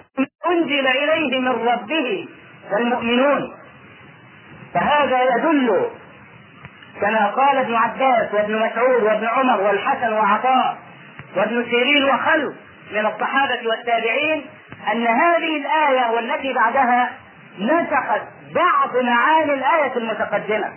أنزل 0.47 0.87
إليه 0.87 1.39
من 1.39 1.49
ربه 1.69 2.29
والمؤمنون 2.73 3.55
فهذا 4.75 5.23
يدل 5.23 5.87
كما 7.01 7.27
قال 7.27 7.57
ابن 7.59 7.75
عباس 7.75 8.35
وابن 8.35 8.59
مسعود 8.59 9.03
وابن 9.03 9.27
عمر 9.27 9.61
والحسن 9.61 10.13
وعطاء 10.13 10.79
وابن 11.37 11.65
سيرين 11.71 12.05
وخلف 12.05 12.55
من 12.93 13.07
الصحابة 13.07 13.59
والتابعين 13.69 14.47
أن 14.93 15.07
هذه 15.07 15.57
الآية 15.57 16.11
والتي 16.11 16.53
بعدها 16.53 17.11
نسخت 17.59 18.23
بعض 18.55 19.05
معاني 19.05 19.55
الآية 19.55 19.97
المتقدمة. 19.97 20.73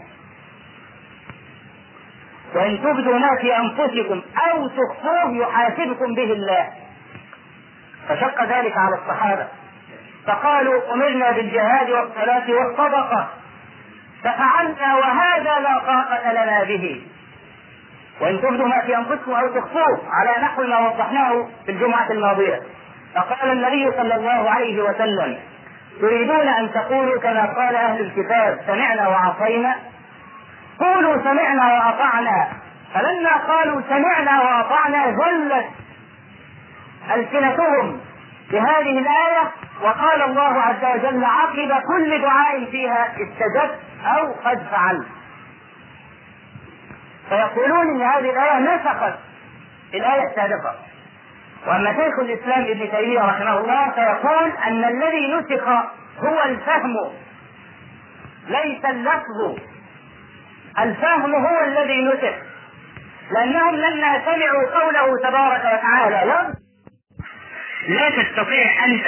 وإن 2.55 2.81
تبدوا 2.83 3.19
ما 3.19 3.29
في 3.41 3.57
أنفسكم 3.57 4.21
أو 4.51 4.67
تخفوه 4.67 5.35
يحاسبكم 5.35 6.15
به 6.15 6.33
الله. 6.33 6.69
فشق 8.09 8.43
ذلك 8.43 8.77
على 8.77 8.95
الصحابة. 8.95 9.47
فقالوا 10.27 10.93
أمرنا 10.93 11.31
بالجهاد 11.31 11.89
والصلاة 11.89 12.51
والصدقة. 12.51 13.29
ففعلنا 14.23 14.95
وهذا 14.95 15.59
لا 15.59 15.79
طاقة 15.79 16.31
لنا 16.31 16.63
به. 16.63 17.01
وإن 18.21 18.41
تبدوا 18.41 18.67
ما 18.67 18.81
في 18.81 18.97
أنفسكم 18.97 19.31
أو 19.31 19.47
تخفوه 19.47 20.01
على 20.11 20.43
نحو 20.43 20.63
ما 20.63 20.79
وضحناه 20.79 21.47
في 21.65 21.71
الجمعة 21.71 22.11
الماضية. 22.11 22.59
فقال 23.15 23.51
النبي 23.51 23.91
صلى 23.97 24.15
الله 24.15 24.49
عليه 24.49 24.83
وسلم 24.83 25.39
تريدون 26.01 26.47
أن 26.47 26.71
تقولوا 26.73 27.21
كما 27.21 27.45
قال 27.45 27.75
أهل 27.75 28.01
الكتاب 28.01 28.59
سمعنا 28.67 29.07
وعصينا 29.07 29.75
قولوا 30.79 31.17
سمعنا 31.23 31.73
وأطعنا. 31.73 32.47
فلما 32.93 33.37
قالوا 33.37 33.81
سمعنا 33.89 34.41
وأطعنا 34.41 35.05
ذلت 35.07 35.65
ألسنتهم 37.15 37.99
بهذه 38.51 38.99
الآية 38.99 39.51
وقال 39.81 40.21
الله 40.21 40.61
عز 40.61 40.85
وجل 40.95 41.25
عقب 41.25 41.83
كل 41.87 42.21
دعاء 42.21 42.65
فيها 42.71 43.07
استجبت 43.07 43.79
أو 44.05 44.33
قد 44.45 44.63
فعلت. 44.71 45.07
فيقولون 47.29 47.89
إن 47.89 48.01
هذه 48.01 48.29
الآية 48.29 48.59
نسخت 48.59 49.13
الآية 49.93 50.23
السابقة. 50.23 50.75
وأما 51.67 51.93
شيخ 51.93 52.19
الإسلام 52.19 52.61
ابن 52.61 52.91
تيمية 52.91 53.19
رحمه 53.19 53.57
الله 53.59 53.91
فيقول 53.91 54.51
أن 54.67 54.83
الذي 54.83 55.33
نسخ 55.33 55.67
هو 56.19 56.43
الفهم. 56.45 56.95
ليس 58.47 58.85
اللفظ. 58.85 59.59
الفهم 60.79 61.35
هو 61.35 61.63
الذي 61.63 62.01
نسخ. 62.01 62.35
لأنهم 63.31 63.75
لما 63.75 64.21
سمعوا 64.25 64.79
قوله 64.79 65.17
تبارك 65.29 65.59
وتعالى 65.59 66.25
لا. 67.87 68.09
تستطيع 68.09 68.85
أنت 68.85 69.05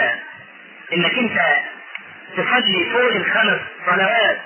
إنك 0.93 1.17
أنت 1.17 1.39
تصلي 2.37 2.89
فوق 2.91 3.15
الخمس 3.15 3.61
صلوات 3.85 4.37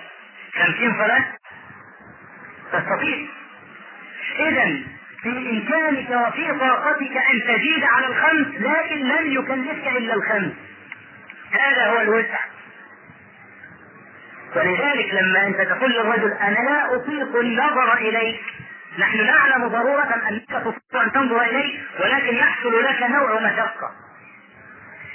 خمسين 0.56 0.94
صلاة؟ 0.94 1.24
تستطيع. 2.74 3.18
اذا 4.40 4.97
في 5.24 5.30
امكانك 5.30 6.10
وفي 6.10 6.60
طاقتك 6.60 7.18
أن 7.18 7.42
تزيد 7.48 7.84
على 7.84 8.08
الخمس 8.08 8.48
لكن 8.60 8.96
لن 8.96 9.32
يكلفك 9.32 9.88
إلا 9.88 10.14
الخمس. 10.14 10.54
هذا 11.52 11.86
هو 11.86 12.02
الوسع. 12.02 12.40
ولذلك 14.56 15.14
لما 15.14 15.48
أنت 15.48 15.62
تقول 15.62 15.92
للرجل 15.92 16.34
أنا 16.34 16.60
لا 16.70 16.96
أطيق 16.96 17.36
النظر 17.36 17.94
إليك. 17.94 18.42
نحن 19.00 19.26
نعلم 19.26 19.68
ضرورة 19.68 20.22
انك 20.30 20.44
تستطيع 20.50 21.04
أن 21.04 21.12
تنظر 21.12 21.42
اليه 21.42 21.80
ولكن 22.00 22.36
يحصل 22.36 22.84
لك 22.84 23.02
نوع 23.02 23.40
مشقة. 23.40 23.92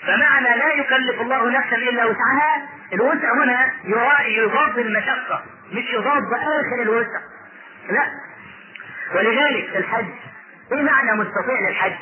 فمعنى 0.06 0.58
لا 0.58 0.72
يكلف 0.74 1.20
الله 1.20 1.50
نفسا 1.50 1.76
إلا 1.76 2.04
وسعها 2.04 2.68
الوسع 2.92 3.32
هنا 3.44 3.72
يضاد 4.28 4.78
المشقة 4.78 5.42
مش 5.72 5.84
يضاد 5.92 6.22
آخر 6.32 6.82
الوسع. 6.82 7.20
لا. 7.90 8.31
ولذلك 9.14 9.76
الحج 9.76 10.06
إيه 10.72 10.82
معنى 10.82 11.12
مستطيع 11.12 11.68
للحج؟ 11.68 11.98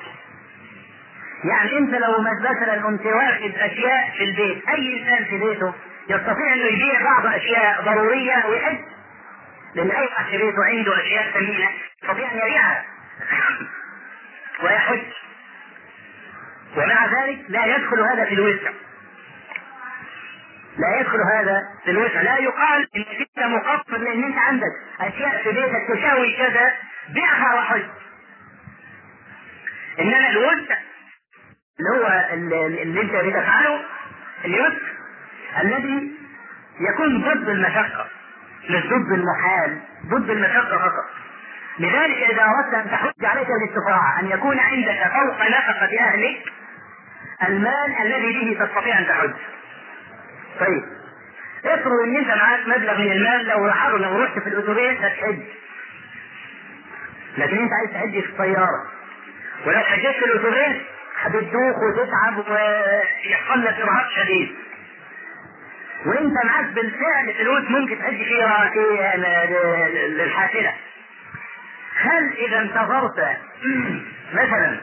يعني 1.45 1.79
انت 1.79 1.95
لو 1.95 2.21
مثلا 2.21 2.85
قمت 2.85 3.07
واخد 3.07 3.55
أشياء 3.57 4.11
في 4.17 4.25
البيت 4.25 4.69
أي 4.69 5.01
إنسان 5.01 5.25
في 5.25 5.39
بيته 5.39 5.75
يستطيع 6.09 6.53
إنه 6.53 6.65
يبيع 6.65 7.03
بعض 7.03 7.27
أشياء 7.27 7.83
ضرورية 7.83 8.47
ويحج 8.47 8.79
لأن 9.75 9.91
أي 9.91 10.03
واحد 10.07 10.25
في 10.25 10.39
بيته 10.39 10.65
عنده 10.65 11.01
أشياء 11.01 11.31
ثمينة 11.31 11.69
يستطيع 12.03 12.33
أن 12.33 12.39
يبيعها 12.39 12.85
ويحج. 14.63 15.03
ومع 16.77 17.07
ذلك 17.07 17.39
لا 17.49 17.67
يدخل 17.67 18.01
هذا 18.01 18.25
في 18.25 18.35
الوسع. 18.35 18.71
لا 20.79 21.01
يدخل 21.01 21.19
هذا 21.35 21.63
في 21.85 21.91
الوسع. 21.91 22.23
لا 22.23 22.39
يقال 22.39 22.89
انك 22.97 23.07
انت 23.21 23.47
مقصر 23.47 23.97
لأن 23.97 24.25
أنت 24.25 24.39
عندك 24.39 24.73
أشياء 25.01 25.43
في 25.43 25.53
بيتك 25.53 25.87
تساوي 25.89 26.37
كذا 26.37 26.73
بيعها 27.15 27.55
وحج 27.55 27.85
انما 30.01 30.31
الوسع 30.31 30.77
اللي 31.81 31.91
هو 32.05 32.29
اللي 32.83 33.01
أنت 33.03 33.13
بتفعله 33.13 33.81
اليسر 34.45 34.83
الذي 35.63 36.11
يكون 36.81 37.21
ضد 37.21 37.49
المشقة 37.49 38.07
مش 38.71 38.87
ضد 38.87 39.13
المحال 39.13 39.81
ضد 40.07 40.31
المشقة 40.31 40.79
فقط. 40.79 41.05
لذلك 41.79 42.17
إذا 42.31 42.43
أردت 42.45 42.75
أن 42.75 42.91
تحج 42.91 43.25
عليك 43.25 43.47
الاستطاعة 43.51 44.21
أن 44.21 44.27
يكون 44.31 44.59
عندك 44.59 45.13
فوق 45.13 45.43
نفقة 45.49 46.01
أهلك 46.01 46.53
المال 47.49 47.97
الذي 48.03 48.33
به 48.33 48.65
تستطيع 48.67 48.99
أن 48.99 49.07
تحج. 49.07 49.33
طيب 50.61 50.85
افرض 51.65 52.01
إن 52.05 52.17
أنت 52.17 52.29
معاك 52.29 52.61
مبلغ 52.69 52.99
من 52.99 53.13
المال 53.13 53.47
لو 53.47 53.67
لو 53.97 54.23
رحت 54.23 54.39
في 54.39 54.49
الأتوبيس 54.49 54.99
هتحج. 55.01 55.39
لكن 57.39 57.59
انت 57.59 57.73
عايز 57.73 57.91
تحج 57.91 58.21
في 58.21 58.29
الطيارة. 58.29 58.87
ولو 59.67 59.81
حجيت 59.81 60.17
في 60.17 60.25
الأتوبيس 60.25 60.83
هتدوخ 61.21 61.77
وتتعب 61.79 62.39
ويحصل 62.39 63.65
لك 63.65 63.81
إرهاق 63.81 64.09
شديد. 64.17 64.55
وانت 66.07 66.45
معاك 66.45 66.67
بالفعل 66.67 67.35
فلوس 67.39 67.71
ممكن 67.71 67.99
تحج 67.99 68.17
فيها 68.17 68.71
في 68.71 68.81
للحافلة. 70.09 70.75
هل 71.97 72.33
إذا 72.39 72.59
انتظرت 72.59 73.37
مثلا 74.33 74.81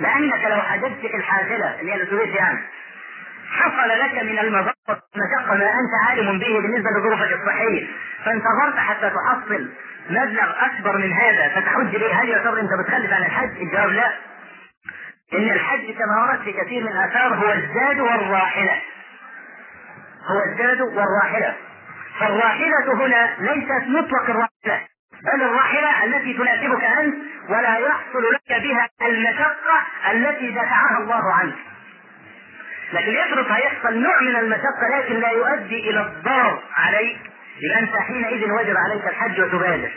لأنك 0.00 0.44
لو 0.44 0.60
حججت 0.60 1.00
في 1.00 1.16
الحافلة 1.16 1.80
اللي 1.80 1.92
هي 1.92 1.96
الأتوبيس 1.96 2.34
يعني 2.34 2.58
حصل 3.50 3.88
لك 3.88 4.22
من 4.22 4.38
المضرة 4.38 4.74
مشقة 4.88 5.54
ما 5.54 5.72
أنت 5.80 6.08
عالم 6.08 6.38
به 6.38 6.60
بالنسبة 6.60 6.90
لظروفك 6.90 7.32
الصحية. 7.32 7.86
فانتظرت 8.24 8.76
حتى 8.76 9.10
تحصل 9.10 9.70
مبلغ 10.10 10.52
أكبر 10.66 10.98
من 10.98 11.12
هذا 11.12 11.48
فتحج 11.48 11.96
به 11.96 12.12
هل 12.22 12.28
يعتبر 12.28 12.60
أنت 12.60 12.70
بتخلف 12.84 13.12
عن 13.12 13.22
الحج؟ 13.22 13.60
الجواب 13.60 13.88
لا. 13.90 14.12
إن 15.34 15.50
الحج 15.50 15.90
كما 15.92 16.22
ورد 16.22 16.40
في 16.42 16.52
كثير 16.52 16.82
من 16.82 16.88
الآثار 16.92 17.34
هو 17.34 17.52
الزاد 17.52 18.00
والراحلة. 18.00 18.82
هو 20.30 20.52
الزاد 20.52 20.80
والراحلة. 20.80 21.54
فالراحلة 22.20 22.92
هنا 23.06 23.34
ليست 23.38 23.88
مطلق 23.88 24.22
الراحلة 24.30 24.86
بل 25.24 25.42
الراحلة 25.42 26.04
التي 26.04 26.34
تناسبك 26.34 26.84
أنت 26.84 27.14
ولا 27.48 27.76
يحصل 27.78 28.32
لك 28.34 28.62
بها 28.62 28.88
المشقة 29.02 29.78
التي 30.12 30.50
دفعها 30.50 30.98
الله 30.98 31.32
عنك. 31.34 31.54
لكن 32.92 33.12
يفرض 33.12 33.46
هيحصل 33.52 33.94
نوع 34.02 34.20
من 34.20 34.36
المشقة 34.36 34.88
لكن 34.98 35.14
لا 35.14 35.30
يؤدي 35.30 35.90
إلى 35.90 36.00
الضرر 36.00 36.62
عليك. 36.76 37.18
يبقى 37.62 37.80
أنت 37.80 37.96
حينئذ 37.96 38.50
وجب 38.52 38.76
عليك 38.76 39.06
الحج 39.06 39.40
وتبادر. 39.40 39.90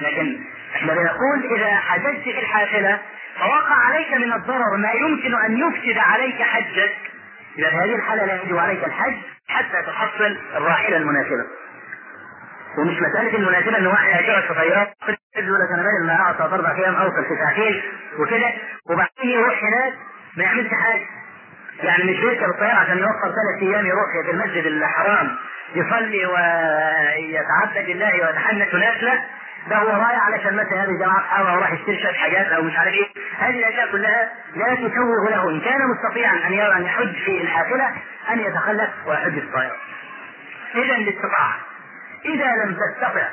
لكن 0.00 0.38
إحنا 0.76 0.94
بنقول 0.94 1.56
إذا 1.56 1.76
حججت 1.76 2.22
في 2.22 2.38
الحافلة 2.38 2.98
فوقع 3.40 3.74
عليك 3.74 4.12
من 4.12 4.32
الضرر 4.32 4.76
ما 4.76 4.90
يمكن 4.92 5.34
أن 5.34 5.58
يفسد 5.58 5.98
عليك 5.98 6.42
حجك. 6.42 6.96
إذا 7.58 7.68
هذه 7.68 7.94
الحالة 7.94 8.24
لا 8.24 8.42
يجب 8.42 8.58
عليك 8.58 8.84
الحج 8.84 9.14
حتى 9.48 9.82
تحصل 9.86 10.36
الراحلة 10.56 10.96
المناسبة. 10.96 11.44
ومش 12.78 12.96
مسألة 13.00 13.36
المناسبة 13.36 13.78
إن 13.78 13.86
واحد 13.86 14.08
هيجرك 14.10 14.44
في 14.44 14.54
طيارة 14.54 14.92
يقول 15.36 15.60
لك 15.60 15.68
أنا 15.74 15.82
بدل 15.82 16.52
أربع 16.54 16.76
أيام 16.76 16.94
أوصل 16.94 17.24
في 17.24 17.34
ساعتين 17.44 17.82
وكده 18.18 18.52
وبعدين 18.90 19.30
يروح 19.40 19.64
هناك 19.64 19.94
ما 20.36 20.44
يعملش 20.44 20.68
حاجة. 20.74 21.06
يعني 21.82 22.04
مش 22.04 22.20
بيركب 22.20 22.50
الطيارة 22.50 22.74
عشان 22.74 22.98
يوفر 22.98 23.20
ثلاث 23.28 23.62
أيام 23.62 23.86
يروح 23.86 24.04
في 24.24 24.30
المسجد 24.30 24.66
الحرام 24.66 25.36
يصلي 25.74 26.26
ويتعبد 26.26 27.88
لله 27.90 28.12
ويتحنث 28.26 28.74
نافلة 28.74 29.24
ده 29.70 29.76
هو 29.76 29.88
رايح 29.88 30.26
علشان 30.26 30.56
مثلا 30.56 30.84
هذه 30.84 30.98
جماعة 30.98 31.18
أصحابه 31.18 31.52
وراح 31.54 31.72
يشتري 31.72 32.02
شوية 32.02 32.12
حاجات 32.12 32.46
أو 32.46 32.62
مش 32.62 32.76
عارف 32.76 32.92
إيه. 32.94 33.06
هذه 33.38 33.58
الأشياء 33.58 33.92
كلها 33.92 34.30
لا 34.56 34.74
تسوغ 34.74 35.30
له. 35.30 35.50
إن 35.50 35.60
كان 35.60 35.78
مستطيعا 35.88 36.32
أن 36.32 36.52
أن 36.76 36.84
يحج 36.84 37.14
في 37.24 37.40
الحافلة 37.42 37.90
أن 38.30 38.40
يتخلف 38.40 38.90
ويحج 39.06 39.32
في 39.32 39.38
الطائرة. 39.38 39.76
إذا 40.74 40.94
الاستطاعة 40.96 41.56
إذا 42.24 42.64
لم 42.64 42.76
تستطع 42.76 43.28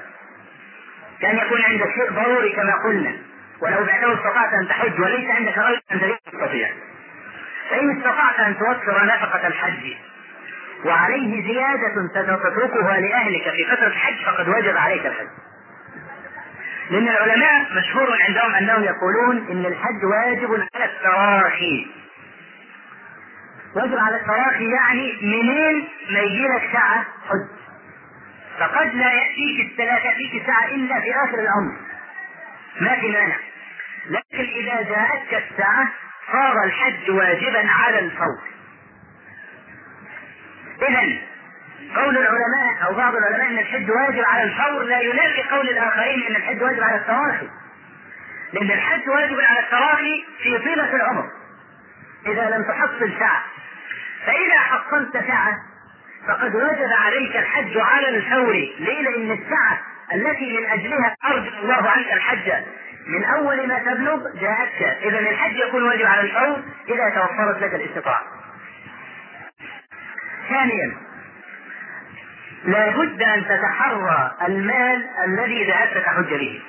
كان 1.22 1.38
يكون 1.38 1.62
عندك 1.62 1.90
شيء 1.96 2.12
ضروري 2.12 2.50
كما 2.54 2.74
قلنا. 2.84 3.12
ولو 3.62 3.84
بعده 3.86 4.14
استطعت 4.14 4.54
أن 4.54 4.68
تحج 4.68 5.00
وليس 5.02 5.30
عندك 5.30 5.58
أنت 5.92 6.04
لا 6.04 6.18
تستطيع. 6.32 6.70
فإن 7.70 7.98
استطعت 7.98 8.40
أن 8.40 8.58
توفر 8.58 9.06
نفقة 9.06 9.48
الحج 9.48 9.94
وعليه 10.86 11.54
زيادة 11.54 12.08
ستتركها 12.10 13.00
لأهلك 13.00 13.50
في 13.50 13.66
فترة 13.66 13.88
الحج 13.88 14.26
فقد 14.26 14.50
وجب 14.50 14.78
عليك 14.78 15.06
الحج. 15.06 15.28
لأن 16.90 17.08
العلماء 17.08 17.66
مشهور 17.78 18.18
عندهم 18.28 18.56
أنهم 18.56 18.84
يقولون 18.84 19.48
إن 19.52 19.66
الحج 19.66 20.04
واجب 20.04 20.54
على 20.54 20.86
التراخي. 20.86 21.88
واجب 23.76 23.98
على 23.98 24.16
التراخي 24.16 24.66
يعني 24.72 25.18
منين 25.22 25.88
ما 26.12 26.20
يجي 26.20 26.48
لك 26.48 26.70
ساعة 26.74 27.06
حج. 27.30 27.48
فقد 28.60 28.94
لا 28.96 29.12
يأتيك 29.14 29.80
لا 29.80 30.00
تأتيك 30.00 30.46
ساعة 30.46 30.66
إلا 30.66 31.02
في 31.02 31.16
آخر 31.16 31.40
الأمر. 31.40 31.78
ما 32.82 32.96
في 33.00 33.12
مانع. 33.12 33.36
لكن 34.10 34.44
إذا 34.44 34.82
جاءتك 34.82 35.44
الساعة 35.52 35.88
صار 36.32 36.64
الحج 36.64 37.10
واجبا 37.10 37.70
على 37.70 38.00
الفور 38.00 38.42
اذا 40.90 41.18
قول 41.96 42.18
العلماء 42.18 42.88
أو 42.88 42.94
بعض 42.94 43.16
العلماء 43.16 43.48
إن 43.48 43.60
الحج 43.60 43.92
واجب 43.92 44.24
على 44.26 44.44
الفور 44.44 44.84
لا 44.84 45.02
ينافي 45.02 45.44
قول 45.44 45.70
الآخرين 45.70 46.24
إن 46.24 46.36
الحج 46.36 46.64
واجب 46.64 46.84
على 46.84 46.96
التراخي. 46.96 47.48
لأن 48.54 48.72
الحج 48.72 49.10
واجب 49.10 49.40
على 49.40 49.60
التراخي 49.60 50.26
في 50.44 50.58
طيلة 50.58 50.96
العمر. 50.96 51.30
إذا 52.26 52.50
لم 52.50 52.64
تحصل 52.64 53.20
ساعة. 53.20 53.44
فإذا 54.26 54.60
حصلت 54.60 55.18
ساعة 55.28 55.58
فقد 56.28 56.56
وجب 56.56 56.90
عليك 57.06 57.36
الحج 57.36 57.78
على 57.78 58.10
الفور. 58.10 58.54
ليه؟ 58.80 59.02
لأن 59.02 59.32
الساعة 59.32 59.82
التي 60.14 60.58
من 60.60 60.66
أجلها 60.66 61.16
أرجو 61.26 61.50
الله 61.64 61.90
عنك 61.90 62.14
الحج. 62.14 62.52
من 63.08 63.24
أول 63.24 63.68
ما 63.68 63.80
تبلغ 63.80 64.40
جاءتك 64.42 64.82
إذا 65.04 65.20
الحج 65.20 65.56
يكون 65.68 65.84
واجب 65.84 66.06
على 66.06 66.22
الفور 66.22 66.64
إذا 66.90 67.10
توفرت 67.10 67.62
لك 67.62 67.74
الاستطاعة. 67.74 68.24
ثانيا 70.50 70.98
لا 72.66 72.90
بد 72.90 73.22
أن 73.22 73.46
تتحرى 73.46 74.32
المال 74.48 75.06
الذي 75.26 75.72
ذهبت 75.72 76.06
تحج 76.06 76.30
به. 76.30 76.62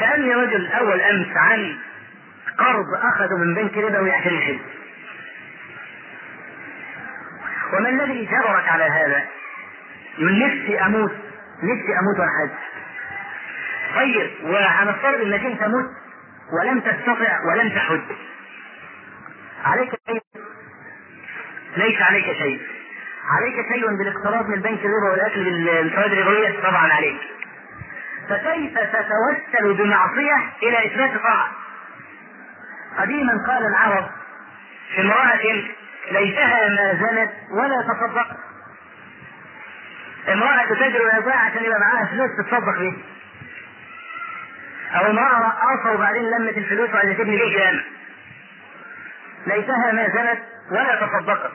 سألني 0.00 0.34
رجل 0.34 0.72
أول 0.72 1.00
أمس 1.00 1.36
عن 1.36 1.78
قرض 2.58 2.94
أخذه 2.94 3.36
من 3.36 3.54
بنك 3.54 3.76
ربوي 3.76 4.12
عشان 4.12 4.34
يحج 4.34 4.58
وما 7.72 7.88
الذي 7.88 8.24
جبرك 8.24 8.68
على 8.68 8.84
هذا؟ 8.84 9.24
يقول 10.18 10.38
نفسي 10.38 10.80
أموت 10.80 11.12
نفسي 11.62 11.98
أموت 12.00 12.18
وأنا 12.18 12.50
طيب 13.96 14.30
وهنفترض 14.44 15.20
انك 15.20 15.44
انت 15.44 15.62
مت 15.62 15.90
ولم 16.52 16.80
تستطع 16.80 17.40
ولم 17.50 17.68
تحج. 17.68 18.00
عليك 19.64 19.90
شيء؟ 20.08 20.22
ليس 21.76 22.02
عليك 22.02 22.24
شيء. 22.24 22.60
عليك 23.30 23.66
شيء 23.72 23.86
بالاقتراض 23.96 24.48
من 24.48 24.54
البنك 24.54 24.80
الربا 24.84 25.10
والأكل 25.10 25.44
بالفوائد 25.44 26.12
الربويه 26.12 26.60
طبعا 26.62 26.92
عليك. 26.92 27.20
فكيف 28.28 28.78
تتوسل 28.78 29.74
بمعصية 29.74 30.36
إلى 30.62 30.86
إثبات 30.86 31.22
طاعة؟ 31.22 31.50
قديما 32.98 33.44
قال 33.48 33.66
العرب 33.66 34.10
في 34.94 35.00
امرأة 35.00 35.36
ليتها 36.10 36.68
ما 36.68 36.94
زنت 36.94 37.30
ولا 37.50 37.82
تصدقت 37.82 38.36
امرأة 40.32 40.64
تجري 40.74 41.00
ويضيع 41.04 41.36
عشان 41.36 41.64
يبقى 41.64 41.80
معاها 41.80 42.06
فلوس 42.06 42.30
تتصدق 42.38 42.78
بيه 42.78 42.92
أو 44.98 45.10
امرأة 45.10 45.38
رقاصة 45.38 45.92
وبعدين 45.94 46.22
لمت 46.22 46.58
الفلوس 46.58 46.90
وعايزة 46.90 47.12
تبني 47.14 47.36
بيه 47.36 47.58
جامع 47.58 47.80
ليتها 49.46 49.92
ما 49.92 50.08
زنت 50.08 50.38
ولا 50.72 51.06
تصدقت 51.06 51.50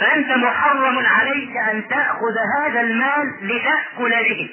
فأنت 0.00 0.28
محرم 0.30 1.06
عليك 1.06 1.56
أن 1.56 1.88
تأخذ 1.88 2.34
هذا 2.58 2.80
المال 2.80 3.34
لتأكل 3.42 4.10
به. 4.10 4.50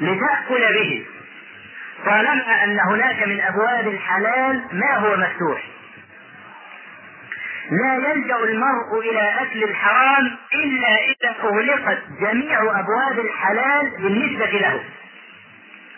لتأكل 0.00 0.74
به. 0.74 1.06
طالما 2.06 2.64
أن 2.64 2.80
هناك 2.80 3.22
من 3.28 3.40
أبواب 3.40 3.88
الحلال 3.88 4.62
ما 4.72 4.94
هو 4.96 5.16
مفتوح. 5.16 5.62
لا 7.70 7.94
يلجأ 7.94 8.36
المرء 8.36 8.98
إلى 9.10 9.34
أكل 9.40 9.64
الحرام 9.64 10.36
إلا 10.54 10.88
إذا 10.88 11.34
أغلقت 11.44 11.98
جميع 12.20 12.62
أبواب 12.80 13.18
الحلال 13.18 13.90
بالنسبة 13.90 14.46
له. 14.58 14.84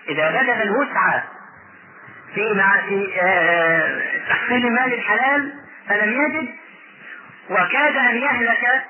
إذا 0.09 0.31
بلغ 0.31 0.63
الوسع 0.63 1.23
في 2.35 2.53
مع 2.55 2.77
في 2.89 3.21
آه، 3.21 4.03
تحصيل 4.29 4.73
مال 4.73 4.95
الحلال 4.95 5.53
فلم 5.89 6.13
يجد 6.13 6.49
وكاد 7.51 7.97
أن 7.97 8.17
يهلك 8.17 8.85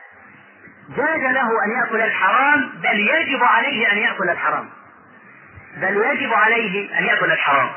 جاز 0.97 1.21
له 1.21 1.65
أن 1.65 1.71
يأكل 1.81 2.01
الحرام 2.01 2.73
بل 2.83 3.01
يجب 3.01 3.45
عليه 3.45 3.93
أن 3.93 3.99
يأكل 3.99 4.31
الحرام. 4.31 4.69
بل 5.77 5.97
يجب 5.97 6.33
عليه 6.33 6.99
أن 6.99 7.05
يأكل 7.05 7.33
الحرام. 7.33 7.71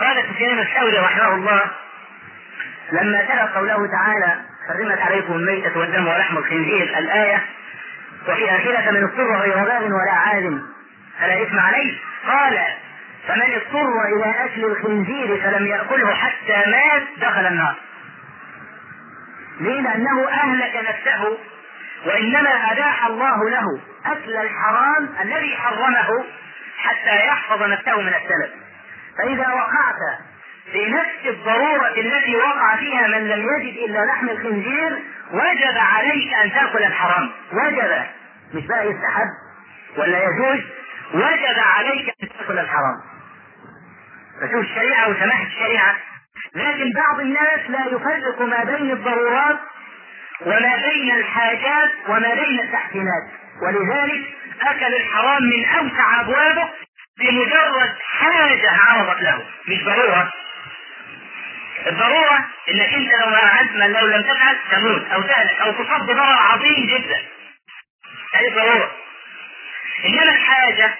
قال 0.00 0.24
سفيان 0.34 0.58
الثوري 0.58 0.98
رحمه 0.98 1.34
الله 1.34 1.70
لما 2.92 3.22
تلا 3.22 3.44
قوله 3.46 3.86
تعالى 3.86 4.40
حرمت 4.68 4.98
عليكم 4.98 5.32
الميتة 5.32 5.78
والدم 5.78 6.06
ولحم 6.06 6.38
الخنزير 6.38 6.98
الآية 6.98 7.42
وفي 8.28 8.50
آخرة 8.50 8.90
من 8.90 9.02
اضطر 9.02 9.36
غير 9.36 9.54
باغ 9.54 9.84
ولا 9.84 10.12
عاد 10.12 10.62
فلا 11.20 11.42
إثم 11.42 11.58
عليه؟ 11.58 11.98
قال 12.26 12.58
فمن 13.28 13.42
اضطر 13.54 14.04
إلى 14.16 14.44
أكل 14.44 14.64
الخنزير 14.64 15.40
فلم 15.42 15.66
يأكله 15.66 16.14
حتى 16.14 16.70
مات 16.70 17.02
دخل 17.16 17.46
النار. 17.46 17.74
ليه؟ 19.60 19.80
لأنه 19.80 20.28
أهلك 20.28 20.76
نفسه 20.88 21.38
وإنما 22.06 22.72
أباح 22.72 23.06
الله 23.06 23.50
له 23.50 23.80
أكل 24.06 24.36
الحرام 24.36 25.08
الذي 25.22 25.56
حرمه 25.56 26.24
حتى 26.78 27.26
يحفظ 27.26 27.62
نفسه 27.62 28.00
من 28.00 28.08
السلف. 28.08 28.50
فإذا 29.18 29.48
وقعت 29.54 30.18
في 30.72 30.86
نفس 30.90 31.26
الضرورة 31.26 31.88
التي 31.88 32.36
وقع 32.36 32.76
فيها 32.76 33.06
من 33.06 33.28
لم 33.28 33.40
يجد 33.40 33.78
إلا 33.90 34.04
لحم 34.04 34.28
الخنزير 34.28 34.98
وجب 35.32 35.78
عليك 35.78 36.34
أن 36.34 36.52
تأكل 36.52 36.84
الحرام. 36.84 37.30
وجب. 37.52 38.02
مش 38.54 38.66
بقى 38.66 38.86
يستحب 38.86 39.28
ولا 39.96 40.18
يجوز؟ 40.24 40.60
وجب 41.14 41.58
عليك 41.58 42.14
أن 42.22 42.28
تأكل 42.28 42.58
الحرام. 42.58 43.00
فشوف 44.40 44.60
الشريعة 44.60 45.08
وسماحة 45.08 45.42
الشريعة. 45.46 45.96
لكن 46.54 46.92
بعض 46.96 47.20
الناس 47.20 47.60
لا 47.68 47.86
يفرق 47.86 48.40
ما 48.40 48.64
بين 48.64 48.90
الضرورات 48.90 49.58
وما 50.46 50.76
بين 50.76 51.14
الحاجات 51.16 51.90
وما 52.08 52.34
بين 52.34 52.60
التحسينات. 52.60 53.22
ولذلك 53.62 54.24
أكل 54.62 54.94
الحرام 54.94 55.42
من 55.42 55.64
أوسع 55.64 56.20
أبوابه 56.20 56.68
بمجرد 57.18 57.94
حاجة 58.02 58.70
عرضت 58.70 59.22
له. 59.22 59.42
مش 59.68 59.84
ضرورة. 59.84 60.32
الضرورة 61.86 62.44
إنك 62.70 62.94
أنت 62.94 63.10
لو 63.24 63.30
ما 63.30 63.86
لو 63.86 64.06
لم 64.06 64.22
تفعل 64.22 64.56
تموت 64.70 65.06
أو 65.12 65.22
تهلك 65.22 65.60
أو 65.60 65.72
تصاب 65.72 66.02
بضرر 66.02 66.36
عظيم 66.50 66.86
جدا. 66.86 67.18
هذه 68.34 68.54
ضرورة. 68.54 68.90
إنما 70.04 70.22
الحاجة 70.22 70.94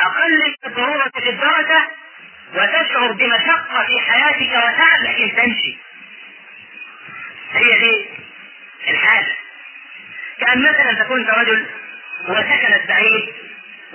أقل 0.00 0.32
من 0.38 0.54
الضرورة 0.66 1.10
في 1.22 1.30
الدرجة 1.30 1.88
وتشعر 2.54 3.12
بمشقة 3.12 3.84
في 3.86 4.00
حياتك 4.00 4.50
وتعب 4.50 5.00
لكن 5.02 5.36
تمشي. 5.36 5.76
هي 7.52 7.78
دي 7.78 8.08
الحاجة. 8.90 9.36
كان 10.40 10.62
مثلا 10.62 11.04
تكون 11.04 11.28
رجل 11.28 11.66
وسكنت 12.28 12.88
بعيد 12.88 13.34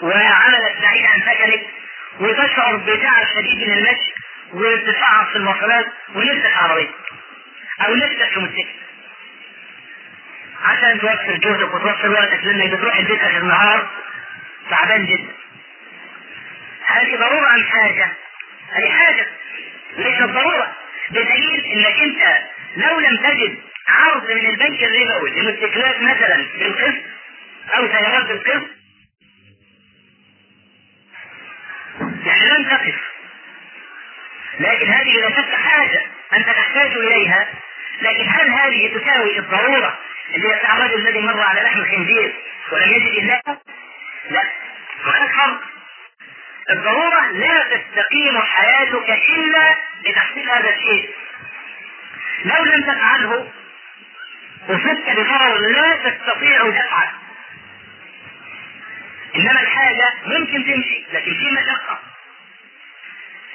وعملت 0.02 0.78
بعيد 0.82 1.06
عن 1.06 1.22
سكنك 1.22 1.66
وتشعر 2.20 2.76
بتعب 2.76 3.26
شديد 3.26 3.68
من 3.68 3.74
المشي 3.78 4.14
وتتعب 4.54 5.26
في 5.28 5.36
المواصلات 5.36 5.86
ونفسك 6.16 6.54
عربية 6.58 6.90
أو 7.88 7.96
نفسك 7.96 8.30
في 8.34 8.40
موتوسيكل 8.40 8.70
عشان 10.64 11.00
توفر 11.00 11.38
جهدك 11.38 11.74
وتوفر 11.74 12.12
وقتك 12.12 12.44
لأنك 12.44 12.72
بتروح 12.74 12.98
البيت 12.98 13.22
آخر 13.22 13.38
النهار 13.38 13.90
تعبان 14.70 15.06
جدا. 15.06 15.34
هذه 16.86 17.16
ضرورة 17.16 17.56
أم 17.56 17.64
حاجة؟ 17.64 18.08
هذه 18.72 18.90
حاجة 18.90 19.28
ليست 19.98 20.24
ضرورة. 20.24 20.76
بدليل 21.10 21.66
إنك 21.66 22.00
أنت 22.02 22.42
لو 22.78 23.00
لم 23.00 23.18
تجد 23.18 23.58
عرض 23.88 24.32
من 24.32 24.46
البنك 24.50 24.84
الربوي 24.84 25.30
لموتوسيكلات 25.32 26.02
مثلا 26.02 26.36
بالقسط 26.60 27.02
أو 27.78 27.88
سيارات 27.88 28.26
بالقسط 28.26 28.68
يعني 32.26 32.46
لن 32.50 32.70
تقف. 32.70 32.96
لكن 34.60 34.88
هذه 34.88 35.14
لا 35.22 35.30
شك 35.30 35.56
حاجة 35.56 36.02
أنت 36.34 36.46
تحتاج 36.48 36.92
إليها 36.98 37.48
لكن 38.02 38.30
هل 38.30 38.50
هذه 38.50 38.98
تساوي 38.98 39.40
الضرورة 39.40 40.00
اللي 40.30 40.48
هي 40.48 40.74
الرجل 40.74 41.08
الذي 41.08 41.20
مر 41.22 41.42
على 41.42 41.62
لحم 41.62 41.80
الخنزير 41.80 42.36
ولم 42.72 42.92
يجد 42.92 43.24
إلا 43.24 43.42
لا 44.30 44.48
هناك 45.06 45.32
فرق. 45.36 45.62
الضرورة 46.70 47.26
لا 47.32 47.64
تستقيم 47.64 48.42
حياتك 48.42 49.10
إلا 49.10 49.76
لتحصيل 50.06 50.50
هذا 50.50 50.70
الشيء. 50.70 51.10
لو 52.46 52.64
لم 52.64 52.84
تفعله 52.84 53.52
وصدت 54.70 55.10
بضرر 55.10 55.58
لا 55.58 56.10
تستطيع 56.10 56.70
دفعه. 56.70 57.14
إنما 59.36 59.62
الحاجة 59.62 60.14
ممكن 60.26 60.64
تمشي 60.66 61.06
لكن 61.14 61.34
في 61.34 61.52
مشقة. 61.52 62.00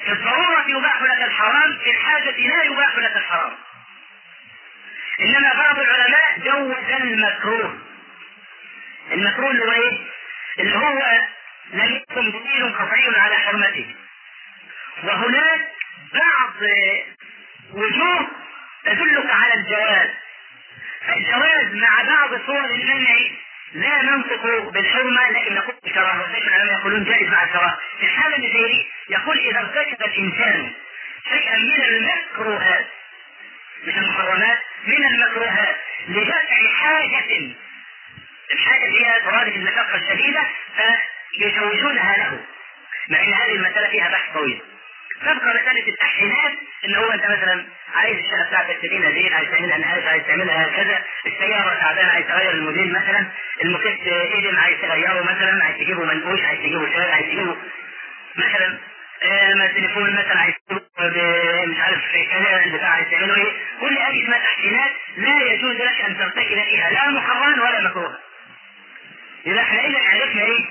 في 0.05 0.13
الضرورة 0.13 0.65
يباح 0.69 1.03
لك 1.03 1.23
الحرام 1.23 1.79
في 1.85 1.91
الحاجة 1.91 2.31
لا 2.31 2.63
يباح 2.63 2.97
لك 2.99 3.17
الحرام. 3.17 3.53
إنما 5.21 5.53
بعض 5.55 5.79
العلماء 5.79 6.39
جوز 6.39 6.77
المكروه. 7.01 7.79
المكروه 9.13 9.51
اللي 9.51 9.65
هو 9.65 9.73
إيه؟ 9.73 9.99
اللي 10.59 10.77
هو 10.79 10.99
لم 11.73 11.97
يكن 12.11 12.31
دليل 12.31 12.75
قطعي 12.79 13.09
على 13.17 13.37
حرمته. 13.37 13.95
وهناك 15.05 15.61
بعض 16.15 16.55
وجوه 17.73 18.27
تدلك 18.85 19.31
على 19.31 19.55
الجواز. 19.55 20.11
فالجواز 21.07 21.75
مع 21.75 22.03
بعض 22.03 22.41
صور 22.47 22.65
المنع 22.65 23.17
لا 23.73 24.03
ننطق 24.03 24.69
بالحرمة 24.71 25.31
لكن 25.31 25.55
نقول 25.55 25.75
بالكراهة 25.85 26.23
ولكن 26.31 26.49
العلماء 26.49 26.79
يقولون 26.81 27.05
جائز 27.05 27.29
مع 27.29 27.45
الكراهة 27.45 27.79
في 28.01 28.07
الحالة 28.07 28.37
اللي 28.37 28.49
زي 28.53 28.87
يقول 29.11 29.39
إذا 29.39 29.59
ارتكب 29.61 30.03
الإنسان 30.03 30.73
شيئا 31.29 31.57
من 31.59 31.85
المكروهات 31.85 32.87
مش 33.85 33.95
المحرمات 33.97 34.59
من 34.89 35.07
المكروهات. 35.07 35.77
لدفع 36.09 36.69
حاجة 36.81 37.25
الحاجة 38.53 38.85
هي 38.87 39.21
ترادف 39.21 39.57
المشقة 39.57 39.95
الشديدة 39.95 40.41
فيجوزونها 41.33 42.17
له. 42.17 42.41
مع 43.09 43.23
إن 43.23 43.33
هذه 43.35 43.55
المسألة 43.55 43.89
فيها 43.89 44.09
بحث 44.09 44.33
طويل. 44.35 44.61
تبقى 45.21 45.35
مسألة 45.63 45.89
التحسينات 45.89 46.53
إن 46.85 46.95
هو 46.95 47.11
أنت 47.11 47.25
مثلا 47.25 47.67
عايز 47.95 48.19
الشقة 48.19 48.49
بتاعتك 48.49 48.79
تدينها 48.83 49.11
زين 49.11 49.33
عايز 49.33 49.49
تعملها 49.51 49.79
نقاش 49.79 50.05
عايز 50.05 50.23
تعملها 50.23 50.69
كذا 50.69 51.05
السيارة 51.27 51.75
تعبانة 51.75 52.09
عايز 52.13 52.27
تغير 52.27 52.51
الموديل 52.51 52.93
مثلا 52.93 53.27
الموكيت 53.65 54.01
ايدن 54.07 54.59
عايز 54.59 54.81
تغيره 54.81 55.23
مثلا 55.23 55.65
عايز 55.65 55.77
تجيبه 55.77 56.05
منقوش 56.05 56.41
عايز 56.43 56.59
تجيبه 56.61 56.93
شارع 56.93 57.15
عايز 57.15 57.27
تجيبه 57.27 57.57
مثلا. 58.37 58.79
آه 59.23 59.53
التليفون 59.67 60.11
مثلا 60.13 60.41
عايز 60.41 60.55
مش 61.69 61.81
عارف 61.81 61.99
كذا 62.33 62.65
البتاع 62.65 62.89
عايز 62.89 63.09
تعمله 63.11 63.37
إيه 63.37 63.53
كل 63.81 63.99
هذه 63.99 64.23
اسمها 64.25 64.39
تحسينات 64.39 64.91
لا 65.17 65.43
يجوز 65.53 65.77
لك 65.77 66.01
أن 66.01 66.19
ترتكب 66.19 66.63
فيها 66.65 66.91
لا 66.91 67.11
محرما 67.11 67.63
ولا 67.63 67.81
مكروها 67.81 68.19
إذا 69.47 69.61
إحنا 69.61 69.81
إذا 69.85 69.99
عرفنا 69.99 70.43
إيه؟ 70.43 70.65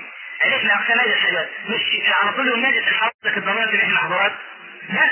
عرفنا 0.44 0.74
أقسام 0.74 0.98
هذه 1.00 1.12
الحاجات. 1.12 1.48
مش 1.68 1.82
على 2.22 2.32
طول 2.32 2.60
نجد 2.62 2.74
الحرام 2.86 3.10
الضرورات 3.36 3.68
تبيح 3.68 3.84
المحظورات. 3.84 4.32
لا. 4.88 5.10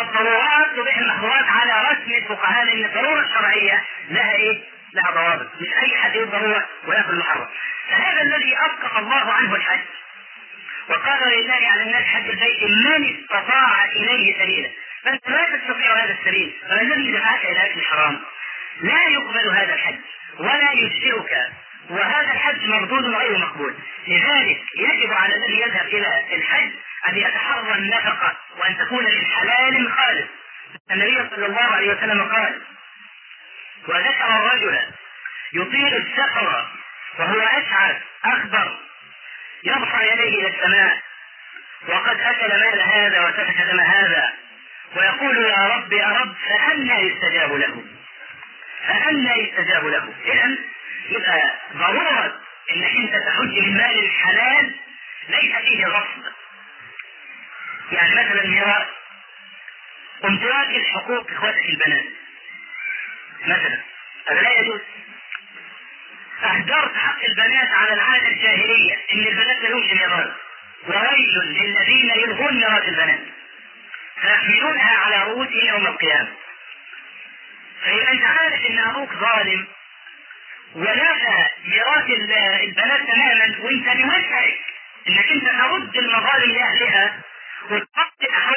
الضرورات 0.00 0.76
تبيح 0.76 0.98
المحظورات 0.98 1.44
على 1.44 1.88
رسم 1.90 2.14
الفقهاء 2.14 2.64
لأن 2.64 2.84
الضرورة 2.84 3.20
الشرعية 3.20 3.84
لها 4.10 4.32
إيه؟ 4.32 4.60
لها 4.94 5.10
ضوابط. 5.10 5.46
مش 5.60 5.68
أي 5.82 5.96
حد 5.96 6.14
يقول 6.14 6.30
ضرورة 6.30 6.66
ويأكل 6.86 7.14
محرم 7.18 7.46
فهذا 7.90 8.22
الذي 8.22 8.56
اسقط 8.56 8.96
الله 8.96 9.32
عنه 9.32 9.54
الحج. 9.54 9.80
وقال 10.88 11.32
لله 11.32 11.68
على 11.68 11.82
الناس 11.82 12.04
حج 12.04 12.28
البيت 12.28 12.62
من 12.62 13.18
استطاع 13.18 13.84
إليه 13.84 14.34
سبيلا. 14.38 14.70
فانت 15.04 15.28
لا 15.28 15.56
تستطيع 15.56 16.04
هذا 16.04 16.16
السبيل 16.20 16.56
فالذي 16.68 17.12
دفعك 17.12 17.44
إلى 17.44 17.66
أكل 17.66 17.80
الحرام 17.80 18.20
لا 18.80 19.02
يقبل 19.08 19.48
هذا 19.48 19.74
الحج 19.74 19.98
ولا 20.38 20.72
يجزئك 20.72 21.32
وهذا 21.90 22.32
الحج 22.32 22.66
مردود 22.66 23.04
غير 23.04 23.38
مقبول. 23.38 23.74
لذلك 24.08 24.62
يجب 24.76 25.12
على 25.12 25.34
الذي 25.36 25.60
يذهب 25.60 25.86
إلى 25.86 26.36
الحج 26.36 26.70
أن 27.08 27.16
يتحرى 27.16 27.74
النفقة 27.74 28.36
وأن 28.58 28.78
تكون 28.78 29.04
من 29.04 29.26
حلال 29.26 29.92
خالص. 29.92 30.28
النبي 30.90 31.30
صلى 31.30 31.46
الله 31.46 31.62
عليه 31.62 31.94
وسلم 31.94 32.22
قال 32.22 32.62
وذكر 33.88 34.36
الرجل 34.36 34.80
يطيل 35.52 35.94
السفر 35.94 36.66
وهو 37.18 37.40
اشعث 37.40 37.96
أخضر 38.24 38.78
يرفع 39.64 40.02
يديه 40.02 40.40
إلى 40.40 40.48
السماء 40.48 41.00
وقد 41.88 42.20
أكل 42.20 42.48
مال 42.48 42.82
هذا 42.82 43.30
دم 43.70 43.80
هذا 43.80 44.32
ويقول 44.96 45.36
يا 45.36 45.76
رب 45.76 45.92
يا 45.92 46.06
رب 46.06 46.34
فأنا 46.48 46.98
يستجاب 46.98 47.52
له. 47.52 47.84
فأنا 48.88 49.34
يستجاب 49.34 49.86
له. 49.86 50.14
إذا 50.24 50.56
يبقى 51.08 51.54
ضرورة 51.74 52.40
انك 52.72 52.96
أنت 52.96 53.24
تحج 53.26 53.58
من 53.58 53.76
مال 53.76 54.04
الحلال 54.04 54.74
ليس 55.28 55.56
فيه 55.56 55.86
غصب. 55.86 56.22
يعني 57.92 58.14
مثلا 58.14 58.46
ميراث 58.46 58.86
قمت 60.22 60.42
واكل 60.44 60.84
حقوق 60.94 61.30
اخواتك 61.30 61.68
البنات. 61.68 62.06
مثلا 63.42 63.80
هذا 64.28 64.40
لا 64.40 64.60
يجوز. 64.60 64.80
أهدرت 66.44 66.96
حق 66.96 67.24
البنات 67.24 67.68
على 67.68 67.92
العادة 67.92 68.28
الجاهلية. 68.28 68.94
إن 69.12 69.18
البنات 69.26 69.62
لهمش 69.62 69.92
ميراث 69.92 70.30
وويل 70.88 71.38
للذين 71.44 72.10
يلغون 72.10 72.54
ميراث 72.54 72.88
البنات. 72.88 73.20
فيحملونها 74.20 74.96
على 74.96 75.22
رؤوسهم 75.22 75.66
يوم 75.68 75.86
القيامة. 75.86 76.32
فإذا 77.82 78.12
أنت 78.12 78.22
عارف 78.24 78.66
أن 78.70 78.78
أبوك 78.78 79.12
ظالم 79.12 79.66
ونافى 80.74 81.48
ميراث 81.64 82.10
البنات 82.62 83.00
تماما 83.00 83.58
وإنت 83.60 83.88
بوسعك 83.88 84.58
إنك 85.08 85.30
أنت 85.30 85.44
ترد 85.44 85.96
المظالم 85.96 86.52
لأهلها 86.52 87.20
وتقضي 87.70 88.32
حج 88.32 88.54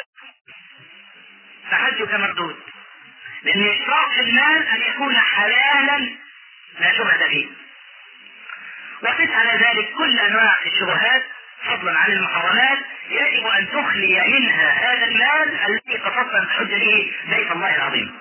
فحجك 1.70 2.14
مردود. 2.14 2.56
لأن 3.42 3.68
اشراف 3.68 4.18
المال 4.20 4.68
أن 4.68 4.82
يكون 4.82 5.16
حلالا 5.16 6.16
لا 6.80 6.92
شبهة 6.92 7.28
فيه. 7.28 7.46
وقس 9.02 9.30
على 9.30 9.52
ذلك 9.52 9.94
كل 9.98 10.18
أنواع 10.18 10.58
الشبهات 10.66 11.24
فضلا 11.64 11.98
عن 11.98 12.12
المحرمات 12.12 12.78
يجب 13.08 13.46
أن 13.46 13.68
تخلي 13.68 14.20
منها 14.28 14.70
هذا 14.70 15.04
المال 15.04 15.60
الذي 15.66 15.98
قصدت 15.98 16.34
أن 16.34 16.46
تحج 16.46 16.74
به 16.74 17.12
بيت 17.28 17.50
الله 17.50 17.76
العظيم. 17.76 18.18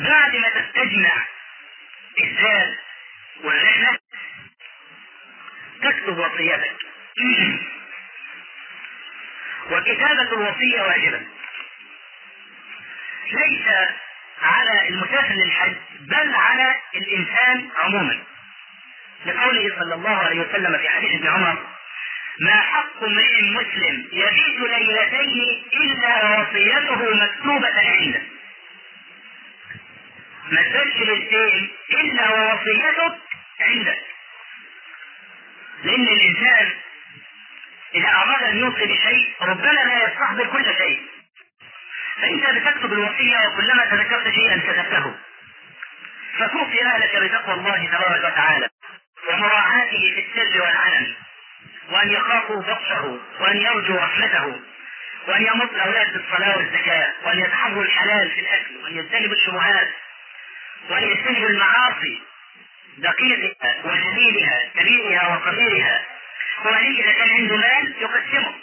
بعد 0.00 0.36
ما 0.36 0.48
تستجمع 0.48 1.12
الزاد 2.24 2.76
والرحلة 3.44 3.98
تكتب 5.82 6.18
وصيتك. 6.18 6.76
وكتابة 9.70 10.32
الوصية 10.32 10.82
واجبة. 10.82 11.20
ليس 13.32 13.66
على 14.42 14.88
المسافر 14.88 15.34
للحج 15.34 15.74
بل 16.00 16.34
على 16.34 16.74
الإنسان 16.94 17.70
عموما. 17.76 18.35
لقوله 19.26 19.76
صلى 19.78 19.94
الله 19.94 20.16
عليه 20.16 20.40
وسلم 20.40 20.78
في 20.78 20.88
حديث 20.88 21.10
ابن 21.14 21.28
عمر 21.28 21.66
ما 22.40 22.60
حق 22.60 23.02
امرئ 23.04 23.42
مسلم 23.42 24.08
يبيت 24.12 24.60
ليلتين 24.60 25.64
إلا 25.82 26.40
وصيته 26.40 27.14
مكتوبة 27.14 27.80
عنده. 28.00 28.22
ما 30.50 30.62
تسلسل 30.62 31.10
الشيء 31.10 31.70
إلا 31.90 32.30
ووصيتك 32.30 33.18
عندك 33.60 33.98
لأن 35.84 36.08
الإنسان 36.08 36.72
إذا 37.94 38.08
أراد 38.08 38.42
أن 38.42 38.58
يوصي 38.58 38.86
بشيء 38.86 39.34
ربما 39.40 39.72
لا 39.84 40.04
يستحضر 40.08 40.46
كل 40.46 40.64
شيء. 40.64 41.02
فانت 42.22 42.50
بتكتب 42.50 42.92
الوصيه 42.92 43.36
وكلما 43.48 43.84
تذكرت 43.84 44.34
شيئا 44.34 44.56
كتبته. 44.58 45.14
فتوصي 46.38 46.82
أهلك 46.84 47.16
بتقوى 47.16 47.54
الله 47.54 47.86
تبارك 47.86 48.24
وتعالى. 48.32 48.68
ومراعاته 49.28 50.12
في 50.14 50.20
السر 50.26 50.62
والعلن 50.62 51.14
وأن 51.90 52.10
يخافوا 52.10 52.62
بطشه 52.62 53.18
وأن 53.40 53.56
يرجوا 53.56 54.00
رحمته 54.00 54.60
وأن 55.28 55.42
يمط 55.42 55.70
الاولاد 55.74 56.12
بالصلاه 56.12 56.56
والزكاة 56.56 57.12
وأن 57.24 57.38
يتحروا 57.38 57.82
الحلال 57.82 58.30
في 58.30 58.40
الأكل 58.40 58.76
وأن 58.76 58.96
يجتنبوا 58.96 59.34
الشبهات 59.36 59.88
وأن 60.90 61.02
يجتنبوا 61.02 61.48
المعاصي 61.48 62.20
دقيقها 62.98 63.74
وجليلها 63.84 64.60
كبيرها 64.74 65.36
وصغيرها 65.36 66.02
وأن 66.64 66.84
إذا 66.94 67.12
كان 67.12 67.30
عنده 67.30 67.56
مال 67.56 67.94
يقسمه. 68.00 68.54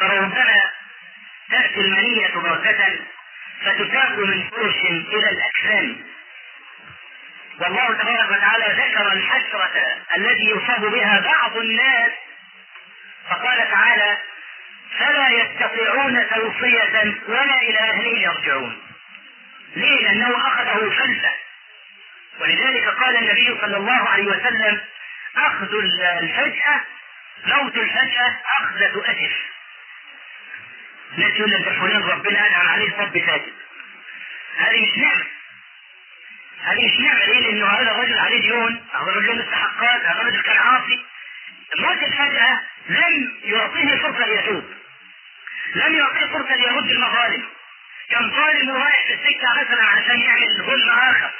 فربما 0.00 0.62
تأتي 1.50 1.80
المنية 1.80 2.28
بغتة 2.34 2.98
فتساق 3.64 4.10
من 4.18 4.48
فرش 4.50 4.76
إلى 4.90 5.30
الأكفان. 5.30 5.96
والله 7.60 7.86
تبارك 7.94 8.30
وتعالى 8.30 8.64
ذكر 8.82 9.12
الحسرة 9.12 9.70
التي 10.16 10.50
يصاب 10.50 10.80
بها 10.80 11.20
بعض 11.20 11.56
الناس. 11.56 12.12
فقال 13.30 13.70
تعالى 13.70 14.18
فلا 14.98 15.28
يستطيعون 15.28 16.28
توصية 16.28 17.14
ولا 17.28 17.58
إلى 17.62 17.78
أهلهم 17.78 18.16
يرجعون. 18.16 18.82
ليه؟ 19.76 20.00
لأنه 20.00 20.46
أخذه 20.46 20.90
فلسة 20.90 21.30
ولذلك 22.40 22.88
قال 22.88 23.16
النبي 23.16 23.60
صلى 23.60 23.76
الله 23.76 24.08
عليه 24.08 24.24
وسلم 24.26 24.80
أخذ 25.36 25.74
الفجأة 26.22 26.80
موت 27.46 27.76
الفجأة 27.76 28.36
أخذة 28.60 29.02
أجر. 29.10 29.32
ناس 31.16 31.32
يقول 31.34 31.50
لك 31.50 31.68
فلان 31.68 32.02
ربنا 32.02 32.46
أنعم 32.48 32.68
عليه 32.68 32.90
صب 32.90 33.18
ساجد. 33.26 33.52
هذه 34.56 34.82
مش 34.82 34.98
نعمة. 34.98 35.24
مش 36.72 37.00
نعمة 37.00 37.24
ليه؟ 37.24 37.40
لأنه 37.40 37.66
هذا 37.66 37.90
الرجل 37.90 38.18
عليه 38.18 38.40
ديون 38.40 38.84
هذا 38.92 39.10
الرجل 39.10 39.38
مستحقات 39.38 40.04
هذا 40.04 40.20
الرجل 40.20 40.42
كان 40.42 40.56
عاصي. 40.56 41.04
موت 41.78 42.02
الفجأة 42.02 42.60
لم 42.88 43.32
يعطيه 43.44 43.96
فرصة 43.96 44.26
ليتوب. 44.26 44.64
لم 45.74 45.94
يعطيه 45.94 46.26
فرصة 46.26 46.56
ليرد 46.56 46.90
المظالم. 46.90 47.44
كان 48.10 48.30
ظالم 48.30 48.70
رايح 48.70 49.06
في 49.06 49.14
السكة 49.14 49.60
مثلا 49.60 49.84
عشان 49.84 50.20
يعمل 50.20 50.56
ظلم 50.58 50.90
آخر. 50.90 51.30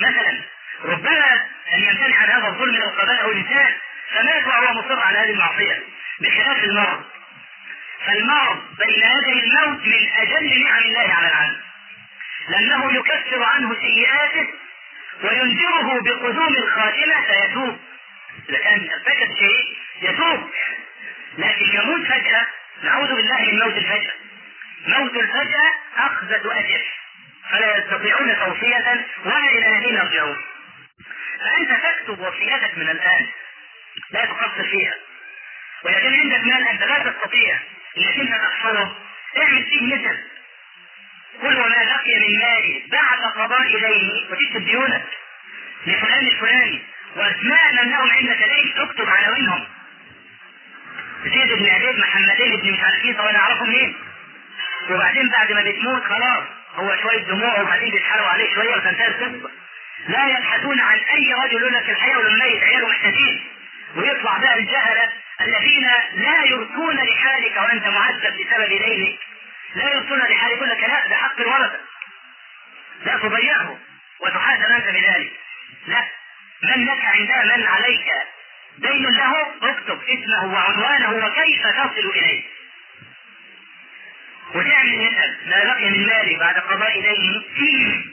مثلا 0.00 0.40
ربما 0.84 1.32
أن 1.74 1.80
يمتنع 1.84 2.16
عن 2.16 2.28
هذا 2.30 2.48
الظلم 2.48 2.76
لو 2.76 2.88
قبله 2.88 3.30
الإنسان 3.30 3.74
فمات 4.10 4.46
وهو 4.46 4.74
مصر 4.74 5.00
على 5.00 5.18
هذه 5.18 5.30
المعصية؟ 5.30 5.82
بخلاف 6.20 6.64
المرض. 6.64 7.04
فالمرض 8.06 8.62
بين 8.78 9.02
يدي 9.04 9.46
الموت 9.46 9.86
من 9.86 10.10
أجل 10.16 10.64
نعم 10.64 10.78
الله 10.78 11.14
على 11.14 11.28
العالم. 11.28 11.60
لأنه 12.48 12.92
يكفر 12.92 13.42
عنه 13.42 13.74
سيئاته 13.80 14.48
وينذره 15.22 16.00
بقدوم 16.00 16.54
الخاتمه 16.56 17.26
فيتوب. 17.26 17.78
إذا 18.48 18.58
كان 18.58 18.90
ارتكب 18.90 19.28
شيء 19.38 19.76
يتوب. 20.02 20.50
لكن 21.38 21.66
يموت 21.74 22.06
فجأة 22.06 22.46
نعوذ 22.82 23.14
بالله 23.14 23.40
من 23.40 23.58
موت 23.58 23.76
الفجاه 23.76 24.12
موت 24.88 25.14
الفجاه 25.14 25.72
أخذة 25.96 26.58
أجل 26.58 26.82
فلا 27.50 27.76
يستطيعون 27.78 28.36
توصية 28.36 29.06
ولا 29.24 29.38
إلى 29.38 29.66
أهلهم 29.66 29.94
يرجعون. 29.94 30.42
فأنت 31.40 31.70
تكتب 31.84 32.20
وصيتك 32.20 32.78
من 32.78 32.88
الآن. 32.88 33.26
لا 34.10 34.24
تقصر 34.24 34.64
فيها. 34.64 34.94
كان 35.84 36.14
عندك 36.14 36.46
مال 36.46 36.68
أنت 36.68 36.82
لا 36.82 36.98
تستطيع. 36.98 37.58
أنت 38.20 38.30
تحصله. 38.30 38.94
اعمل 39.38 39.64
فيه 39.64 39.94
مثل 39.94 40.18
كل 41.42 41.56
وما 41.56 41.84
بقي 41.84 42.14
من 42.28 42.38
مالي 42.38 42.82
بعد 42.92 43.18
قضاء 43.36 43.68
ديني 43.68 44.26
وتكتب 44.30 44.64
ديونك 44.64 45.04
لفلان 45.86 46.26
الفلاني. 46.26 46.82
وأسماء 47.16 47.72
من 47.72 47.90
لهم 47.90 48.10
عندك 48.10 48.38
دين 48.38 48.74
تكتب 48.76 49.08
عناوينهم 49.10 49.64
زيد 51.24 51.52
بن 51.52 51.66
عبيد 51.68 51.98
محمدين 51.98 52.56
بن 52.60 52.72
مش 52.72 52.80
عارف 52.80 53.04
إيه 53.04 53.12
طب 53.16 53.24
أنا 53.24 53.38
اعرفه 53.38 53.64
منين؟ 53.64 53.96
وبعدين 54.90 55.28
بعد 55.28 55.52
ما 55.52 55.62
بتموت 55.62 56.04
خلاص 56.04 56.44
هو 56.74 56.96
شوية 57.02 57.22
دموع 57.24 57.60
وبعدين 57.60 57.90
بيتحاربوا 57.90 58.28
عليه 58.28 58.54
شوية 58.54 58.74
وتنتهي 58.76 59.06
القصة. 59.08 59.50
لا 60.08 60.26
يبحثون 60.26 60.80
عن 60.80 60.98
أي 60.98 61.34
رجل 61.44 61.60
يقول 61.60 61.72
لك 61.74 61.90
الحياة 61.90 62.18
ولا 62.18 62.28
الميت 62.28 62.62
عياله 62.62 62.88
محتاجين. 62.88 63.44
ويطلع 63.96 64.38
بقى 64.38 64.58
الجهلة 64.58 65.08
الذين 65.40 65.86
لا 66.14 66.44
يرثون 66.44 66.96
لحالك 66.96 67.56
وأنت 67.56 67.86
معذب 67.88 68.34
بسبب 68.36 68.68
دينك. 68.68 69.18
لا 69.74 69.94
يرثون 69.94 70.18
لحالك 70.18 70.56
يقول 70.56 70.68
لك 70.70 70.80
لا 70.80 71.08
ده 71.08 71.16
حق 71.16 71.40
الورثه 71.40 71.80
لا 73.04 73.16
تضيعه 73.18 73.78
وتحاسب 74.20 74.62
أنت 74.62 74.84
بذلك. 74.84 75.32
لا. 75.86 76.04
من 76.62 76.84
لك 76.84 77.04
عندها 77.04 77.56
من 77.56 77.66
عليك 77.66 78.06
دين 78.78 79.02
له 79.10 79.46
اكتب 79.62 80.00
اسمه 80.02 80.54
وعنوانه 80.54 81.10
وكيف 81.26 81.62
تصل 81.66 82.10
إليه. 82.10 82.42
وتعمل 84.54 85.04
نسب 85.04 85.36
ما 85.46 85.64
بقي 85.64 85.90
من 85.90 86.06
مالي 86.06 86.36
بعد 86.36 86.58
قضاء 86.58 87.00
دينه. 87.00 88.04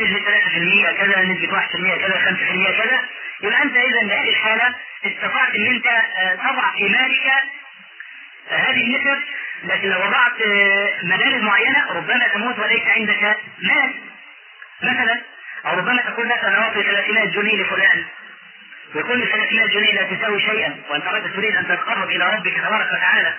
نسبة 0.00 0.18
3% 0.20 0.92
كذا 0.92 1.22
نسبة 1.22 1.52
1% 1.52 1.96
كذا 1.96 2.18
5% 2.18 2.70
كذا. 2.82 3.04
يبقى 3.42 3.62
أنت 3.62 3.76
اذا 3.76 4.00
بهذه 4.08 4.28
الحالة 4.28 4.74
استطعت 5.06 5.54
إن 5.54 5.66
أنت 5.66 5.86
تضع 6.38 6.70
في 6.72 6.88
مالك 6.88 7.32
هذه 8.50 8.80
النسب 8.84 9.22
لكن 9.64 9.88
لو 9.88 10.00
وضعت 10.06 10.32
مبالغ 11.02 11.42
معينة 11.42 11.92
ربما 11.92 12.28
تموت 12.28 12.58
وليس 12.58 12.82
عندك 12.86 13.36
مال. 13.62 13.94
مثلا 14.82 15.22
أو 15.66 15.78
ربما 15.78 16.02
تقول 16.02 16.28
لك 16.28 16.44
أنا 16.44 16.62
اعطي 16.62 16.82
300 16.82 17.24
جنيه 17.24 17.62
لفلان. 17.62 18.04
ال 18.94 19.02
300 19.02 19.66
جنيه 19.66 19.92
لا 19.92 20.16
تساوي 20.16 20.40
شيئا 20.40 20.76
وانت 20.90 21.06
رجل 21.06 21.32
تريد 21.32 21.56
أن 21.56 21.68
تتقرب 21.68 22.10
إلى 22.10 22.34
ربك 22.34 22.56
تبارك 22.56 22.92
وتعالى. 22.92 23.34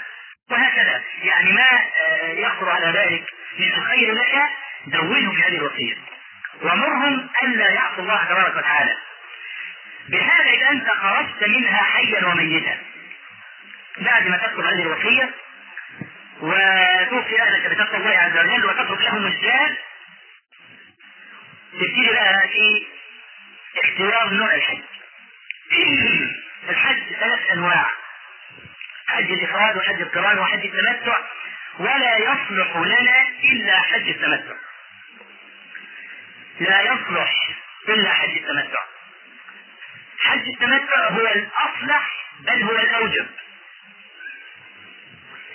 وهكذا 0.51 1.01
يعني 1.24 1.51
ما 1.51 1.68
يخطر 2.32 2.70
على 2.70 2.88
ذلك. 2.88 3.24
من 3.60 3.74
الخير 3.74 4.14
لك 4.14 4.43
دونه 4.88 5.32
في 5.32 5.43
هذه 5.43 5.58
الوصيه 5.58 5.95
ومرهم 6.62 7.30
ألا 7.43 7.72
يعصوا 7.74 8.03
الله 8.03 8.26
تبارك 8.30 8.55
وتعالى. 8.55 8.97
بهذا 10.10 10.49
إذا 10.49 10.70
أنت 10.70 10.89
خرجت 10.89 11.47
منها 11.47 11.84
حيا 11.84 12.26
وميتا. 12.26 12.78
بعد 14.00 14.28
ما 14.28 14.38
تكتب 14.38 14.60
هذه 14.60 14.82
الوصية 14.82 15.32
وتوفي 16.41 17.41
أهلك 17.41 17.72
بتقوى 17.72 17.98
الله 17.98 18.18
عز 18.18 18.38
وجل 18.38 18.66
وتترك 18.66 19.02
لهم 19.02 19.28
الجهاد 19.28 19.76
تبتدي 21.74 22.10
بقى 22.14 22.48
في 22.48 22.86
اختيار 23.84 24.30
نوع 24.30 24.56
الحج. 24.56 24.82
الحج 26.70 27.14
ثلاث 27.20 27.50
أنواع. 27.52 27.86
حج 29.08 29.32
الإفراد 29.32 29.78
وحج 29.78 30.02
القران 30.02 30.39
وحج 30.39 30.66
التمتع. 30.66 31.18
ولا 31.80 32.18
يصلح 32.18 32.76
لنا 32.76 33.28
إلا 33.43 33.82
حج 33.82 34.10
التمتع. 34.10 34.56
لا 36.60 36.82
يصلح 36.82 37.34
إلا 37.89 38.14
حج 38.14 38.30
التمتع. 38.38 38.80
حج 40.20 40.48
التمتع 40.48 41.10
هو 41.10 41.28
الأصلح 41.28 42.12
بل 42.39 42.64
هو 42.64 42.72
الأوجب. 42.72 43.28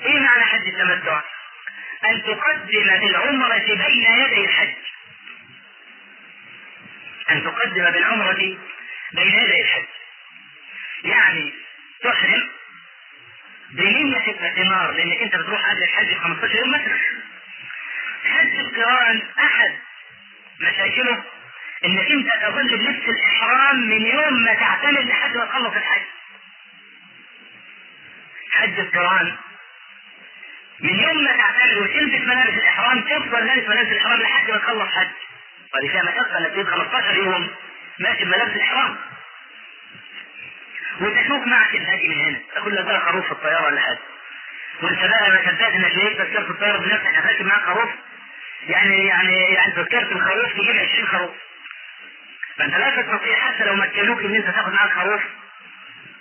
إيه 0.04 0.20
معنى 0.20 0.44
حج 0.44 0.68
التمتع؟ 0.68 1.20
أن 2.10 2.22
تقدم 2.22 2.98
بالعمرة 3.00 3.58
بين 3.58 3.80
يدي 4.18 4.44
الحج. 4.44 4.74
أن 7.30 7.44
تقدم 7.44 7.90
بالعمرة 7.90 8.32
بين 9.12 9.28
يدي 9.28 9.60
الحج. 9.62 9.84
يعني 11.04 11.52
تحرم 12.02 12.48
بنية 13.70 14.16
الاعتمار 14.30 14.90
لأنك 14.92 15.22
أنت 15.22 15.36
بتروح 15.36 15.70
قبل 15.70 15.82
الحج 15.82 16.14
15 16.14 16.54
يوم 16.54 16.70
مثلا. 16.70 16.98
حج 18.24 18.56
القرآن 18.56 19.22
أحد 19.38 19.78
مشاكله 20.60 21.24
إنك 21.84 22.10
أنت 22.10 22.28
تظل 22.42 22.78
بلبس 22.78 23.08
الإحرام 23.08 23.76
من 23.76 24.06
يوم 24.06 24.42
ما 24.44 24.54
تعتمد 24.54 25.06
لحد 25.06 25.36
ما 25.36 25.44
تخلص 25.46 25.74
الحج. 25.74 26.02
حج 28.52 28.80
القرآن 28.80 29.36
من 30.82 31.00
يوم 31.00 31.24
ما 31.24 31.36
تعتمد 31.36 31.78
وتلبس 31.78 32.20
ملابس 32.26 32.48
الإحرام 32.54 33.00
تفضل 33.00 33.46
لابس 33.46 33.68
ملابس 33.68 33.88
الإحرام 33.92 34.20
لحد 34.22 34.50
ما 34.50 34.58
تخلص 34.58 34.88
حج. 34.96 35.08
ودي 35.74 35.88
فيها 35.88 36.02
مشقه 36.02 36.38
انك 36.38 36.50
تجيب 36.52 36.66
15 36.68 37.16
يوم 37.16 37.50
ماشي 37.98 38.24
بملابس 38.24 38.52
الإحرام. 38.56 38.96
وتشوف 41.00 41.46
معك 41.46 41.74
الهدي 41.74 42.08
من 42.08 42.18
هنا. 42.20 42.38
تقول 42.54 42.76
لك 42.76 42.84
بقى 42.84 43.00
خروف 43.00 43.26
في 43.26 43.32
الطيارة 43.32 43.64
ولا 43.66 43.80
حاجة. 43.80 43.98
وانت 44.82 44.98
بقى 44.98 45.30
ما 45.30 45.38
صدقت 45.50 45.72
إنك 45.74 45.94
لقيت 45.94 46.18
تذكره 46.18 46.50
الطيارة 46.50 46.78
بنفسك؟ 46.78 47.06
هتركب 47.14 47.46
معاك 47.46 47.62
خروف. 47.62 47.90
يعني 48.68 49.06
يعني 49.06 49.36
يعني 49.38 49.72
تذكره 49.72 50.12
الخروف 50.12 50.52
تجيب 50.52 50.76
20 50.76 51.06
خروف. 51.06 51.30
فأنت 52.56 52.74
لا 52.74 53.02
تستطيع 53.02 53.36
حتى 53.36 53.64
لو 53.64 53.74
مكنوك 53.76 54.20
إن 54.24 54.34
أنت 54.34 54.46
تاخذ 54.46 54.72
معاك 54.72 54.90
خروف. 54.90 55.22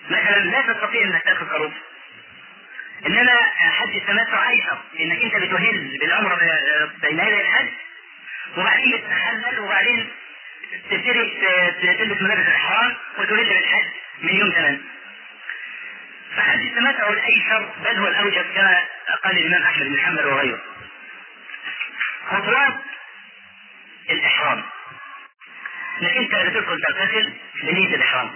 مثلا 0.10 0.38
لا 0.40 0.62
تستطيع 0.74 1.02
إنك 1.02 1.24
تاخذ 1.24 1.48
خروف. 1.50 1.74
انما 3.06 3.34
حج 3.58 3.96
التمتع 3.96 4.50
ايسر 4.50 4.78
إنك 5.00 5.24
أنت 5.24 5.36
بتهل 5.36 5.98
بالعمره 6.00 6.36
بين 7.02 7.20
يدي 7.20 7.42
الحج 7.42 7.68
وبعدين 8.58 9.02
تتحلل 9.04 9.60
وبعدين 9.60 10.10
تبتدي 10.90 11.32
تلبس 11.98 12.22
ملابس 12.22 12.48
الاحرام 12.48 12.96
وتهل 13.18 13.50
بالحج 13.50 13.86
من 14.22 14.36
يوم 14.36 14.50
ثمان 14.52 14.82
فحج 16.38 16.60
التمتع 16.60 17.10
الأيسر 17.10 17.70
بل 17.86 17.98
هو 17.98 18.08
الأوجب 18.08 18.46
كما 18.56 18.84
قال 19.24 19.38
الإمام 19.38 19.64
أحمد 19.64 19.86
بن 19.88 20.00
حنبل 20.00 20.26
وغيره. 20.28 20.62
خطوات 22.30 22.74
الإحرام. 24.10 24.64
إنك 26.02 26.18
أنت 26.18 26.36
بتدخل 26.36 26.82
تغتسل 26.82 27.34
بنية 27.64 27.96
الإحرام. 27.96 28.32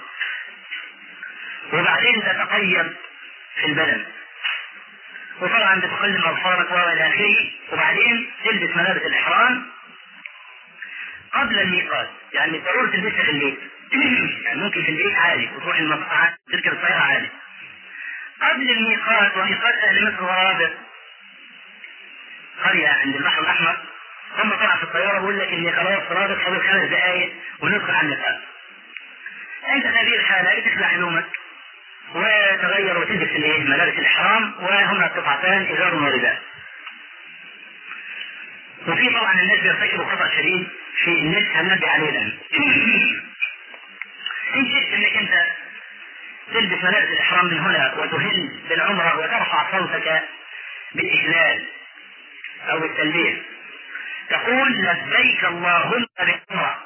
وبعدين 1.74 2.22
تتقيم 2.22 2.96
في 3.56 3.66
البدن. 3.66 4.06
وطبعا 5.42 5.80
بتقلم 5.80 6.26
اظفارك 6.26 6.72
والى 6.72 7.08
آخره. 7.08 7.52
وبعدين 7.72 8.32
تلبس 8.44 8.76
ملابس 8.76 9.02
الإحرام 9.02 9.66
قبل 11.34 11.60
الميقات. 11.60 12.10
يعني 12.34 12.60
ضروري 12.60 12.92
تلبسها 12.92 13.24
في 13.24 13.32
البيت. 13.32 13.60
يعني 14.46 14.62
ممكن 14.62 14.84
في 14.84 14.90
البيت 14.90 15.16
عادي. 15.16 15.50
وتروح 15.56 15.78
المصنع 15.78 16.36
تركب 16.52 16.74
الطيارة 16.74 17.02
عادي. 17.02 17.30
قبل 18.42 18.72
الميقات 18.72 19.38
وميقات 19.38 19.74
أهل 19.74 20.14
مصر 20.14 20.24
ورابط 20.24 20.72
قرية 22.64 22.88
عند 22.88 23.16
البحر 23.16 23.42
الأحمر. 23.42 23.78
هم 24.38 24.50
طلع 24.56 24.76
في 24.76 24.84
الطيارة 24.84 25.20
بيقول 25.20 25.40
لك 25.40 25.48
ان 25.48 25.72
خلاص 25.72 26.12
رابط 26.12 26.38
فاضل 26.38 26.62
خمس 26.62 26.90
وندخل 27.60 27.92
على 27.92 28.02
الميقات 28.02 28.40
أنت 29.68 29.88
في 29.88 29.98
هذه 29.98 30.16
الحالة 30.16 30.70
تخلع 30.70 30.88
هدومك. 30.88 31.26
وتغير 32.14 32.98
وتلبس 32.98 33.30
ملابس 33.70 33.94
الإحرام 34.00 34.54
وهما 34.60 35.08
قطعتان 35.08 35.62
إزار 35.76 35.96
ورداء 35.96 36.42
وفي 38.88 39.10
طبعا 39.10 39.34
الناس 39.34 39.60
بيرتكبوا 39.60 40.06
خطأ 40.06 40.30
شديد 40.38 40.68
في 41.04 41.12
الناس 41.12 41.44
هنبي 41.56 41.86
عليه 41.88 42.10
الآن؟ 42.10 42.38
إن 44.56 44.66
شئت 44.74 44.94
إنك 44.94 45.18
أنت 45.18 45.34
تلبس 46.54 46.84
ملابس 46.84 47.08
الإحرام 47.08 47.46
من 47.46 47.60
هنا 47.60 47.94
وتهل 47.98 48.50
بالعمرة 48.70 49.18
وترفع 49.20 49.72
صوتك 49.80 50.22
بالاهلال 50.96 51.66
أو 52.72 52.80
بالتلبية 52.80 53.42
تقول 54.30 54.72
لبيك 54.72 55.46
اللهم 55.46 56.06
بالعمرة 56.20 56.84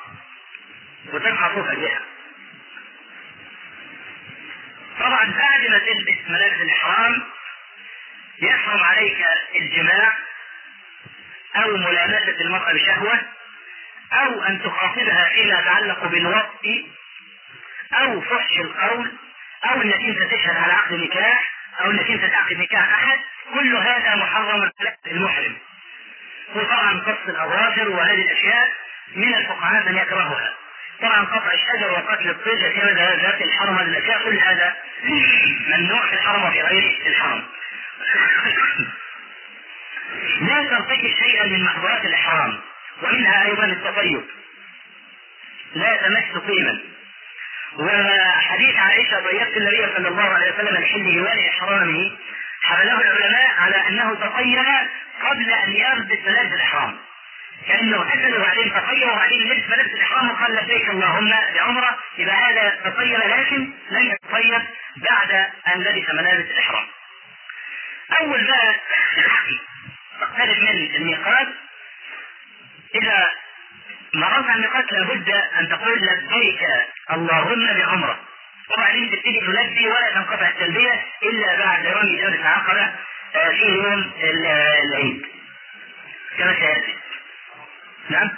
وترفع 1.14 1.56
صوتك 1.56 1.76
بها. 1.78 2.00
طبعا 5.00 5.34
بعد 5.38 5.70
ما 5.70 5.78
تلبس 5.80 6.30
ملابس 6.30 6.62
الاحرام 6.62 7.24
يحرم 8.42 8.84
عليك 8.84 9.26
الجماع 9.56 10.14
أو 11.56 11.78
ملامسة 11.78 12.36
المرأة 12.42 12.74
بشهوة 12.74 13.22
أو 14.14 14.44
أن 14.44 14.62
تخاطبها 14.64 15.30
فيما 15.30 15.60
يتعلق 15.60 16.06
بالوطء 16.06 16.88
أو 17.94 18.22
فحش 18.22 18.58
القول 18.60 19.12
أو 19.66 19.82
أنك 19.82 20.02
أنت 20.02 20.34
تشهد 20.34 20.58
على 20.58 20.74
عقد 20.74 20.94
نكاح 20.94 21.52
أو 21.82 21.92
أنك 21.92 22.12
أنت 22.12 22.26
تعقد 22.26 22.58
نكاح 22.58 22.94
أحد. 22.94 23.20
كل 23.54 23.76
هذا 23.76 24.16
محرم 24.16 24.72
على 24.80 24.96
المحرم 25.08 25.58
وطبعا 26.56 27.00
قص 27.00 27.28
الأظافر 27.28 27.90
وهذه 27.90 28.22
الأشياء 28.22 28.74
من 29.16 29.36
الفقهاء 29.36 29.90
من 29.90 29.98
يكرهها. 29.98 30.54
طبعا 31.02 31.26
قطع 31.26 31.52
الشجر 31.54 31.92
وقتل 31.92 32.30
الطير 32.30 32.58
في 32.58 32.80
ذات 33.22 33.42
الحرم 33.42 33.80
الأشياء 33.80 34.24
كل 34.24 34.40
هذا 34.40 34.76
ممنوع 35.68 36.08
في 36.08 36.14
الحرم 36.14 36.44
وفي 36.44 36.62
غير 36.62 37.02
الحرم. 37.06 37.44
لا 40.48 40.64
ترتكب 40.64 41.12
شيئا 41.24 41.46
من 41.46 41.64
محظورات 41.64 42.06
الإحرام 42.06 42.60
ومنها 43.02 43.46
أيضا 43.46 43.66
التطيب. 43.66 44.24
لا 45.76 45.96
تمس 45.96 46.44
طيبا. 46.48 46.80
وحديث 47.78 48.76
عائشة 48.76 49.20
ضيفت 49.20 49.58
النبي 49.58 49.94
صلى 49.96 50.08
الله 50.08 50.24
عليه 50.24 50.54
وسلم 50.54 50.78
الحل 50.78 51.20
ولإحرامه 51.20 52.18
حمله 52.62 53.02
العلماء 53.02 53.50
على 53.60 53.88
أنه 53.88 54.16
تطيب 54.16 54.60
قبل 55.22 55.52
أن 55.52 55.72
يلبس 55.72 56.28
ملابس 56.28 56.52
الإحرام 56.52 56.98
كأنه 57.68 58.14
أكل 58.14 58.36
وبعدين 58.36 58.74
تطيب 58.74 59.08
وبعدين 59.08 59.42
لبس 59.52 59.70
ملابس 59.70 59.92
الإحرام 59.94 60.30
وقال 60.32 60.56
لبيك 60.56 60.90
اللهم 60.90 61.30
بعمرة. 61.56 62.00
إذا 62.20 62.32
هذا 62.34 62.70
تطيب 62.86 63.20
لكن 63.20 63.70
لم 63.92 64.12
يتطيب 64.12 64.62
بعد 64.98 65.32
أن 65.68 65.82
لبس 65.82 66.10
ملابس 66.10 66.52
الإحرام. 66.52 66.86
أول 68.20 68.48
ما 68.48 68.76
تقترب 70.22 70.58
من 70.62 70.96
الميقات 70.96 71.48
إذا 72.96 73.30
مررت 74.14 74.46
على 74.50 74.56
الميقات 74.56 74.92
لابد 74.92 75.30
أن 75.60 75.70
تقول 75.70 76.00
لبيك 76.02 76.62
اللهم 77.12 77.74
بعمرة. 77.74 78.20
وبعدين 78.74 79.12
تبتدي 79.12 79.40
تلبي 79.40 79.88
ولا 79.88 80.12
تنقطع 80.14 80.48
التلبية 80.48 81.06
إلا 81.24 81.56
بعد 81.66 81.86
رمي 81.86 82.16
جمرة 82.16 82.48
عقبة 82.48 82.92
آه، 83.36 83.50
في 83.50 83.66
يوم 83.66 84.12
العيد. 84.24 85.26
كما 86.38 86.54
سيأتي. 86.54 86.96
نعم. 88.10 88.30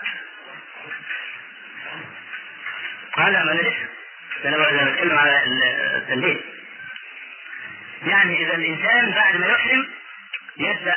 قال 3.13 3.33
ما 3.33 3.51
أنا 4.45 4.91
بتكلم 4.91 5.17
على 5.17 5.43
التلبيه 5.97 6.41
يعني 8.05 8.43
إذا 8.45 8.55
الإنسان 8.55 9.11
بعد 9.11 9.35
ما 9.35 9.47
يحرم 9.47 9.87
يبدأ 10.57 10.95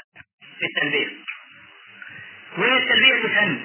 في 0.59 0.67
التلبيه 0.67 1.09
والتلبيه 2.59 3.23
فن 3.29 3.65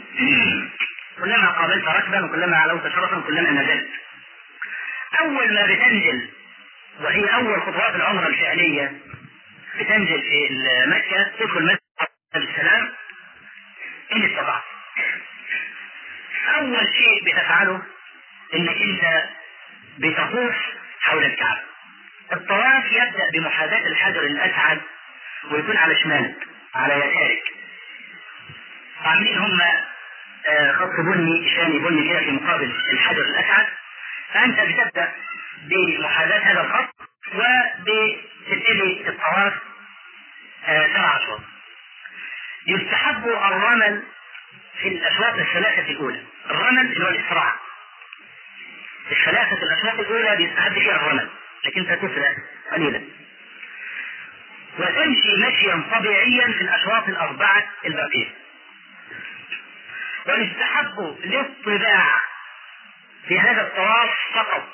كلما 1.20 1.48
قابلت 1.52 1.88
ركبا 1.88 2.26
وكلما 2.26 2.58
علوت 2.58 2.84
شرفا 2.84 3.22
كلما 3.28 3.50
نزلت. 3.52 3.90
أول 5.20 5.54
ما 5.54 5.66
بتنزل 5.66 6.30
وهي 7.00 7.36
أول 7.36 7.62
خطوات 7.62 7.96
العمره 7.96 8.28
الفعلية 8.28 9.00
بتنزل 9.80 10.22
في 10.22 10.48
مكه 10.88 11.32
تدخل 11.40 11.64
مسجد 11.64 11.80
السلام 12.50 12.94
إن 14.16 14.26
استطعت. 14.26 14.64
أول 16.58 16.88
شيء 16.98 17.26
بتفعله 17.26 17.82
انك 18.54 18.76
أنت 18.82 19.24
بتطوف 19.98 20.56
حول 21.02 21.26
الكعبة. 21.26 21.62
الطواف 22.34 22.86
يبدأ 22.92 23.28
بمحاذاة 23.34 23.88
الحجر 23.88 24.22
الأسعد 24.22 24.82
ويكون 25.52 25.78
على 25.78 25.96
شمالك 26.04 26.36
على 26.76 26.94
يسارك. 26.94 27.44
عاملين 29.06 29.38
هم 29.38 29.62
آه، 30.48 30.72
خط 30.72 31.00
بني 31.00 31.50
شاني 31.56 31.80
بني 31.80 32.10
كده 32.10 32.20
في 32.20 32.32
مقابل 32.32 32.72
الحجر 32.94 33.22
الأسعد؟ 33.22 33.68
فأنت 34.34 34.60
بتبدأ 34.60 35.12
بمحاذاة 35.64 36.40
هذا 36.40 36.62
الخط 36.62 36.90
وبتبتدي 37.36 39.10
الطواف 39.10 39.54
آه، 40.66 40.88
سبع 40.88 41.18
أشواط. 41.18 41.40
يستحب 42.68 43.28
الرمل 43.28 44.04
في 44.82 44.88
الاشواط 44.88 45.34
الثلاثة 45.40 45.92
الأولى 45.92 46.24
الرمل 46.50 46.80
اللي 46.92 47.06
هو 47.06 47.10
الإسراع. 47.10 47.56
الثلاثة 49.12 49.64
الاشواط 49.64 50.00
الأولى 50.00 50.36
بيستحب 50.36 50.74
فيها 50.74 50.96
الرمل 50.96 51.30
لكن 51.66 51.86
تسرع 51.86 52.36
قليلا. 52.72 53.02
وتمشي 54.80 55.48
مشيا 55.48 55.84
طبيعيا 55.96 56.46
في 56.46 56.62
الاشواط 56.62 57.08
الأربعة 57.08 57.64
الباقية. 57.86 58.28
ويستحب 60.26 61.18
الاطباع 61.24 62.22
في 63.28 63.40
هذا 63.40 63.62
الطواف 63.62 64.10
فقط. 64.34 64.68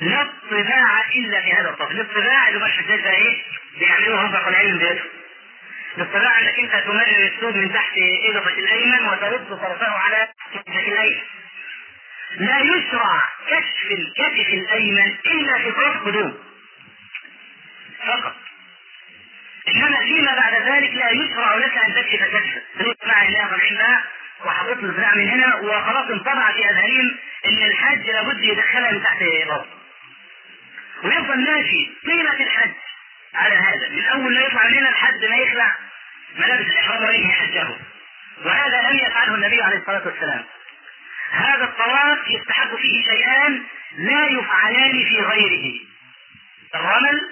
لا 0.00 0.22
اطباع 0.22 1.08
إلا 1.14 1.40
في 1.40 1.52
هذا 1.52 1.70
الطواف. 1.70 1.90
الاطباع 1.90 2.48
اللي 2.48 2.64
مش 2.64 2.80
ده 2.86 3.10
إيه؟ 3.10 3.42
بيعملوه 3.78 4.26
هم 4.26 4.36
طالعين 4.44 4.74
من 4.74 4.98
الاطباع 6.00 6.38
انك 6.40 6.58
انت 6.58 6.84
تمرر 6.84 7.26
الثوب 7.34 7.56
من 7.56 7.72
تحت 7.74 7.92
اضفه 8.28 8.50
الأيمن 8.58 9.08
وترد 9.08 9.48
طرفه 9.48 9.92
على 9.92 10.28
كتفك 10.54 10.88
الأيمن. 10.88 11.20
لا 12.36 12.58
يشرع 12.58 13.28
كشف 13.46 13.90
الكتف 13.90 14.48
الأيمن 14.48 15.16
إلا 15.26 15.58
في 15.58 15.72
طرف 15.72 15.96
قدوم. 16.06 16.38
فقط. 18.06 18.34
إنما 19.74 19.98
فيما 19.98 20.34
بعد 20.34 20.62
ذلك 20.62 20.94
لا 20.94 21.10
يشرع 21.10 21.54
لك 21.54 21.72
أن 21.78 21.94
تكشف 21.94 22.22
كشفا 22.22 22.60
تسمع 22.92 23.22
الله 23.22 23.46
طالعين 23.50 23.78
وحطيت 24.44 24.78
الذراع 24.78 25.14
من 25.14 25.28
هنا 25.28 25.56
وخلاص 25.56 26.10
انطبع 26.10 26.52
في 26.52 26.64
أذهانهم 26.70 27.16
إن 27.46 27.62
الحج 27.62 28.10
لابد 28.10 28.44
يدخلها 28.44 28.90
من 28.90 29.02
تحت 29.02 29.22
راسه 29.22 29.66
ويفضل 31.04 31.40
ماشي 31.44 31.90
طيلة 32.06 32.32
الحج 32.40 32.70
على 33.34 33.54
هذا. 33.54 33.88
من 33.90 34.04
أول 34.06 34.34
ما 34.34 34.40
يطلع 34.40 34.62
هنا 34.62 34.88
لحد 34.88 35.24
ما 35.30 35.36
يخلع 35.36 35.76
ملابس 36.36 36.66
الإحرام 36.66 37.04
وينهي 37.04 37.32
حجه. 37.32 37.68
وهذا 38.44 38.90
لم 38.90 38.98
يفعله 38.98 39.34
النبي 39.34 39.62
عليه 39.62 39.76
الصلاة 39.76 40.02
والسلام. 40.06 40.44
هذا 41.30 41.64
الطواف 41.64 42.18
يستحق 42.28 42.76
فيه 42.76 43.04
شيئان 43.04 43.62
لا 43.98 44.26
يفعلان 44.26 45.04
في 45.04 45.20
غيره. 45.20 45.80
الرمل 46.74 47.30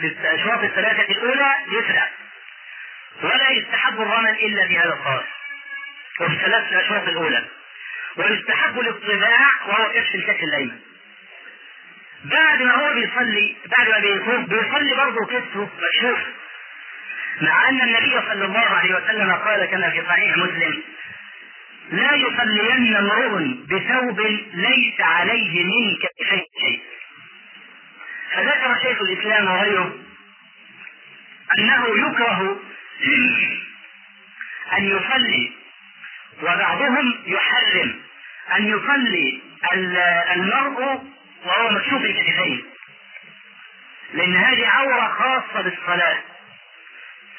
في 0.00 0.06
الأشواط 0.06 0.62
الثلاثة 0.62 1.12
الأولى 1.12 1.54
يسرع. 1.68 2.10
ولا 3.22 3.50
يستحب 3.50 4.00
الرمل 4.00 4.30
إلا 4.30 4.66
في 4.66 4.78
هذا 4.78 4.92
الطواف. 4.92 5.26
وفي 6.20 6.32
الثلاث 6.32 6.72
الأشواط 6.72 7.08
الأولى. 7.08 7.44
ويستحب 8.16 8.80
الاطباع 8.80 9.48
وهو 9.66 9.92
كشف 9.92 10.14
الكف 10.14 10.42
الأيمن. 10.42 10.89
بعد 12.24 12.62
ما 12.62 12.74
هو 12.74 12.94
بيصلي 12.94 13.56
بعد 13.78 13.88
ما 13.88 13.98
بيطوف 13.98 14.48
بيصلي 14.48 14.94
برضه 14.96 15.26
كتفه 15.26 15.68
مكشوف. 15.82 16.18
مع 17.40 17.68
أن 17.68 17.80
النبي 17.82 18.10
صلى 18.10 18.44
الله 18.44 18.60
عليه 18.66 18.94
وسلم 18.94 19.32
قال 19.32 19.64
كما 19.66 19.90
في 19.90 20.02
صحيح 20.06 20.36
مسلم 20.36 20.82
لا 21.90 22.14
يصلين 22.14 22.96
امرؤ 22.96 23.38
بثوب 23.68 24.20
ليس 24.54 25.00
عليه 25.00 25.64
من 25.64 25.96
كتفيه 25.96 26.44
شيء. 26.64 26.80
فذكر 28.32 28.74
شيخ 28.82 29.00
الإسلام 29.00 29.46
وغيره 29.50 29.94
أنه 31.58 31.86
يكره 31.88 32.60
أن 34.78 34.84
يصلي 34.84 35.52
وبعضهم 36.42 37.14
يحرم 37.26 38.00
أن 38.56 38.66
يصلي 38.66 39.40
المرء 40.34 41.02
وهو 41.44 41.70
مكشوف 41.70 42.02
الكتفين 42.02 42.64
لأن 44.14 44.36
هذه 44.36 44.66
عورة 44.66 45.08
خاصة 45.18 45.60
بالصلاة. 45.62 46.18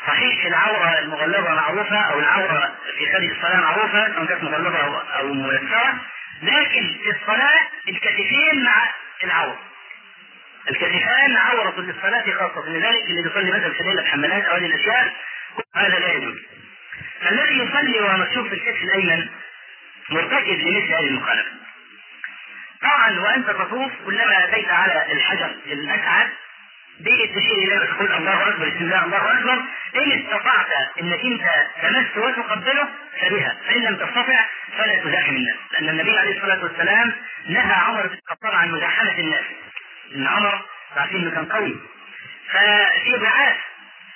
صحيح 0.08 0.46
العورة 0.46 1.00
المغلظة 1.00 1.54
معروفة 1.54 2.02
أو 2.02 2.20
العورة 2.20 2.76
في 2.98 3.12
خارج 3.12 3.30
الصلاة 3.30 3.62
معروفة 3.62 4.14
سواء 4.14 4.26
كانت 4.26 4.44
مغلظة 4.44 5.02
أو 5.20 5.34
ميسرة 5.34 5.94
لكن 6.42 6.98
في 7.04 7.10
الصلاة 7.22 7.60
الكتفين 7.90 8.64
مع 8.64 8.90
العورة. 9.24 9.60
الكتفان 10.70 11.38
عورة 11.38 11.80
للصلاة 11.82 12.24
خاصة. 12.40 12.70
لذلك 12.70 13.06
اللي 13.10 13.22
بيصلي 13.22 13.52
مثلا 13.52 13.74
في 13.74 13.84
ليلة 13.84 14.04
حملات 14.04 14.44
أو 14.46 14.56
هذه 14.56 14.66
الأشياء 14.66 15.14
هذا 15.76 16.00
لا 16.00 16.14
يجوز. 16.14 16.38
الذي 17.32 17.58
يصلي 17.58 18.00
وهو 18.00 18.18
مكشوف 18.18 18.48
في 18.48 18.56
الكتف 18.56 18.84
الأيمن 18.84 19.30
مرتكب 20.10 20.60
لمثل 20.60 20.94
هذه 20.94 21.08
المخالفة. 21.08 21.52
طبعا 22.82 23.20
وأنت 23.20 23.50
تطوف 23.50 23.92
كلما 24.06 24.44
أتيت 24.44 24.70
على 24.70 25.06
الحجر 25.12 25.56
الأسعد 25.66 26.30
دي 27.00 27.28
تشير 27.28 27.58
إلى 27.58 27.88
تقول 27.94 28.12
الله 28.14 28.48
أكبر 28.50 28.70
بسم 28.70 28.78
الله 28.78 29.06
الله 29.06 29.32
أكبر. 29.32 29.64
إن 29.96 30.12
استطعت 30.12 30.68
إنك 31.02 31.20
أنت 31.26 31.44
تمس 31.82 32.18
وتقبله 32.18 32.88
فبها. 33.22 33.58
فإن 33.68 33.82
لم 33.82 33.96
تستطع 33.96 34.46
فلا 34.78 35.04
تزاحم 35.04 35.36
الناس. 35.36 35.56
لأن 35.72 35.90
النبي 35.90 36.18
عليه 36.18 36.38
الصلاة 36.38 36.64
والسلام 36.64 37.14
نهى 37.48 37.74
عمر 37.74 38.08
بن 38.08 38.18
الخطاب 38.24 38.56
عن 38.56 38.72
مزاحمة 38.72 39.20
الناس. 39.20 39.44
إن 40.16 40.28
عمر 40.28 40.66
انه 41.12 41.32
كان 41.32 41.46
قوي. 41.46 41.76
ففي 42.50 43.12
ضعاف 43.18 43.58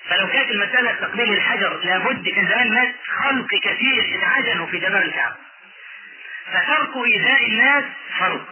فلو 0.09 0.28
كانت 0.28 0.51
المسألة 0.51 0.91
تقبيل 0.91 1.34
الحجر 1.34 1.80
لابد 1.84 2.30
كان 2.30 2.47
زمان 2.47 2.74
ناس 2.74 2.88
خلق 3.24 3.47
كثير 3.63 4.18
اتعجلوا 4.18 4.68
في 4.68 4.78
جبل 4.78 5.03
الكعبة. 5.03 5.36
فترك 6.53 7.05
إيذاء 7.05 7.45
الناس 7.45 7.83
فرض 8.19 8.45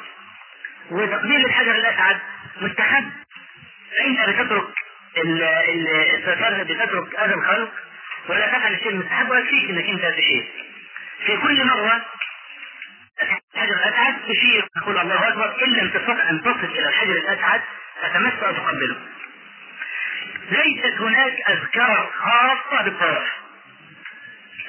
وتقبيل 0.91 1.45
الحجر 1.45 1.71
الأسعد 1.75 2.19
مستحب. 2.61 3.11
فأنت 3.97 4.29
بتترك 4.29 4.67
بتترك 6.63 7.15
أذى 7.15 7.33
الخلق 7.33 7.71
ولا 8.29 8.47
تفعل 8.47 8.73
الشيء 8.73 8.89
المستحب 8.89 9.29
ويكفيك 9.29 9.69
إنك 9.69 9.85
أنت 9.89 10.05
تشير 10.17 10.43
في 11.25 11.37
كل 11.37 11.65
مرة 11.65 12.05
الحجر 13.21 13.73
الأسعد 13.75 14.15
تشير 14.29 14.65
تقول 14.81 14.97
الله 14.97 15.27
أكبر. 15.27 15.63
إن 15.65 15.73
لم 15.73 15.89
تستطع 15.89 16.29
أن 16.29 16.41
تصل 16.41 16.65
إلى 16.65 16.89
الحجر 16.89 17.11
الأسعد 17.11 17.61
فتمس 18.01 18.33
وتقبله. 18.33 18.97
ليست 20.51 21.01
هناك 21.01 21.33
أذكار 21.49 22.11
خاصة 22.19 22.83
بالطواف. 22.83 23.27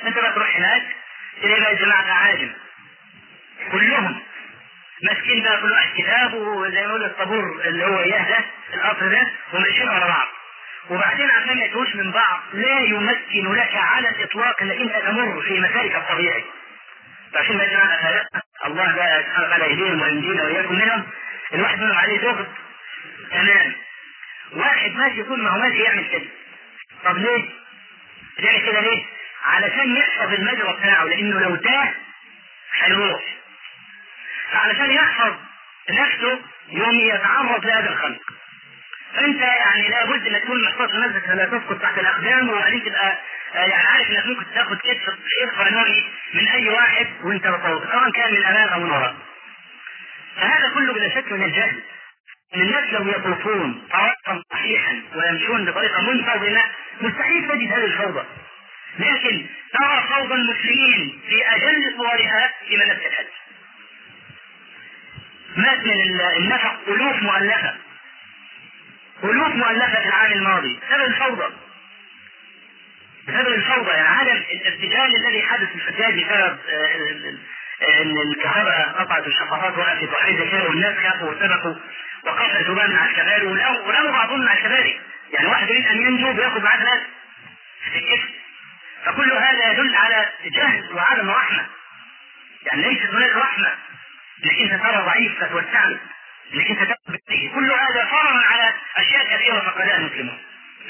أنت 0.06 0.18
بقى 0.18 0.32
تروح 0.32 0.56
هناك 0.56 0.82
تلاقي 1.42 1.60
بقى 1.60 1.76
جماعة 1.76 2.12
عاجم 2.12 2.50
كلهم 3.72 4.20
ماسكين 5.02 5.42
بقى 5.42 5.60
كل 5.60 5.72
واحد 5.72 5.88
كتاب 5.96 6.34
وزي 6.34 6.70
ما 6.74 6.80
يقول 6.80 7.04
الطابور 7.04 7.60
اللي 7.64 7.84
هو 7.86 8.00
إياه 8.00 8.28
ده 8.28 8.44
القطر 8.74 9.08
ده 9.08 9.30
وماشيين 9.52 9.88
ورا 9.88 10.06
بعض. 10.08 10.28
وبعدين 10.90 11.30
عشان 11.30 11.56
ما 11.56 11.64
يتوش 11.64 11.94
من 11.96 12.10
بعض 12.10 12.40
لا 12.52 12.78
يمكن 12.80 13.52
لك 13.54 13.74
على 13.76 14.08
الإطلاق 14.08 14.62
انك 14.62 14.76
انت 14.76 14.96
تمر 15.06 15.42
في 15.42 15.60
مسارك 15.60 15.94
الطبيعي. 15.96 16.44
عشان 17.34 17.56
ما 17.56 17.64
جماعة 17.64 18.26
الله 18.66 18.94
بقى 18.96 19.22
سبحانه 19.22 19.46
وتعالى 19.46 19.64
يهديهم 19.64 20.02
وينجينا 20.02 20.42
وإياكم 20.44 20.74
منهم. 20.74 21.06
الواحد 21.54 21.78
منهم 21.80 21.98
عليه 21.98 22.18
زهد 22.20 22.46
تمام. 23.30 23.72
واحد 24.52 24.90
ماشي 24.90 25.20
يكون 25.20 25.42
ما 25.42 25.50
هو 25.50 25.58
ماشي 25.58 25.82
يعمل 25.82 26.08
كده. 26.08 26.26
طب 27.04 27.18
ليه؟ 27.18 27.44
بيعمل 28.38 28.60
كده 28.66 28.80
ليه؟ 28.80 29.04
علشان 29.44 29.96
يحفظ 29.96 30.32
المجرى 30.32 30.76
بتاعه 30.80 31.04
لأنه 31.04 31.40
لو 31.40 31.56
تاه 31.56 31.94
هيروح. 32.80 33.22
فعلشان 34.54 34.90
يحفظ 34.90 35.34
نفسه 35.90 36.40
يوم 36.68 36.98
يتعرض 37.00 37.66
لهذا 37.66 37.88
الخلق. 37.90 38.20
فأنت 39.14 39.40
يعني 39.40 39.88
لابد 39.88 40.26
إنك 40.26 40.42
تكون 40.42 40.64
محفوظ 40.64 40.94
نفسك 40.94 41.28
لا 41.28 41.44
تسقط 41.44 41.82
تحت 41.82 41.98
الأقدام 41.98 42.48
وبعدين 42.48 42.84
تبقى 42.84 43.18
يعني 43.54 43.72
عارف 43.72 44.10
إنك 44.10 44.26
ممكن 44.26 44.44
تاخد 44.54 44.76
كتف 44.78 45.14
كتف 45.40 45.72
نوعي 45.72 46.04
من 46.34 46.48
أي 46.48 46.68
واحد 46.68 47.06
وأنت 47.22 47.46
بطوط 47.46 47.82
سواء 47.92 48.10
كان 48.10 48.30
من 48.32 48.44
امام 48.44 48.68
أو 48.68 48.80
من 48.80 48.90
وراء. 48.90 49.14
فهذا 50.36 50.68
كله 50.74 50.92
بلا 50.92 51.08
شك 51.14 51.32
من 51.32 51.42
الجهل. 51.44 51.82
إن 52.56 52.60
الناس 52.60 52.92
لو 52.92 53.08
يطوفون 53.08 53.88
طريقا 53.92 54.42
صحيحا 54.52 55.02
ويمشون 55.14 55.64
بطريقة 55.64 56.10
منتظمة 56.10 56.62
مستحيل 57.00 57.48
تجد 57.48 57.72
هذه 57.72 57.84
الفوضى. 57.84 58.24
لكن 58.98 59.46
ترى 59.72 60.04
فوضى 60.08 60.34
المسلمين 60.34 61.20
في 61.28 61.46
أجل 61.56 61.94
صورها 61.96 62.52
في 62.68 62.76
مناسك 62.76 63.06
الحج 63.06 63.26
مات 65.56 65.78
من 65.78 66.20
النفق 66.36 66.80
ألوف 66.88 67.22
مؤلفة. 67.22 67.74
ألوف 69.24 69.48
مؤلفة 69.48 70.00
في 70.00 70.08
العام 70.08 70.32
الماضي. 70.32 70.80
بسبب 70.88 71.04
الفوضى. 71.04 71.54
بسبب 73.28 73.48
الفوضى. 73.54 73.90
يعني 73.90 74.08
عدم 74.08 74.42
الارتجال 74.52 75.10
الذي 75.16 75.42
حدث 75.42 75.68
في 75.68 75.74
الحجاج 75.74 76.24
بسبب 76.24 76.58
إن 78.00 78.14
الكهرباء 78.30 78.94
قطعت 78.98 79.26
الشفرات 79.26 79.78
وقفت 79.78 80.12
وحيد 80.12 80.50
كده 80.50 80.64
والناس 80.68 80.96
خافوا 80.98 81.30
وسبقوا 81.30 81.74
وقطع 82.24 82.60
ذبان 82.60 82.90
مع 82.90 83.04
الكباري 83.06 83.46
ولو 83.46 84.12
بعضهم 84.12 84.44
مع 84.44 84.52
الكباري. 84.52 85.00
يعني 85.32 85.46
واحد 85.46 85.70
يريد 85.70 85.86
أن 85.86 85.96
ينجو 86.06 86.32
بياخذ 86.32 86.62
معاه 86.62 86.76
ناس 86.76 87.00
في 87.92 87.98
الجسم 87.98 88.28
فكل 89.04 89.32
هذا 89.32 89.72
يدل 89.72 89.96
على 89.96 90.28
جهل 90.44 90.92
وعدم 90.92 91.30
رحمة. 91.30 91.66
يعني 92.66 92.82
ليست 92.82 93.14
هناك 93.14 93.36
رحمة. 93.36 93.74
إنك 94.44 94.72
انت 94.72 94.82
ترى 94.82 94.96
ضعيف 94.96 95.44
فتوسعه 95.44 95.98
إنك 96.54 96.70
انت 96.70 96.78
تقبل 96.82 97.18
كل 97.54 97.70
هذا 97.72 98.04
فرضا 98.10 98.38
على 98.44 98.74
أشياء 98.96 99.36
كثيرة 99.36 99.60
فقدها 99.60 99.96
المسلمون. 99.96 100.38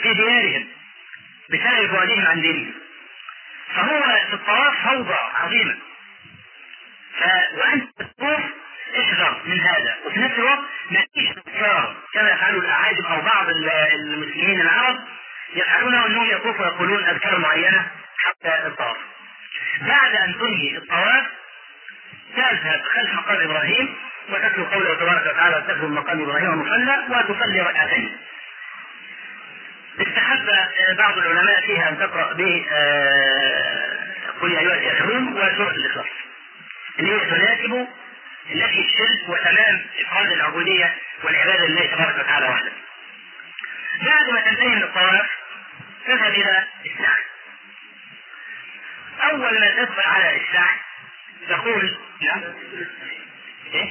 في 0.02 0.14
ديارهم 0.14 0.68
بسبب 1.50 1.90
بعدهم 1.92 2.26
عن 2.26 2.40
دينهم. 2.40 2.74
فهو 3.74 4.02
في 4.28 4.34
الطواف 4.34 4.88
فوضى 4.88 5.18
عظيمه 5.34 5.76
ف... 7.18 7.22
وأنت 7.58 7.84
تطوف 7.98 8.40
احذر 9.00 9.42
من 9.44 9.60
هذا. 9.60 9.96
وفي 10.06 10.18
نفس 10.20 10.34
الوقت 10.38 10.60
ما 10.90 11.04
فيش 11.14 11.28
كما 12.14 12.30
يفعله 12.30 12.58
الأعاجم 12.58 13.06
أو 13.06 13.20
بعض 13.20 13.48
المسلمين 13.48 14.60
العرب 14.60 15.00
يفعلونه 15.54 16.06
أنهم 16.06 16.30
يطوفوا 16.30 16.66
ويقولون 16.66 17.04
أذكار 17.04 17.38
معينة 17.38 17.90
حتى 18.18 18.66
الطواف. 18.66 18.96
بعد 19.80 20.14
أن 20.14 20.34
تنهي 20.38 20.76
الطواف 20.76 21.24
تذهب 22.36 22.82
خلف 22.94 23.14
مقام 23.14 23.40
إبراهيم 23.40 23.96
وتتلو 24.28 24.64
قوله 24.64 24.94
تبارك 24.94 25.26
وتعالى 25.26 25.64
تخدم 25.68 25.94
مقام 25.94 26.22
إبراهيم 26.22 26.60
مصلى 26.60 27.04
وتصلي 27.10 27.60
ركعتين 27.60 28.16
استحب 30.00 30.46
بعض 30.98 31.18
العلماء 31.18 31.60
فيها 31.66 31.88
أن 31.88 31.98
تقرأ 31.98 32.32
ب 32.32 32.40
قل 34.42 34.52
يا 34.52 34.60
أيها 34.60 34.74
الكافرون 34.74 35.28
وسورة 35.28 35.70
الإخلاص 35.70 36.06
اللي 36.98 37.12
هي 37.12 37.20
تناسب 37.30 37.88
نفي 38.50 38.80
الشرك 38.80 39.28
وتمام 39.28 39.84
إفراد 40.00 40.32
العبودية 40.32 40.94
والعبادة 41.24 41.66
لله 41.66 41.86
تبارك 41.86 42.18
وتعالى 42.18 42.46
وحده. 42.48 42.72
بعد 44.02 44.30
ما 44.34 44.40
تنتهي 44.40 44.68
من 44.68 44.82
الطواف 44.82 45.26
تذهب 46.06 46.32
إلى 46.32 46.64
السعي. 46.86 47.22
أول 49.30 49.60
ما 49.60 49.70
تدخل 49.76 50.02
على 50.10 50.36
السعي 50.36 50.76
تقول 51.48 51.96
نعم 52.22 52.42
إيه؟ 53.74 53.90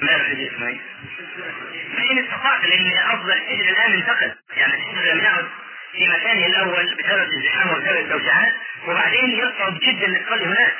ما 0.00 0.18
في 0.18 0.48
اسمه 0.48 0.78
فإن 1.96 2.18
استطعت 2.18 2.64
لأن 2.64 2.92
أفضل 3.10 3.32
الحجر 3.32 3.68
الآن 3.70 3.92
انتقل. 3.92 4.32
يعني 4.56 4.74
الحجر 4.74 5.12
لم 5.14 5.20
يعد 5.24 5.48
في 5.92 6.08
مكانه 6.08 6.46
الأول 6.46 6.84
بسبب 6.94 7.28
الزحام 7.32 7.70
وبسبب 7.70 7.96
التوسعات 7.98 8.52
وبعدين 8.86 9.30
يصعب 9.30 9.78
جدا 9.82 10.06
لتصلي 10.06 10.46
هناك. 10.46 10.76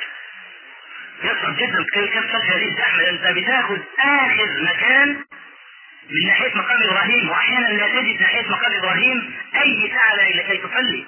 يصعب 1.23 1.55
جدا 1.57 1.85
كي 1.93 2.07
تصلي 2.07 2.49
هذه 2.55 2.65
الزحمة 2.71 3.09
أنت 3.09 3.37
بتأخذ 3.37 3.77
آخر 3.99 4.47
مكان 4.61 5.25
من 6.09 6.27
ناحية 6.27 6.55
مقام 6.55 6.83
إبراهيم 6.89 7.29
وأحيانا 7.29 7.67
لا 7.67 7.87
تجد 7.87 8.21
ناحية 8.21 8.47
مقام 8.49 8.71
إبراهيم 8.73 9.33
أي 9.55 9.91
ساعة 9.93 10.29
لكي 10.35 10.57
تصلي. 10.57 11.05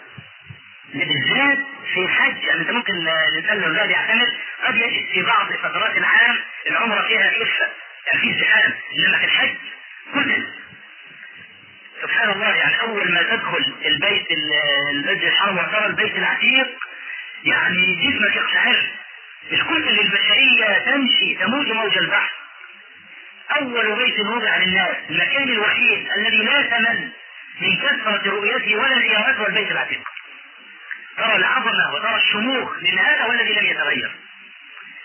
بالذات 0.93 1.57
في 1.95 2.01
الحج. 2.01 2.43
يعني 2.43 2.61
انت 2.61 2.71
ممكن 2.71 2.93
الإنسان 3.31 3.57
لو 3.61 3.73
زاد 3.73 3.89
يعتمد 3.89 4.33
قد 4.65 4.75
يجد 4.75 5.05
في 5.13 5.21
بعض 5.21 5.53
فترات 5.53 5.97
العام 5.97 6.37
العمرة 6.69 7.01
فيها 7.07 7.31
خفه 7.31 7.69
يعني 8.07 8.21
في 8.21 8.31
ازدحام 8.31 8.73
إنما 8.99 9.17
في 9.17 9.25
الحج 9.25 9.55
كتل 10.13 10.47
سبحان 12.01 12.29
الله 12.29 12.55
يعني 12.55 12.81
أول 12.81 13.11
ما 13.11 13.21
تدخل 13.23 13.73
البيت 13.85 14.27
المسجد 14.91 15.23
الحرام 15.23 15.57
وترى 15.57 15.85
البيت 15.85 16.15
العتيق 16.15 16.67
يعني 17.43 17.95
جسمك 17.95 18.35
يقشعر. 18.35 18.75
الكتل 19.51 19.99
البشرية 19.99 20.77
تمشي 20.85 21.35
تموج 21.35 21.71
موج 21.71 21.97
البحر. 21.97 22.31
أول 23.59 23.95
بيت 23.95 24.19
وضع 24.19 24.57
للناس 24.57 24.95
المكان 25.09 25.49
الوحيد 25.49 26.07
الذي 26.17 26.43
لا 26.43 26.61
تمل 26.61 27.09
من 27.61 27.77
كثرة 27.77 28.29
رؤيته 28.29 28.75
ولا 28.75 28.99
زيارته 28.99 29.47
البيت 29.47 29.71
العتيق. 29.71 30.01
ترى 31.17 31.35
العظمة 31.35 31.93
وترى 31.93 32.15
الشموخ 32.15 32.71
من 32.81 32.99
هذا 32.99 33.23
هو 33.23 33.31
الذي 33.31 33.53
لم 33.53 33.65
يتغير. 33.65 34.11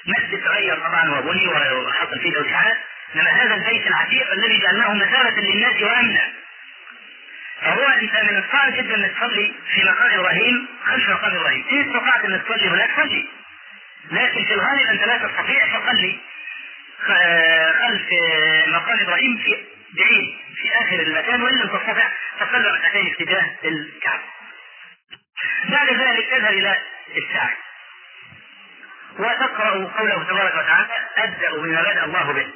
مسجد 0.07 0.45
تغير 0.45 0.75
طبعا 0.75 1.11
وبني 1.11 1.49
وحصل 1.49 2.21
فيه 2.21 2.33
توسعات 2.33 2.77
إنما 3.15 3.31
هذا 3.31 3.55
البيت 3.55 3.87
العتيق 3.87 4.33
الذي 4.33 4.59
جعلناه 4.59 4.95
مثابة 4.95 5.41
للناس 5.43 5.83
وأمنا. 5.83 6.33
فهو 7.61 7.87
انت 7.89 8.13
من 8.31 8.37
الصعب 8.45 8.73
جدا 8.73 8.95
انك 8.95 9.11
تصلي 9.11 9.55
في 9.75 9.85
مقام 9.85 10.11
إبراهيم 10.11 10.69
خلف 10.87 11.11
مقام 11.11 11.37
إبراهيم. 11.37 11.65
إن 11.73 11.81
استطعت 11.81 12.25
انك 12.25 12.43
تصلي 12.43 12.69
هناك 12.69 12.91
صلي 12.97 13.27
لكن 14.11 14.45
في 14.45 14.55
الغالب 14.55 14.87
أنت 14.91 15.03
لا 15.03 15.19
تستطيع 15.19 15.67
فصلي. 15.67 16.19
خلف 17.81 18.09
مقام 18.69 19.01
إبراهيم 19.01 19.37
في 19.37 19.57
بعيد 19.93 20.37
في 20.57 20.69
آخر 20.83 21.03
المكان 21.03 21.43
وإن 21.43 21.55
لم 21.55 21.69
تستطع 21.69 22.09
فصلي 22.41 22.69
ركعتين 22.69 23.07
اتجاه 23.07 23.47
الكعبة. 23.65 24.23
بعد 25.64 25.88
ذلك 25.88 26.26
تذهب 26.30 26.53
إلى 26.53 26.78
السعي 27.16 27.57
وتقرا 29.18 29.70
قوله 29.99 30.24
تبارك 30.28 30.55
وتعالى 30.55 30.88
أبدأ 31.16 31.57
بما 31.57 31.80
بدأ 31.82 32.05
الله 32.05 32.32
به. 32.32 32.49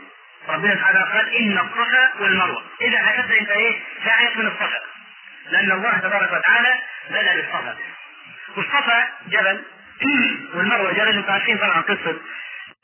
ربنا 0.49 0.75
سبحانه 0.75 1.01
قال 1.05 1.35
إن 1.37 1.59
الصفا 1.59 2.13
والمروة. 2.21 2.63
إذا 2.83 2.99
هتبدا 3.03 3.41
انت 3.41 3.49
إيه؟ 3.51 3.81
سعيك 4.05 4.37
من 4.37 4.47
الصفا. 4.47 4.81
لأن 5.51 5.73
الله 5.73 5.99
تبارك 5.99 6.33
وتعالى 6.33 6.75
بدأ 7.11 7.35
بالصفا. 7.35 7.77
والصفا 8.57 9.09
جبل 9.29 9.63
والمروة 10.55 10.93
جبل. 10.93 11.09
أنتم 11.09 11.33
عارفين 11.33 11.59
طبعا 11.59 11.81
قصة 11.81 12.17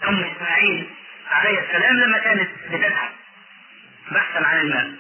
أم 0.09 0.24
إسماعيل 0.36 0.90
عليه 1.30 1.61
السلام 1.61 1.96
لما 1.96 2.18
كانت 2.18 2.51
بتتعب 2.70 3.11
بحثا 4.11 4.46
عن 4.46 4.61
الماء 4.61 4.90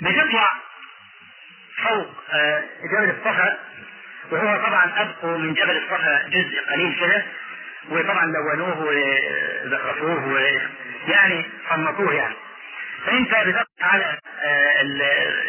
بتطلع 0.00 0.48
فوق 1.82 2.08
آه، 2.32 2.62
جبل 2.92 3.10
الصفا 3.10 3.58
وهو 4.30 4.66
طبعا 4.66 4.92
أبقوا 4.96 5.38
من 5.38 5.54
جبل 5.54 5.76
الصفا 5.76 6.28
جزء 6.28 6.60
قليل 6.72 6.96
كده 7.00 7.22
وطبعا 7.90 8.26
لونوه 8.26 8.78
وزخرفوه 9.64 10.26
ويعني 10.32 11.44
صنطوه 11.70 12.14
يعني. 12.14 12.34
فإنت 13.06 13.28
بتقف 13.46 13.66
على 13.80 14.18
آه، 14.42 14.82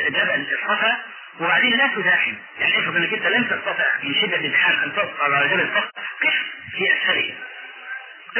جبل 0.10 0.46
الصفا 0.54 0.98
وبعدين 1.40 1.78
لا 1.78 1.88
تزاحم. 1.88 2.34
يعني 2.60 2.80
افرض 2.80 2.96
إنك 2.96 3.14
أنت 3.14 3.26
لن 3.26 3.50
تستطع 3.50 3.86
من 4.04 4.14
شدة 4.16 4.36
الازدحام 4.38 4.80
أن 4.84 4.94
تقف 4.96 5.22
على 5.22 5.48
جبل 5.48 5.62
الصفا 5.62 5.90
قف 6.22 6.36
في 6.72 6.94
اسفله 6.94 7.34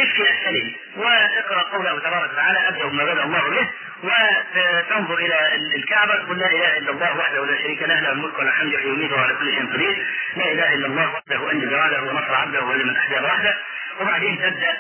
في 0.04 0.24
اسفله 0.32 0.76
واقرأ 0.96 1.62
قوله 1.62 2.00
تبارك 2.00 2.32
وتعالى 2.32 2.68
أبدأ 2.68 2.86
بما 2.88 3.04
بدأ 3.04 3.24
الله 3.24 3.50
به. 3.50 3.68
وتنظر 4.04 5.14
إلى 5.18 5.56
الكعبة. 5.76 6.16
تقول 6.16 6.40
لا 6.40 6.48
إله 6.52 6.78
إلا 6.78 6.92
الله 6.92 7.18
وحده 7.18 7.46
لا 7.46 7.58
شريك 7.58 7.82
له 7.84 8.00
له 8.00 8.12
الملك 8.12 8.40
والحمد 8.40 8.74
يحيي 8.74 8.92
ويميت 8.92 9.12
وعلى 9.12 9.34
كل 9.34 9.52
شيء 9.52 9.74
قدير. 9.74 10.06
لا 10.36 10.52
إله 10.52 10.74
إلا 10.74 10.88
الله 10.88 11.10
وحده 11.14 11.52
انجز 11.52 11.74
وعده 11.74 12.02
ونصر 12.04 12.36
عبده 12.36 12.64
ولمن 12.64 12.96
احجاب 12.96 13.24
وحده 13.24 13.58
وبعدين 14.02 14.38
تبدأ 14.38 14.78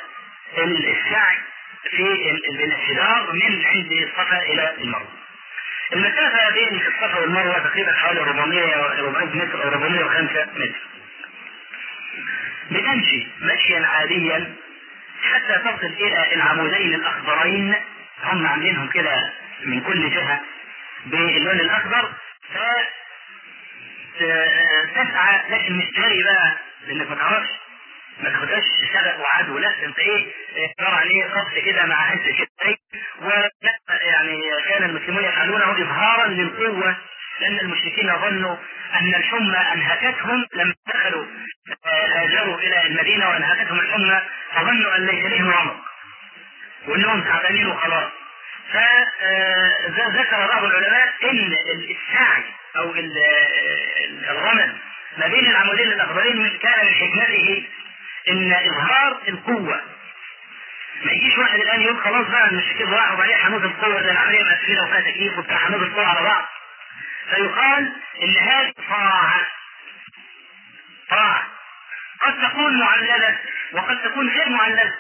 السعي 0.57 1.37
في 1.91 2.31
الانحدار 2.49 3.33
من 3.33 3.65
عند 3.65 3.91
الصفا 3.91 4.39
إلى 4.43 4.73
المروة. 4.81 5.11
المسافة 5.93 6.49
بين 6.53 6.81
الصفا 6.87 7.19
والمروة 7.19 7.59
تقريبا 7.59 7.91
حوالي 7.93 8.19
400 8.19 8.75
400 8.99 9.25
متر 9.45 9.63
أو 9.63 9.69
405 9.69 10.47
متر. 10.55 10.75
بتمشي 12.71 13.27
مشيا 13.41 13.85
عاديا 13.87 14.55
حتى 15.23 15.59
تصل 15.59 15.85
إلى 15.99 16.33
العمودين 16.35 16.93
الأخضرين. 16.95 17.75
هم 18.23 18.47
عاملينهم 18.47 18.89
كده 18.89 19.33
من 19.65 19.81
كل 19.81 20.09
جهة 20.09 20.41
باللون 21.05 21.59
الأخضر. 21.59 22.11
ف 22.53 22.57
تسعى 24.95 25.41
لكن 25.49 25.77
مش 25.77 25.85
جري 25.97 26.23
بقى 26.23 26.57
لانك 26.87 27.09
ما 27.09 27.15
تعرفش. 27.15 27.49
ما 28.19 28.29
تاخدهاش 28.29 28.63
شغف 28.93 29.19
وعدو 29.19 29.57
لأ. 29.57 29.85
أنت 29.85 29.99
إيه 29.99 30.33
عباره 30.79 30.95
عن 30.95 31.07
إيه 31.07 31.29
خط 31.29 31.53
كده 31.65 31.85
مع 31.85 32.11
عز 32.11 32.19
كده. 32.37 32.75
و 33.21 33.29
يعني 34.11 34.41
كان 34.69 34.83
المسلمون 34.83 35.23
يفعلونه 35.23 35.71
اظهارا 35.71 36.27
للقوة 36.27 36.95
لأن 37.39 37.59
المشركين 37.59 38.17
ظنوا 38.21 38.55
أن 38.95 39.15
الحمى 39.15 39.57
أنهكتهم 39.73 40.45
لما 40.53 40.73
دخلوا 40.93 41.25
هاجروا 42.15 42.57
إلى 42.59 42.87
المدينة 42.87 43.29
وأنهكتهم 43.29 43.79
الحمى 43.79 44.21
فظنوا 44.55 44.95
أن 44.97 45.05
ليس 45.05 45.25
لهم 45.25 45.53
عمر 45.53 45.75
وإنهم 46.87 47.21
تعبانين 47.21 47.67
وخلاص. 47.67 48.11
فذكر 49.97 50.47
بعض 50.47 50.63
العلماء 50.63 51.07
إن 51.23 51.55
السعي 51.73 52.43
أو 52.77 52.91
الرمل 54.29 54.75
ما 55.17 55.27
بين 55.27 55.47
العمودين 55.47 55.87
الأخضرين 55.87 56.57
كان 56.61 56.85
من 56.85 56.93
حكمته 56.93 57.63
إن 58.29 58.53
إظهار 58.53 59.21
القوة. 59.27 59.81
ما 61.05 61.11
يجيش 61.11 61.37
واحد 61.37 61.59
الآن 61.59 61.81
يقول 61.81 61.97
خلاص 62.01 62.27
بقى 62.27 62.53
مش 62.53 62.63
كده 62.79 62.89
راح 62.91 63.11
وبعدين 63.13 63.35
حمود 63.35 63.63
القوة 63.65 64.01
زي 64.01 64.11
العملية 64.11 64.43
مقفله 64.43 64.83
وفيها 64.83 65.01
تكييف 65.01 65.37
وبتاع 65.37 65.57
حمود 65.57 65.81
القوة 65.83 66.07
على 66.07 66.21
بعض. 66.23 66.45
فيقال 67.29 67.93
إن 68.23 68.37
هذه 68.37 68.73
طاعة. 68.89 69.47
طاعة. 71.09 71.47
قد 72.21 72.49
تكون 72.49 72.79
معلله 72.79 73.37
وقد 73.73 74.01
تكون 74.03 74.29
غير 74.29 74.49
معلله 74.49 74.93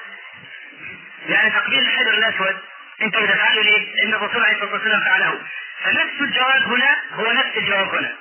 يعني 1.27 1.49
تقبيل 1.49 1.79
الحجر 1.79 2.13
الأسود 2.13 2.59
انت 3.01 3.17
بتفعله 3.17 3.61
ليه؟ 3.61 3.95
لأن 3.95 4.13
الرسول 4.13 4.43
عليه 4.45 4.55
الصلاه 4.55 4.73
والسلام 4.73 5.01
فعله. 5.01 5.41
فنفس 5.83 6.21
الجواب 6.21 6.63
هنا 6.63 6.95
هو 7.13 7.31
نفس 7.31 7.57
الجواب 7.57 7.95
هنا. 7.95 8.15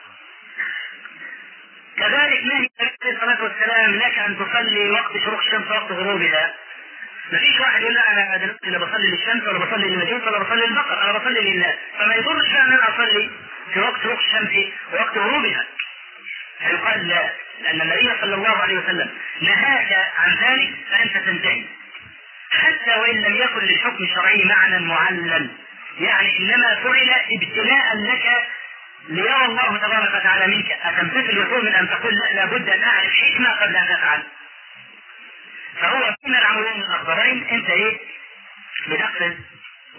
كذلك 1.96 2.42
نهي 2.44 2.56
النبي 2.56 2.70
عليه 3.02 3.14
الصلاة 3.14 3.42
والسلام 3.42 3.94
لك 3.94 4.18
أن 4.18 4.38
تصلي 4.38 4.90
وقت 4.90 5.12
شروق 5.24 5.38
الشمس 5.38 5.70
وقت 5.70 5.92
غروبها. 5.92 6.54
ما 7.32 7.38
فيش 7.38 7.60
واحد 7.60 7.82
يقول 7.82 7.94
لا 7.94 8.12
أنا 8.12 8.54
لا 8.64 8.78
بصلي 8.78 9.10
للشمس 9.10 9.42
ولا 9.48 9.58
بصلي 9.58 9.88
للمجوس 9.88 10.22
ولا 10.26 10.38
بصلي 10.38 10.66
للبقر 10.66 11.02
أنا 11.02 11.18
بصلي 11.18 11.40
لله 11.40 11.74
فما 11.98 12.14
يضرش 12.14 12.50
إن 12.50 12.72
أنا 12.72 12.88
أصلي 12.88 13.30
في 13.74 13.80
وقت 13.80 14.02
شروق 14.02 14.18
الشمس 14.18 14.50
ووقت 14.92 15.18
غروبها. 15.18 15.64
فيقال 16.58 17.08
لا 17.08 17.30
لأن 17.62 17.80
النبي 17.80 18.10
صلى 18.20 18.34
الله 18.34 18.56
عليه 18.62 18.78
وسلم 18.78 19.10
نهاك 19.40 20.06
عن 20.16 20.30
ذلك 20.42 20.70
فأنت 20.90 21.16
تنتهي. 21.16 21.64
حتى 22.50 23.00
وإن 23.00 23.16
لم 23.20 23.36
يكن 23.36 23.60
للحكم 23.64 24.04
الشرعي 24.04 24.44
معنى 24.44 24.78
معلل 24.78 25.50
يعني 26.00 26.38
إنما 26.38 26.74
فعل 26.74 27.10
ابتلاء 27.32 27.96
لك 27.96 28.46
ليرى 29.08 29.44
الله 29.44 29.78
تبارك 29.78 30.14
وتعالى 30.14 30.56
منك. 30.56 30.72
أتمتثل 30.82 31.38
وتؤمن 31.38 31.74
أن 31.74 31.88
تقول 31.88 32.14
لا 32.14 32.34
لابد 32.40 32.68
أن 32.68 32.82
أعرف 32.82 33.12
حكمة 33.12 33.50
قبل 33.50 33.76
أن 33.76 33.88
أفعل. 33.92 34.22
فهو 35.84 36.14
بين 36.24 36.34
العمودين 36.36 36.82
الأخضرين 36.82 37.46
أنت 37.48 37.70
إيه؟ 37.70 37.98
بتقفز 38.88 39.34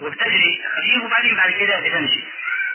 وبتجري 0.02 0.62
خفيف 0.78 1.04
وبعدين 1.04 1.36
بعد 1.36 1.52
كده 1.52 1.80
بتمشي. 1.80 2.24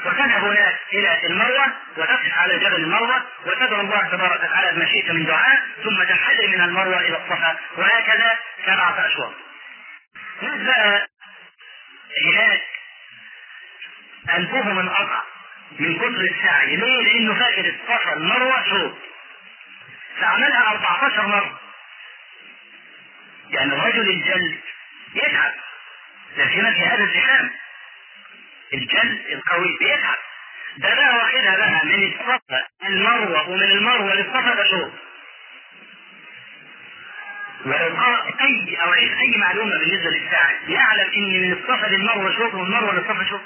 وتذهب 0.05 0.45
هناك 0.45 0.77
إلى 0.93 1.27
المروة 1.27 1.67
وتقف 1.97 2.39
على 2.39 2.59
جبل 2.59 2.75
المروة 2.75 3.23
وتدعو 3.47 3.81
الله 3.81 4.09
تبارك 4.09 4.41
وتعالى 4.43 4.73
بما 4.77 4.87
شئت 4.89 5.11
من 5.11 5.25
دعاء 5.25 5.63
ثم 5.85 6.03
تنحدر 6.03 6.47
من 6.49 6.61
المروة 6.61 7.01
إلى 7.01 7.17
الصفا 7.17 7.57
وهكذا 7.77 8.39
سبعة 8.67 9.07
أشواط. 9.07 9.33
ناس 10.43 10.61
بقى 10.67 11.07
هناك 12.27 12.61
أنفهم 14.39 14.79
انقطع 14.79 15.23
من 15.79 15.97
كثر 15.99 16.21
السعي. 16.21 16.77
ليه؟ 16.77 17.03
لأنه 17.03 17.35
فاكر 17.35 17.69
الصفا 17.75 18.13
المروة 18.13 18.63
شوط 18.69 18.95
فعملها 20.21 20.71
14 20.71 21.27
مرة. 21.27 21.61
يعني 23.51 23.73
الرجل 23.75 24.11
الجلد 24.11 24.59
يتعب. 25.15 25.53
لكن 26.37 26.73
في 26.75 26.81
هذا 26.87 27.05
الزحام 27.05 27.51
الجلد 28.75 29.21
القوي 29.33 29.77
بيتعب 29.81 30.19
ده 30.77 30.95
بقى 30.95 31.17
واخدها 31.17 31.57
بقى 31.57 31.85
من 31.87 32.13
الصفا 32.13 32.67
المروة 32.89 33.49
ومن 33.51 33.63
المروة 33.63 34.15
للصفا 34.15 34.55
ده 34.55 34.65
شوط 34.71 34.93
ولو 37.65 37.97
أي 38.41 38.77
أو 38.83 38.93
عيش 38.93 39.11
أي 39.19 39.37
معلومة 39.39 39.79
بالنسبة 39.79 40.11
للساعه 40.11 40.53
يعلم 40.69 41.11
إن 41.17 41.43
من 41.43 41.53
الصفا 41.53 41.87
للمروة 41.87 42.37
شوط 42.37 42.55
ومن 42.55 42.67
المروة 42.67 42.93
للصفا 42.95 43.25
شوط 43.25 43.41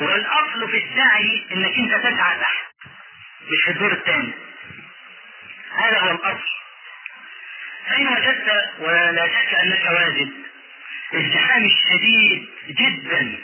والأصل 0.00 0.68
في 0.70 0.76
السعي 0.84 1.46
إنك 1.52 1.76
أنت 1.78 1.94
تسعى 2.06 2.38
تحت 2.40 2.66
مش 3.42 3.64
في 3.64 3.70
الدور 3.70 3.92
الثاني. 3.92 4.32
هذا 5.76 5.98
هو 5.98 6.10
الأصل. 6.10 6.44
فان 7.88 8.08
وجدت 8.08 8.70
ولا 8.78 9.26
شك 9.28 9.54
أنك 9.54 9.84
واجد 9.90 10.30
الزحام 11.14 11.64
الشديد 11.64 12.48
جدا 12.68 13.38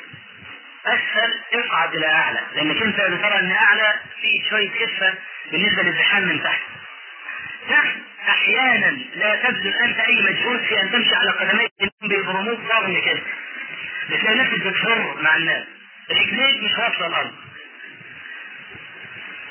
اسفل 0.87 1.35
اصعد 1.55 1.95
إلى 1.95 2.07
أعلى 2.07 2.41
لانك 2.55 2.83
انت 2.83 2.97
بترى 3.01 3.39
أن 3.39 3.53
أعلى 3.53 3.95
في 4.21 4.49
شوية 4.51 4.71
خفه 4.71 5.15
بالنسبة 5.53 5.83
للزحام 5.83 6.23
من 6.23 6.43
تحت. 6.43 6.61
تحت 7.69 7.97
أحيانا 8.29 8.91
لا 9.17 9.37
تبذل 9.37 9.75
أنت 9.75 9.99
أي 9.99 10.21
مجهود 10.23 10.63
في 10.63 10.81
أن 10.83 10.93
تمشي 10.93 11.15
على 11.15 11.31
قدميك 11.31 11.71
بيضرموك 12.03 12.59
ضرب 12.61 12.99
كده 13.05 13.21
بتلاقي 14.11 14.37
نفسك 14.39 14.67
بتفر 14.67 15.23
مع 15.23 15.37
الناس. 15.37 15.65
رجليك 16.11 16.63
مش 16.63 16.79
واصله 16.79 17.07
الأرض. 17.07 17.33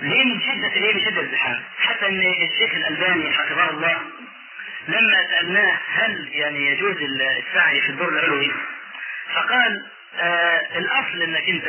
ليه 0.01 0.23
من 0.25 0.41
شدة 0.41 0.67
ليه 0.79 0.93
من 0.93 0.99
شدة 1.05 1.21
الزحام 1.21 1.61
حتى 1.79 2.07
إن 2.07 2.19
الشيخ 2.19 2.75
الألباني 2.75 3.31
حفظه 3.33 3.69
الله 3.69 3.97
لما 4.87 5.27
سألناه 5.29 5.79
هل 5.93 6.29
يعني 6.33 6.67
يجوز 6.67 6.97
السعي 7.01 7.81
في 7.81 7.89
الدور 7.89 8.09
العلوي 8.09 8.51
فقال 9.35 9.85
آه 10.19 10.77
الأصل 10.77 11.21
إنك 11.21 11.49
أنت 11.49 11.67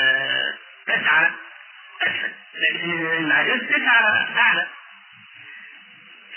آه 0.00 0.54
تسعى 0.86 1.30
اسفل 2.02 2.32
لكن 3.28 3.66
تسعى 3.68 4.04
أعلى. 4.38 4.66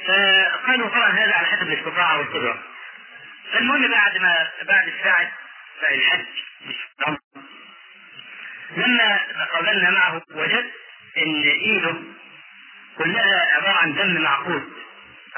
فقالوا 0.07 0.89
طبعا 0.89 1.09
هذا 1.09 1.33
على 1.33 1.47
حسب 1.47 1.67
الاستطاعة 1.67 2.17
والقدرة. 2.17 2.63
فالمهم 3.53 3.91
بعد 3.91 4.17
ما 4.17 4.47
بعد 4.63 4.87
الساعة 4.87 5.31
سعي 5.81 5.95
الحج 5.95 6.25
لما 8.77 9.19
تقابلنا 9.45 9.89
معه 9.89 10.21
وجدت 10.31 10.73
إن 11.17 11.43
إيده 11.43 11.95
كلها 12.97 13.45
عبارة 13.55 13.77
عن 13.77 13.93
دم 13.93 14.21
معقود. 14.21 14.73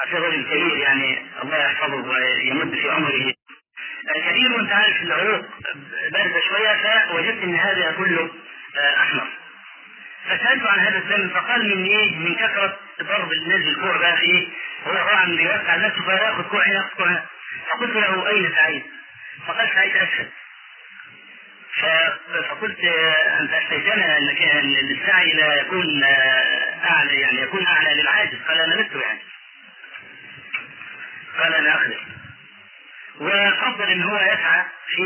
عشان 0.02 0.16
رجل 0.18 0.44
كبير 0.44 0.76
يعني 0.76 1.26
الله 1.42 1.56
يحفظه 1.56 1.94
ويمد 2.10 2.74
في 2.74 2.90
عمره. 2.90 3.34
كبير 4.28 4.52
وانت 4.52 4.72
عارف 4.72 5.02
العروق 5.02 5.44
باردة 6.12 6.40
شوية 6.48 7.04
فوجدت 7.08 7.42
إن 7.42 7.54
هذا 7.54 7.92
كله 7.98 8.30
أحمر. 9.02 9.26
فسألته 10.24 10.68
عن 10.70 10.78
هذا 10.80 10.98
الدم 10.98 11.28
فقال 11.28 11.76
من 11.78 11.84
إيه؟ 11.84 12.16
من 12.16 12.34
كثرة 12.34 12.76
ضرب 13.02 13.32
الناس 13.32 13.60
بالكوع 13.64 13.96
بقى 13.96 14.20
إيه؟ 14.20 14.48
هو 14.86 14.92
طبعا 14.92 15.24
بيوسع 15.36 15.76
نفسه 15.76 16.02
فياخذ 16.04 16.42
كوع 16.42 16.66
هنا 16.66 16.90
كوع 16.96 17.22
فقلت 17.70 17.96
له 17.96 18.28
أين 18.28 18.52
سعيد؟ 18.54 18.82
فقال 19.46 19.68
سعيد 19.74 19.96
أسفل. 19.96 20.26
فقلت 22.48 22.78
أنت 23.40 23.52
احتجنا 23.52 24.18
انك 24.18 24.42
إن 24.42 24.74
السعي 24.90 25.32
لا 25.32 25.54
يكون 25.60 26.04
أعلى 26.84 27.20
يعني 27.20 27.40
يكون 27.40 27.66
أعلى 27.66 27.88
للعاجز. 28.02 28.38
قال 28.48 28.60
أنا 28.60 28.74
لست 28.82 28.92
يعني. 28.96 29.18
قال 31.46 31.54
أنا 31.54 31.74
اخلف 31.74 32.00
وفضل 33.20 33.90
إن 33.90 34.02
هو 34.02 34.16
يسعى 34.16 34.64
في 34.88 35.02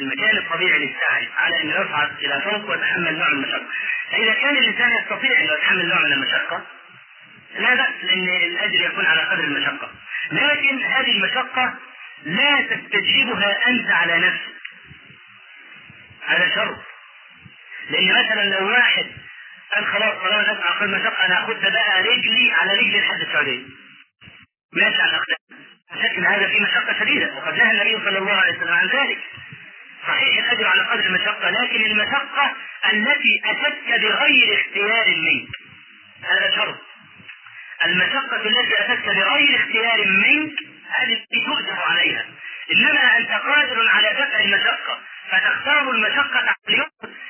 المكان 0.00 0.36
الطبيعي 0.38 0.78
للسعي 0.78 1.28
على 1.36 1.62
إنه 1.62 1.74
يصعد 1.80 2.10
إلى 2.18 2.40
فوق 2.44 2.70
ويتحمل 2.70 3.18
نوع 3.18 3.28
من 3.28 3.34
المشقة. 3.44 3.66
فإذا 4.10 4.32
كان 4.34 4.56
الإنسان 4.56 4.90
يستطيع 5.02 5.40
إنه 5.40 5.52
يتحمل 5.52 5.88
نوع 5.88 5.98
من 5.98 6.12
المشقة 6.12 6.62
لا 7.58 7.74
بأس 7.74 8.04
لأن 8.04 8.28
الأجر 8.28 8.80
يكون 8.84 9.06
على 9.06 9.20
قدر 9.20 9.44
المشقة. 9.44 9.90
لكن 10.32 10.82
هذه 10.84 11.10
المشقة 11.16 11.74
لا 12.24 12.60
تستجلبها 12.60 13.68
أنت 13.68 13.90
على 13.90 14.18
نفسك. 14.18 14.52
هذا 16.26 16.48
شرط. 16.54 16.78
لأن 17.90 18.08
مثلا 18.08 18.42
لو 18.58 18.68
واحد 18.70 19.06
قال 19.74 19.86
خلاص 19.86 20.18
خلاص 20.18 20.48
اسمع 20.48 20.68
أقل 20.68 20.90
مشقة 20.90 21.26
أنا 21.26 21.44
اخذ 21.44 21.60
بقى 21.60 22.02
رجلي 22.02 22.52
على 22.52 22.72
رجلي 22.78 23.00
لحد 23.00 23.20
السعوديه. 23.20 23.62
ماشي 24.72 25.02
على 25.02 25.18
لكن 25.94 26.26
هذا 26.26 26.48
فيه 26.48 26.60
مشقة 26.60 26.98
شديدة 26.98 27.34
وقد 27.34 27.54
نهى 27.54 27.70
النبي 27.70 28.04
صلى 28.04 28.18
الله 28.18 28.32
عليه 28.32 28.56
وسلم 28.56 28.74
عن 28.74 28.86
ذلك. 28.86 29.18
صحيح 30.06 30.38
الأجر 30.38 30.66
على 30.66 30.82
قدر 30.82 31.04
المشقة 31.04 31.50
لكن 31.50 31.84
المشقة 31.84 32.52
التي 32.92 33.42
أتتك 33.44 34.00
بغير 34.00 34.60
اختيار 34.60 35.06
منك. 35.06 35.48
هذا 36.22 36.56
شرط. 36.56 36.76
المشقة 37.84 38.36
التي 38.36 38.80
أتتك 38.80 39.06
بغير 39.06 39.56
اختيار 39.56 40.06
منك 40.06 40.52
هذه 40.90 41.24
تؤجر 41.46 41.82
عليها. 41.90 42.24
إنما 42.72 43.18
أنت 43.18 43.30
قادر 43.30 43.88
على 43.88 44.08
دفع 44.08 44.40
المشقة 44.40 44.98
فتختار 45.30 45.90
المشقة 45.90 46.56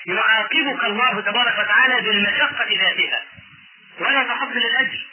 يعاقبك 0.07 0.85
الله 0.85 1.21
تبارك 1.21 1.59
وتعالى 1.59 2.01
بالمشقة 2.01 2.67
ذاتها. 2.71 3.23
ولا 4.01 4.23
تحصل 4.23 4.57
الأجر. 4.57 5.07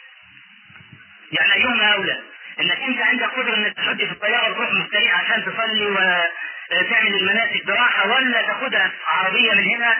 يعني 1.32 1.54
أيهما 1.54 1.92
أولى 1.92 2.20
إنك 2.60 2.78
أنت 2.82 3.00
عندك 3.00 3.30
قدرة 3.30 3.56
إنك 3.56 3.76
تحط 3.76 3.96
في 3.96 4.12
الطياره 4.12 4.54
تروح 4.54 4.72
مستريح 4.72 5.20
عشان 5.20 5.44
تصلي 5.44 5.86
وتعمل 5.86 7.14
المناسك 7.14 7.66
براحة 7.66 8.08
ولا 8.08 8.42
تاخدها 8.42 8.92
عربية 9.06 9.52
من 9.52 9.64
هنا؟ 9.64 9.96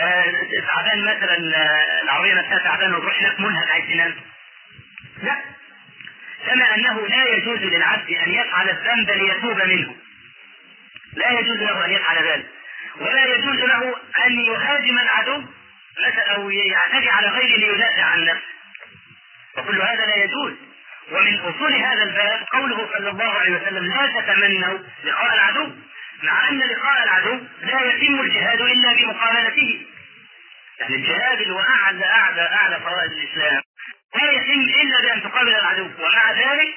آه، 0.00 0.32
تعبان 0.66 1.00
مثلا 1.00 1.56
آه، 1.56 2.02
العربية 2.02 2.34
نفسها 2.34 2.58
تعبان 2.58 2.94
وتروح 2.94 3.20
هناك 3.20 3.40
منهك 3.40 3.70
عايز 3.70 3.84
تنام؟ 3.92 4.14
لا. 5.22 5.36
كما 6.46 6.74
أنه 6.74 7.06
لا 7.06 7.24
يجوز 7.24 7.58
للعبد 7.58 8.10
أن 8.10 8.30
يفعل 8.34 8.68
الذنب 8.70 9.10
ليتوب 9.10 9.62
منه. 9.62 9.96
لا 11.12 11.30
يجوز 11.30 11.56
له 11.56 11.84
أن 11.84 11.90
يفعل 11.90 12.24
ذلك. 12.28 12.46
ولا 13.00 13.24
يجوز 13.24 13.56
له 13.56 13.94
أن 14.26 14.40
يهاجم 14.40 14.98
العدو 14.98 15.42
مثلا 16.06 16.34
أو 16.34 16.50
يعتدي 16.50 17.10
على 17.10 17.28
غيره 17.28 17.56
ليدافع 17.56 18.02
عن 18.02 18.24
نفسه. 18.24 18.46
وكل 19.56 19.80
هذا 19.82 20.06
لا 20.06 20.24
يجوز. 20.24 20.52
ومن 21.12 21.38
أصول 21.40 21.74
هذا 21.74 22.02
الباب 22.02 22.44
قوله 22.52 22.88
صلى 22.94 23.10
الله 23.10 23.32
عليه 23.38 23.52
وسلم 23.56 23.84
لا 23.86 24.20
تتمنوا 24.20 24.78
لقاء 25.04 25.34
العدو 25.34 25.72
مع 26.22 26.48
أن 26.48 26.58
لقاء 26.58 27.04
العدو 27.04 27.40
لا 27.62 27.80
يتم 27.80 28.20
الجهاد 28.20 28.60
إلا 28.60 28.92
بمقابلته. 28.94 29.86
يعني 30.80 30.94
الجهاد 30.96 31.48
هو 31.50 31.60
اعلى 31.60 32.04
أعلى 32.04 32.42
اعلى 32.42 32.80
فرائض 32.80 33.12
الإسلام. 33.12 33.62
لا 34.22 34.30
يتم 34.32 34.60
إلا 34.60 35.00
بأن 35.02 35.22
تقابل 35.22 35.48
العدو. 35.54 35.90
ومع 35.98 36.30
ذلك 36.32 36.74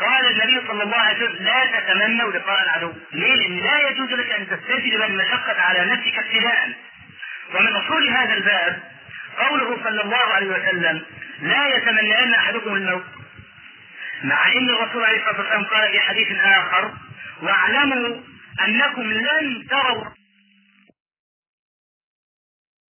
قال 0.00 0.26
النبي 0.30 0.66
صلى 0.68 0.82
الله 0.82 0.96
عليه 0.98 1.16
وسلم 1.24 1.44
لا 1.44 1.80
تتمنوا 1.80 2.32
لقاء 2.32 2.62
العدو 2.62 2.92
ليه؟ 3.12 3.34
لأن 3.34 3.58
لا 3.58 3.88
يجوز 3.88 4.10
لك 4.10 4.30
أن 4.30 4.46
تستجلب 4.48 5.02
المشقه 5.02 5.60
على 5.62 5.84
نفسك 5.84 6.18
ابتداء 6.18 6.72
ومن 7.54 7.76
أصول 7.76 8.08
هذا 8.08 8.34
الباب 8.34 8.82
قوله 9.38 9.78
صلى 9.84 10.02
الله 10.02 10.34
عليه 10.34 10.46
وسلم 10.46 11.02
لا 11.42 11.68
يتمنين 11.76 12.34
أحدكم 12.34 12.74
الموت 12.74 13.04
مع 14.24 14.52
إن 14.52 14.70
الرسول 14.70 15.04
عليه 15.04 15.18
الصلاة 15.18 15.38
والسلام 15.40 15.64
قال 15.64 15.90
في 15.92 16.00
حديث 16.00 16.28
آخر 16.40 16.92
واعلموا 17.42 18.16
أنكم 18.68 19.02
لن 19.02 19.66
تروا 19.70 20.04